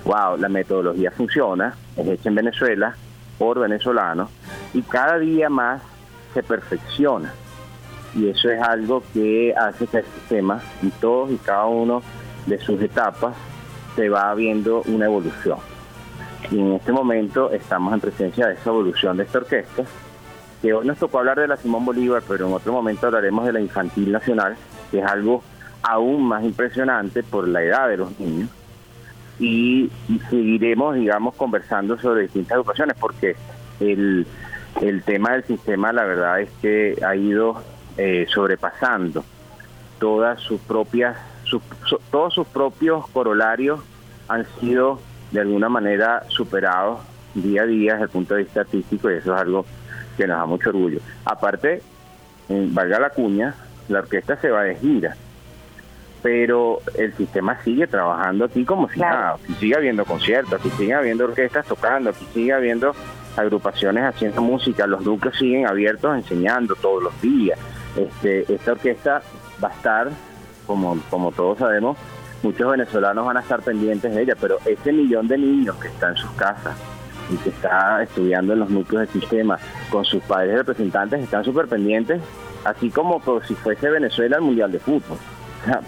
wow, 0.05 0.37
la 0.37 0.49
metodología 0.49 1.11
funciona, 1.11 1.75
es 1.97 2.07
hecha 2.07 2.29
en 2.29 2.35
Venezuela, 2.35 2.95
por 3.37 3.59
venezolanos, 3.59 4.29
y 4.73 4.81
cada 4.81 5.17
día 5.17 5.49
más 5.49 5.81
se 6.33 6.43
perfecciona. 6.43 7.33
Y 8.15 8.29
eso 8.29 8.49
es 8.49 8.61
algo 8.61 9.03
que 9.13 9.53
hace 9.55 9.87
que 9.87 9.97
el 9.97 10.05
sistema, 10.05 10.61
y 10.81 10.89
todos 10.89 11.31
y 11.31 11.37
cada 11.37 11.65
uno 11.65 12.01
de 12.45 12.59
sus 12.59 12.81
etapas, 12.81 13.35
se 13.95 14.09
va 14.09 14.33
viendo 14.33 14.81
una 14.87 15.05
evolución. 15.05 15.59
Y 16.51 16.59
en 16.59 16.73
este 16.73 16.91
momento 16.91 17.51
estamos 17.51 17.93
en 17.93 17.99
presencia 17.99 18.47
de 18.47 18.53
esa 18.53 18.69
evolución 18.69 19.17
de 19.17 19.23
esta 19.23 19.39
orquesta, 19.39 19.83
que 20.61 20.73
hoy 20.73 20.85
nos 20.85 20.97
tocó 20.97 21.19
hablar 21.19 21.39
de 21.39 21.47
la 21.47 21.57
Simón 21.57 21.85
Bolívar, 21.85 22.23
pero 22.27 22.47
en 22.47 22.53
otro 22.53 22.73
momento 22.73 23.07
hablaremos 23.07 23.45
de 23.45 23.53
la 23.53 23.61
Infantil 23.61 24.11
Nacional, 24.11 24.55
que 24.91 24.99
es 24.99 25.05
algo 25.05 25.43
aún 25.81 26.23
más 26.27 26.43
impresionante 26.43 27.23
por 27.23 27.47
la 27.47 27.63
edad 27.63 27.87
de 27.87 27.97
los 27.97 28.19
niños. 28.19 28.49
Y, 29.39 29.89
seguiremos, 30.29 30.95
digamos, 30.95 31.35
conversando 31.35 31.97
sobre 31.97 32.23
distintas 32.23 32.55
educaciones, 32.57 32.95
porque 32.99 33.35
el, 33.79 34.27
el 34.81 35.03
tema 35.03 35.31
del 35.31 35.43
sistema, 35.45 35.93
la 35.93 36.03
verdad 36.03 36.41
es 36.41 36.49
que 36.61 36.97
ha 37.05 37.15
ido 37.15 37.63
eh, 37.97 38.25
sobrepasando 38.29 39.23
todas 39.99 40.39
sus 40.41 40.59
propias, 40.61 41.17
sus, 41.43 41.61
su- 41.85 41.99
todos 42.11 42.33
sus 42.33 42.47
propios 42.47 43.07
corolarios 43.09 43.79
han 44.27 44.45
sido 44.59 44.99
de 45.31 45.41
alguna 45.41 45.69
manera 45.69 46.23
superados 46.27 46.99
día 47.33 47.61
a 47.63 47.65
día 47.65 47.93
desde 47.93 48.03
el 48.05 48.09
punto 48.09 48.33
de 48.35 48.43
vista 48.43 48.61
artístico 48.61 49.09
y 49.09 49.15
eso 49.15 49.33
es 49.35 49.41
algo 49.41 49.65
que 50.17 50.27
nos 50.27 50.37
da 50.37 50.45
mucho 50.45 50.69
orgullo. 50.69 50.99
Aparte, 51.25 51.81
valga 52.49 52.99
la 52.99 53.09
cuña, 53.11 53.55
la 53.87 53.99
orquesta 53.99 54.35
se 54.37 54.49
va 54.49 54.63
de 54.63 54.75
gira, 54.75 55.15
pero 56.21 56.79
el 56.97 57.13
sistema 57.15 57.61
sigue 57.63 57.87
trabajando 57.87 58.45
aquí 58.45 58.65
como 58.65 58.87
si 58.89 58.95
Claro. 58.95 59.15
nada, 59.15 59.33
aquí 59.35 59.53
sigue 59.59 59.75
habiendo 59.75 60.05
conciertos, 60.05 60.53
aquí 60.53 60.69
sigue 60.71 60.93
habiendo 60.93 61.25
orquestas 61.25 61.65
tocando, 61.65 62.09
aquí 62.09 62.25
sigue 62.33 62.53
habiendo 62.53 62.93
agrupaciones 63.37 64.03
haciendo 64.03 64.41
música, 64.41 64.85
los 64.87 65.01
núcleos 65.05 65.37
siguen 65.37 65.65
abiertos 65.67 66.15
enseñando 66.15 66.75
todos 66.75 67.03
los 67.03 67.21
días. 67.21 67.57
Este, 67.95 68.51
esta 68.53 68.73
orquesta 68.73 69.21
va 69.63 69.69
a 69.69 69.71
estar, 69.71 70.09
como, 70.67 70.99
como 71.09 71.31
todos 71.31 71.57
sabemos, 71.59 71.97
muchos 72.43 72.69
venezolanos 72.71 73.25
van 73.25 73.37
a 73.37 73.41
estar 73.41 73.61
pendientes 73.61 74.13
de 74.13 74.21
ella, 74.21 74.35
pero 74.39 74.57
ese 74.65 74.91
millón 74.91 75.27
de 75.27 75.37
niños 75.37 75.75
que 75.77 75.87
está 75.87 76.09
en 76.09 76.17
sus 76.17 76.31
casas 76.31 76.75
y 77.31 77.37
que 77.37 77.49
está 77.49 78.01
estudiando 78.03 78.53
en 78.53 78.59
los 78.59 78.69
núcleos 78.69 79.07
del 79.11 79.21
sistema 79.21 79.57
con 79.89 80.03
sus 80.03 80.21
padres 80.23 80.55
representantes 80.57 81.21
están 81.21 81.43
súper 81.43 81.67
pendientes, 81.67 82.21
así 82.65 82.89
como 82.89 83.19
por 83.21 83.45
si 83.45 83.55
fuese 83.55 83.89
Venezuela 83.89 84.37
el 84.37 84.41
Mundial 84.41 84.71
de 84.71 84.79
Fútbol. 84.79 85.17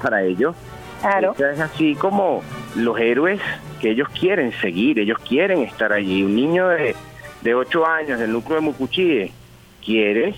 Para 0.01 0.23
ellos 0.23 0.55
Claro. 1.01 1.33
es 1.37 1.59
así 1.59 1.95
como 1.95 2.43
los 2.75 2.99
héroes 2.99 3.39
que 3.79 3.91
ellos 3.91 4.07
quieren 4.09 4.51
seguir, 4.61 4.99
ellos 4.99 5.17
quieren 5.27 5.61
estar 5.63 5.91
allí. 5.91 6.23
Un 6.23 6.35
niño 6.35 6.67
de, 6.67 6.95
de 7.41 7.55
8 7.55 7.85
años 7.87 8.19
del 8.19 8.31
núcleo 8.31 8.57
de 8.57 8.61
Mucuchíe 8.61 9.31
quiere 9.83 10.35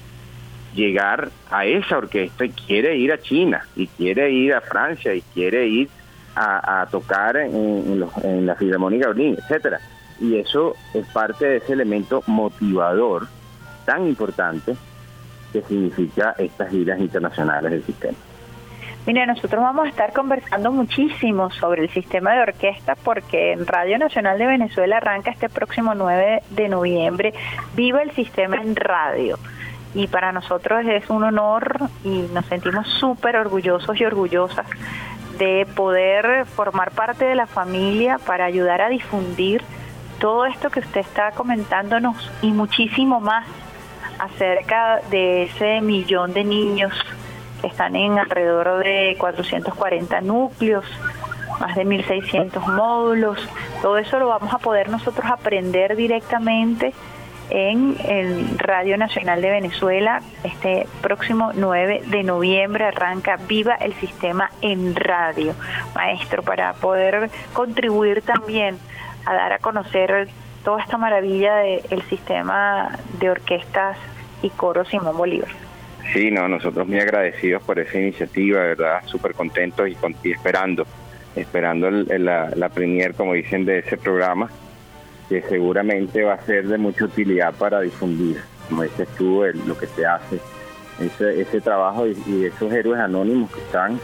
llegar 0.74 1.30
a 1.52 1.66
esa 1.66 1.98
orquesta 1.98 2.46
y 2.46 2.50
quiere 2.50 2.96
ir 2.98 3.12
a 3.12 3.22
China, 3.22 3.66
y 3.76 3.88
quiere 3.88 4.32
ir 4.32 4.54
a 4.54 4.62
Francia, 4.62 5.14
y 5.14 5.22
quiere 5.34 5.68
ir 5.68 5.90
a, 6.36 6.82
a 6.82 6.86
tocar 6.88 7.36
en, 7.38 7.54
en 7.54 8.00
los- 8.00 8.18
en 8.24 8.46
la 8.46 8.56
Filarmónica 8.56 9.08
Berlín, 9.08 9.36
etcétera. 9.38 9.80
Y 10.20 10.38
eso 10.38 10.76
es 10.94 11.06
parte 11.08 11.46
de 11.46 11.58
ese 11.58 11.74
elemento 11.74 12.24
motivador 12.28 13.28
tan 13.86 14.08
importante 14.08 14.76
que 15.52 15.62
significa 15.64 16.34
estas 16.38 16.72
giras 16.72 17.00
internacionales 17.00 17.70
del 17.72 17.84
sistema. 17.84 18.18
Mira, 19.06 19.26
nosotros 19.26 19.62
vamos 19.62 19.86
a 19.86 19.90
estar 19.90 20.14
conversando 20.14 20.72
muchísimo 20.72 21.52
sobre 21.52 21.82
el 21.82 21.90
sistema 21.90 22.34
de 22.34 22.42
orquesta 22.42 22.96
porque 22.96 23.52
en 23.52 23.68
Radio 23.68 23.98
Nacional 23.98 24.40
de 24.40 24.48
Venezuela 24.48 24.98
arranca 24.98 25.30
este 25.30 25.50
próximo 25.50 25.94
9 25.94 26.44
de 26.50 26.70
noviembre. 26.70 27.34
Viva 27.76 28.02
el 28.02 28.12
sistema 28.12 28.56
en 28.62 28.78
radio. 28.78 29.38
Y 29.94 30.08
para 30.08 30.32
nosotros 30.32 30.86
es 30.88 31.10
un 31.10 31.24
honor 31.24 31.90
y 32.06 32.30
nos 32.34 32.46
sentimos 32.46 32.88
súper 32.88 33.36
orgullosos 33.36 34.00
y 34.00 34.06
orgullosas 34.06 34.68
de 35.38 35.68
poder 35.76 36.46
formar 36.46 36.92
parte 36.92 37.26
de 37.26 37.36
la 37.36 37.46
familia 37.46 38.20
para 38.26 38.46
ayudar 38.46 38.82
a 38.82 38.88
difundir 38.88 39.64
todo 40.18 40.46
esto 40.46 40.70
que 40.70 40.80
usted 40.80 41.02
está 41.02 41.32
comentándonos 41.32 42.32
y 42.42 42.52
muchísimo 42.52 43.20
más 43.20 43.46
acerca 44.18 45.02
de 45.12 45.44
ese 45.44 45.82
millón 45.82 46.34
de 46.34 46.46
niños 46.46 46.94
están 47.64 47.96
en 47.96 48.20
alrededor 48.20 48.84
de 48.84 49.16
440 49.18 50.22
núcleos, 50.22 50.86
más 51.60 51.76
de 51.76 51.86
1.600 51.86 52.66
módulos. 52.68 53.40
Todo 53.82 53.98
eso 53.98 54.20
lo 54.20 54.28
vamos 54.28 54.54
a 54.54 54.60
poder 54.60 54.90
nosotros 54.90 55.26
aprender 55.30 55.96
directamente 55.96 56.94
en 57.50 58.58
Radio 58.58 58.98
Nacional 58.98 59.42
de 59.42 59.50
Venezuela. 59.50 60.22
Este 60.44 60.88
próximo 61.02 61.52
9 61.54 62.04
de 62.08 62.24
noviembre 62.24 62.86
arranca 62.86 63.38
Viva 63.48 63.76
el 63.76 63.94
Sistema 63.96 64.50
en 64.62 64.96
Radio, 64.96 65.54
maestro, 65.96 66.44
para 66.44 66.74
poder 66.74 67.30
contribuir 67.54 68.22
también 68.22 68.78
a 69.26 69.34
dar 69.34 69.54
a 69.54 69.60
conocer 69.60 70.30
toda 70.64 70.82
esta 70.82 70.98
maravilla 70.98 71.56
del 71.56 72.02
sistema 72.10 72.98
de 73.20 73.30
orquestas 73.30 73.98
y 74.42 74.50
coros 74.50 74.88
Simón 74.88 75.18
Bolívar. 75.18 75.50
Sí, 76.12 76.30
no, 76.32 76.48
nosotros 76.48 76.88
muy 76.88 77.00
agradecidos 77.00 77.64
por 77.64 77.80
esa 77.80 77.98
iniciativa, 77.98 78.60
de 78.62 78.68
verdad, 78.70 79.00
súper 79.06 79.34
contentos 79.34 79.88
y, 79.88 79.98
esperando, 80.32 80.86
esperando 81.36 81.90
la, 81.90 82.50
la 82.56 82.70
premier, 82.70 83.14
como 83.14 83.34
dicen, 83.34 83.66
de 83.66 83.80
ese 83.80 83.98
programa, 83.98 84.50
que 85.30 85.42
seguramente 85.44 86.24
va 86.24 86.34
a 86.34 86.42
ser 86.46 86.68
de 86.68 86.78
mucha 86.78 87.06
utilidad 87.06 87.54
para 87.54 87.80
difundir, 87.82 88.42
como 88.70 88.84
dices 88.84 89.08
tú, 89.18 89.44
lo 89.66 89.78
que 89.78 89.88
se 89.88 90.06
hace, 90.06 90.40
ese, 91.00 91.42
ese 91.42 91.62
trabajo 91.62 92.06
y, 92.06 92.16
y 92.28 92.46
esos 92.46 92.72
héroes 92.72 93.00
anónimos 93.00 93.52
que 93.52 93.62
están 93.62 94.00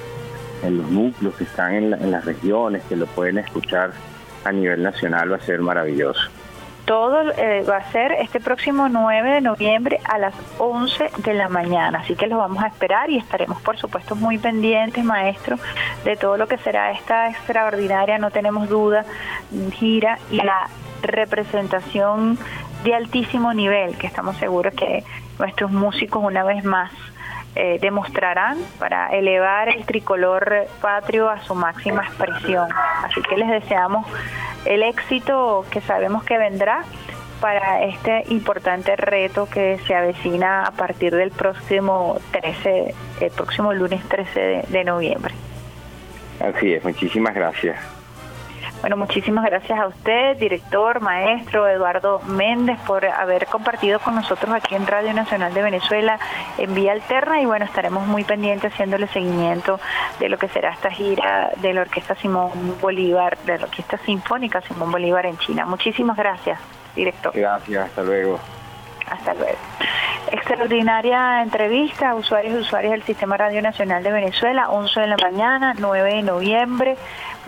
en 0.64 0.78
los 0.78 0.90
núcleos, 0.90 1.36
que 1.36 1.44
están 1.44 1.74
en, 1.74 1.90
la- 1.92 1.98
en 1.98 2.12
las 2.12 2.26
regiones, 2.26 2.82
que 2.90 2.96
lo 2.96 3.06
pueden 3.08 3.38
escuchar 3.38 3.92
a 4.46 4.52
nivel 4.52 4.82
nacional, 4.82 5.32
va 5.32 5.36
a 5.36 5.42
ser 5.42 5.60
maravilloso. 5.60 6.22
Todo 6.90 7.22
eh, 7.38 7.64
va 7.70 7.78
a 7.78 7.92
ser 7.92 8.14
este 8.14 8.40
próximo 8.40 8.90
9 8.90 9.34
de 9.34 9.42
noviembre 9.42 10.00
a 10.06 10.18
las 10.18 10.34
11 10.58 11.12
de 11.18 11.36
la 11.36 11.48
mañana, 11.48 12.00
así 12.00 12.16
que 12.16 12.26
los 12.26 12.40
vamos 12.40 12.64
a 12.64 12.66
esperar 12.66 13.12
y 13.12 13.18
estaremos 13.18 13.62
por 13.62 13.78
supuesto 13.78 14.16
muy 14.16 14.40
pendientes, 14.40 15.04
maestro, 15.04 15.60
de 16.04 16.16
todo 16.16 16.36
lo 16.36 16.48
que 16.48 16.58
será 16.58 16.92
esta 16.92 17.30
extraordinaria, 17.30 18.18
no 18.18 18.32
tenemos 18.32 18.70
duda, 18.70 19.06
gira 19.74 20.18
y 20.32 20.38
la 20.38 20.68
representación 21.04 22.40
de 22.84 22.96
altísimo 22.96 23.54
nivel 23.54 23.96
que 24.00 24.08
estamos 24.08 24.38
seguros 24.38 24.74
que 24.74 25.04
nuestros 25.38 25.70
músicos 25.70 26.24
una 26.24 26.44
vez 26.44 26.64
más 26.64 26.92
eh, 27.56 27.78
demostrarán 27.82 28.58
para 28.78 29.08
elevar 29.08 29.70
el 29.70 29.86
tricolor 29.86 30.68
patrio 30.82 31.30
a 31.30 31.42
su 31.42 31.56
máxima 31.56 32.04
expresión. 32.04 32.70
Así 33.04 33.22
que 33.22 33.38
les 33.38 33.50
deseamos 33.50 34.06
el 34.66 34.84
éxito 34.84 35.66
que 35.72 35.82
sabemos 35.82 36.24
que 36.24 36.38
vendrá 36.38 36.84
para 37.42 37.84
este 37.84 38.26
importante 38.30 38.96
reto 38.96 39.48
que 39.50 39.80
se 39.88 39.96
avecina 39.96 40.64
a 40.64 40.72
partir 40.72 41.16
del 41.16 41.32
próximo 41.32 42.20
13, 42.32 42.94
el 43.22 43.32
próximo 43.32 43.74
lunes 43.74 44.04
13 44.08 44.40
de, 44.40 44.62
de 44.68 44.84
noviembre. 44.84 45.34
Así 46.40 46.74
es, 46.74 46.84
muchísimas 46.84 47.34
gracias. 47.34 47.99
Bueno, 48.82 48.96
muchísimas 48.96 49.44
gracias 49.44 49.78
a 49.78 49.88
usted, 49.88 50.38
director, 50.38 51.02
maestro 51.02 51.68
Eduardo 51.68 52.22
Méndez, 52.28 52.80
por 52.88 53.06
haber 53.06 53.46
compartido 53.48 54.00
con 54.00 54.16
nosotros 54.16 54.50
aquí 54.56 54.74
en 54.74 54.88
Radio 54.88 55.14
Nacional 55.14 55.54
de 55.54 55.62
Venezuela 55.62 56.18
en 56.58 56.74
Vía 56.74 56.94
Alterna 56.94 57.42
y 57.42 57.46
bueno, 57.46 57.66
estaremos 57.66 58.08
muy 58.08 58.24
pendientes 58.24 58.72
haciéndole 58.72 59.08
seguimiento 59.08 59.82
de 60.20 60.30
lo 60.30 60.38
que 60.38 60.48
será 60.48 60.72
esta 60.72 60.90
gira 60.92 61.52
de 61.58 61.74
la 61.74 61.82
Orquesta 61.82 62.16
Simón 62.16 62.52
Bolívar, 62.82 63.38
de 63.40 63.58
la 63.58 63.66
Orquesta 63.66 63.98
Sinfónica 63.98 64.62
Simón 64.62 64.92
Bolívar 64.92 65.26
en 65.26 65.38
China. 65.40 65.66
Muchísimas 65.66 66.16
gracias, 66.16 66.58
director. 66.96 67.34
Gracias, 67.36 67.86
hasta 67.86 68.02
luego. 68.02 68.40
Hasta 69.12 69.34
luego. 69.34 69.58
Extraordinaria 70.32 71.42
entrevista 71.42 72.12
a 72.12 72.16
usuarios 72.16 72.54
y 72.54 72.58
usuarias 72.58 72.92
del 72.92 73.04
Sistema 73.04 73.36
Radio 73.36 73.62
Nacional 73.62 74.04
de 74.04 74.12
Venezuela, 74.12 74.70
11 74.70 75.02
de 75.02 75.08
la 75.08 75.18
mañana, 75.18 75.74
9 75.78 76.16
de 76.16 76.22
noviembre. 76.22 76.98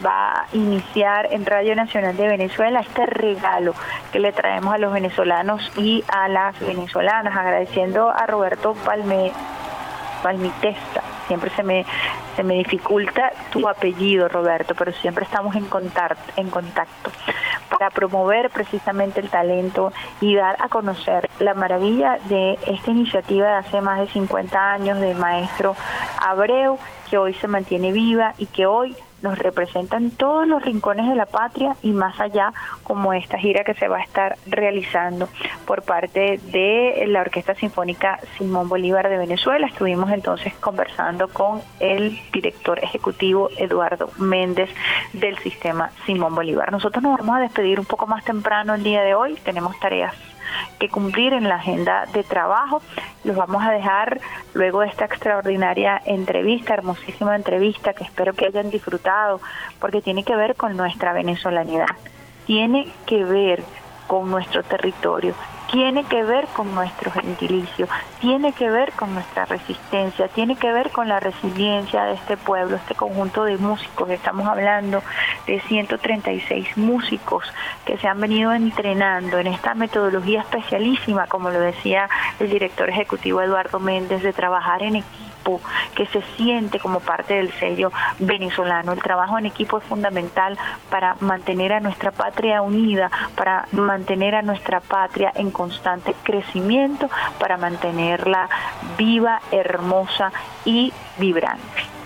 Va 0.04 0.32
a 0.32 0.46
iniciar 0.54 1.28
en 1.32 1.46
Radio 1.46 1.76
Nacional 1.76 2.18
de 2.18 2.28
Venezuela 2.28 2.80
este 2.80 3.06
regalo 3.06 3.74
que 4.12 4.20
le 4.20 4.32
traemos 4.32 4.74
a 4.74 4.78
los 4.78 4.92
venezolanos 4.92 5.72
y 5.78 6.04
a 6.08 6.28
las 6.28 6.60
venezolanas, 6.60 7.36
agradeciendo 7.36 8.10
a 8.10 8.26
Roberto 8.26 8.74
Palme, 8.86 9.32
Palmitesta. 10.24 11.04
Siempre 11.28 11.52
se 11.52 11.64
me, 11.64 11.86
se 12.36 12.44
me 12.44 12.56
dificulta 12.56 13.32
tu 13.52 13.68
apellido, 13.68 14.28
Roberto, 14.28 14.74
pero 14.76 14.92
siempre 14.92 15.26
estamos 15.26 15.56
en 15.56 15.66
contacto, 15.66 16.34
en 16.36 16.50
contacto 16.50 17.12
para 17.70 17.90
promover 17.90 18.50
precisamente 18.50 19.22
el 19.22 19.30
talento 19.30 19.94
y 20.20 20.36
dar 20.36 20.56
a 20.60 20.68
conocer 20.68 21.30
la 21.40 21.54
maravilla 21.54 22.20
de 22.26 22.60
esta 22.68 22.92
iniciativa 22.92 23.48
de 23.48 23.54
hace 23.54 23.82
más 23.82 24.00
de 24.00 24.08
50 24.08 24.74
años 24.74 25.00
del 25.00 25.18
maestro 25.18 25.76
Abreu, 26.20 26.78
que 27.10 27.18
hoy 27.18 27.34
se 27.34 27.48
mantiene 27.48 27.92
viva 27.92 28.34
y 28.38 28.48
que 28.48 28.66
hoy 28.66 28.96
nos 29.22 29.38
representan 29.38 30.12
todos 30.12 30.48
los 30.48 30.64
rincones 30.64 31.08
de 31.08 31.16
la 31.16 31.26
patria 31.26 31.76
y 31.82 31.92
más 31.92 32.20
allá, 32.20 32.54
como 32.84 33.14
esta 33.14 33.38
gira 33.38 33.64
que 33.64 33.74
se 33.74 33.88
va 33.88 33.98
a 33.98 34.04
estar 34.04 34.38
realizando 34.48 35.28
por 35.66 35.84
parte 35.84 36.40
de 36.52 37.06
la 37.08 37.22
Orquesta 37.22 37.56
Sinfónica 37.56 38.20
Simón 38.38 38.70
Bolívar 38.70 39.10
de 39.10 39.18
Venezuela. 39.18 39.68
Estuvimos 39.68 40.12
entonces 40.12 40.54
conversando 40.56 41.28
con 41.28 41.62
el 41.80 42.20
director 42.32 42.80
ejecutivo 42.84 43.50
Eduardo 43.58 44.10
Méndez 44.18 44.70
del 45.14 45.38
sistema 45.40 45.92
Simón 46.06 46.36
Bolívar. 46.36 46.72
Nosotros 46.72 47.04
nos 47.04 47.18
vamos 47.20 47.38
a 47.38 47.42
despedir 47.42 47.80
un 47.80 47.86
poco 47.86 48.08
más 48.08 48.24
temprano 48.24 48.74
el 48.74 48.84
día 48.84 49.02
de 49.02 49.16
hoy, 49.16 49.36
tenemos 49.44 49.80
tareas 49.80 50.31
que 50.80 50.90
cumplir 50.90 51.34
en 51.34 51.48
la 51.48 51.56
agenda 51.56 52.06
de 52.14 52.24
trabajo. 52.24 52.82
Los 53.24 53.36
vamos 53.36 53.64
a 53.64 53.72
dejar 53.72 54.20
luego 54.54 54.82
de 54.82 54.88
esta 54.88 55.06
extraordinaria 55.06 56.02
entrevista, 56.06 56.74
hermosísima 56.74 57.36
entrevista 57.36 57.94
que 57.94 58.04
espero 58.04 58.34
que 58.34 58.46
hayan 58.46 58.70
disfrutado, 58.70 59.42
porque 59.80 60.02
tiene 60.02 60.24
que 60.24 60.36
ver 60.36 60.56
con 60.56 60.76
nuestra 60.78 61.14
venezolanidad, 61.14 61.96
tiene 62.46 62.92
que 63.06 63.24
ver 63.24 63.64
con 64.08 64.30
nuestro 64.30 64.64
territorio, 64.64 65.34
tiene 65.72 66.04
que 66.04 66.24
ver 66.24 66.48
con 66.48 66.76
nuestro 66.76 67.12
gentilicio, 67.12 67.88
tiene 68.20 68.52
que 68.52 68.70
ver 68.70 68.92
con 68.92 69.14
nuestra 69.14 69.46
resistencia, 69.46 70.28
tiene 70.28 70.56
que 70.56 70.72
ver 70.72 70.92
con 70.92 71.08
la 71.08 71.20
resiliencia 71.20 72.04
de 72.04 72.14
este 72.14 72.38
pueblo, 72.38 72.76
este 72.76 72.94
conjunto 72.94 73.46
de 73.46 73.58
músicos. 73.58 74.10
Estamos 74.10 74.48
hablando 74.48 75.02
de 75.48 75.62
136 75.62 76.78
músicos 76.78 77.46
que 77.86 77.98
se 77.98 78.08
han 78.08 78.20
venido 78.20 78.54
entrenando 78.54 79.40
en 79.40 79.48
esta 79.48 79.74
metodología 79.74 80.42
especialísima, 80.42 81.28
como 81.28 81.50
lo 81.50 81.60
decía 81.60 82.10
el 82.40 82.50
director 82.50 82.90
ejecutivo 82.90 83.42
Eduardo 83.42 83.80
Méndez, 83.80 84.24
de 84.24 84.34
trabajar 84.34 84.84
en 84.84 84.98
equipo 84.98 85.31
que 85.96 86.06
se 86.08 86.22
siente 86.38 86.80
como 86.80 87.00
parte 87.00 87.36
del 87.36 87.52
sello 87.54 87.92
venezolano. 88.20 88.94
El 88.94 89.02
trabajo 89.02 89.38
en 89.38 89.46
equipo 89.46 89.78
es 89.78 89.84
fundamental 89.86 90.58
para 90.90 91.16
mantener 91.20 91.74
a 91.74 91.80
nuestra 91.80 92.12
patria 92.12 92.62
unida, 92.62 93.10
para 93.36 93.68
mantener 93.72 94.36
a 94.36 94.42
nuestra 94.42 94.80
patria 94.80 95.32
en 95.36 95.52
constante 95.52 96.16
crecimiento, 96.24 97.10
para 97.40 97.58
mantenerla 97.58 98.50
viva, 98.98 99.42
hermosa 99.52 100.32
y 100.66 100.94
vibrante. 101.18 102.01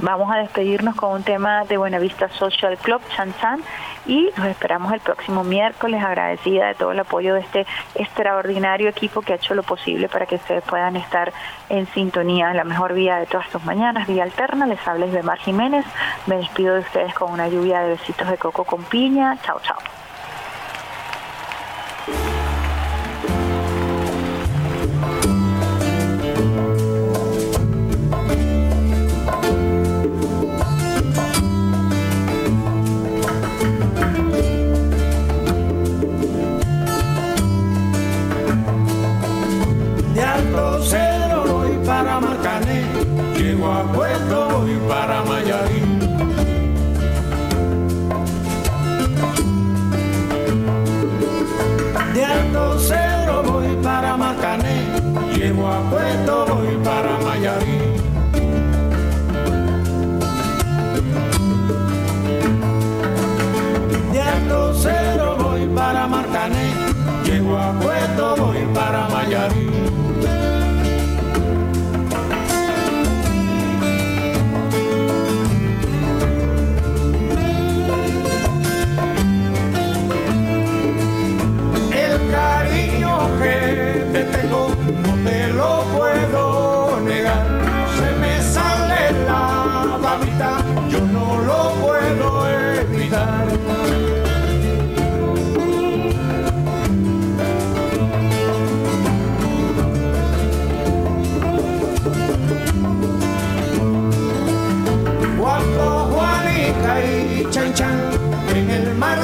Vamos 0.00 0.30
a 0.30 0.36
despedirnos 0.36 0.94
con 0.94 1.10
un 1.10 1.24
tema 1.24 1.64
de 1.64 1.76
Buenavista 1.76 2.28
Social 2.28 2.78
Club, 2.78 3.02
Chan 3.16 3.34
Chan, 3.40 3.60
y 4.06 4.30
nos 4.36 4.46
esperamos 4.46 4.92
el 4.92 5.00
próximo 5.00 5.42
miércoles, 5.42 6.04
agradecida 6.04 6.68
de 6.68 6.74
todo 6.76 6.92
el 6.92 7.00
apoyo 7.00 7.34
de 7.34 7.40
este 7.40 7.66
extraordinario 7.96 8.88
equipo 8.88 9.22
que 9.22 9.32
ha 9.32 9.36
hecho 9.36 9.54
lo 9.54 9.64
posible 9.64 10.08
para 10.08 10.26
que 10.26 10.36
ustedes 10.36 10.62
puedan 10.62 10.94
estar 10.94 11.32
en 11.68 11.86
sintonía, 11.88 12.54
la 12.54 12.62
mejor 12.62 12.94
vía 12.94 13.16
de 13.16 13.26
todas 13.26 13.48
sus 13.48 13.64
mañanas, 13.64 14.06
vía 14.06 14.22
alterna, 14.22 14.66
les 14.68 14.86
hables 14.86 15.12
de 15.12 15.24
Mar 15.24 15.38
Jiménez, 15.38 15.84
me 16.26 16.36
despido 16.36 16.74
de 16.74 16.80
ustedes 16.80 17.12
con 17.14 17.32
una 17.32 17.48
lluvia 17.48 17.80
de 17.80 17.90
besitos 17.90 18.30
de 18.30 18.38
coco 18.38 18.62
con 18.62 18.84
piña, 18.84 19.36
chao 19.42 19.58
chao. 19.64 19.97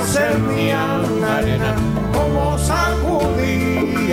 hacer 0.04 0.38
mi 0.38 0.70
arena, 0.70 1.74
como 2.12 2.58
sacudí 2.58 4.12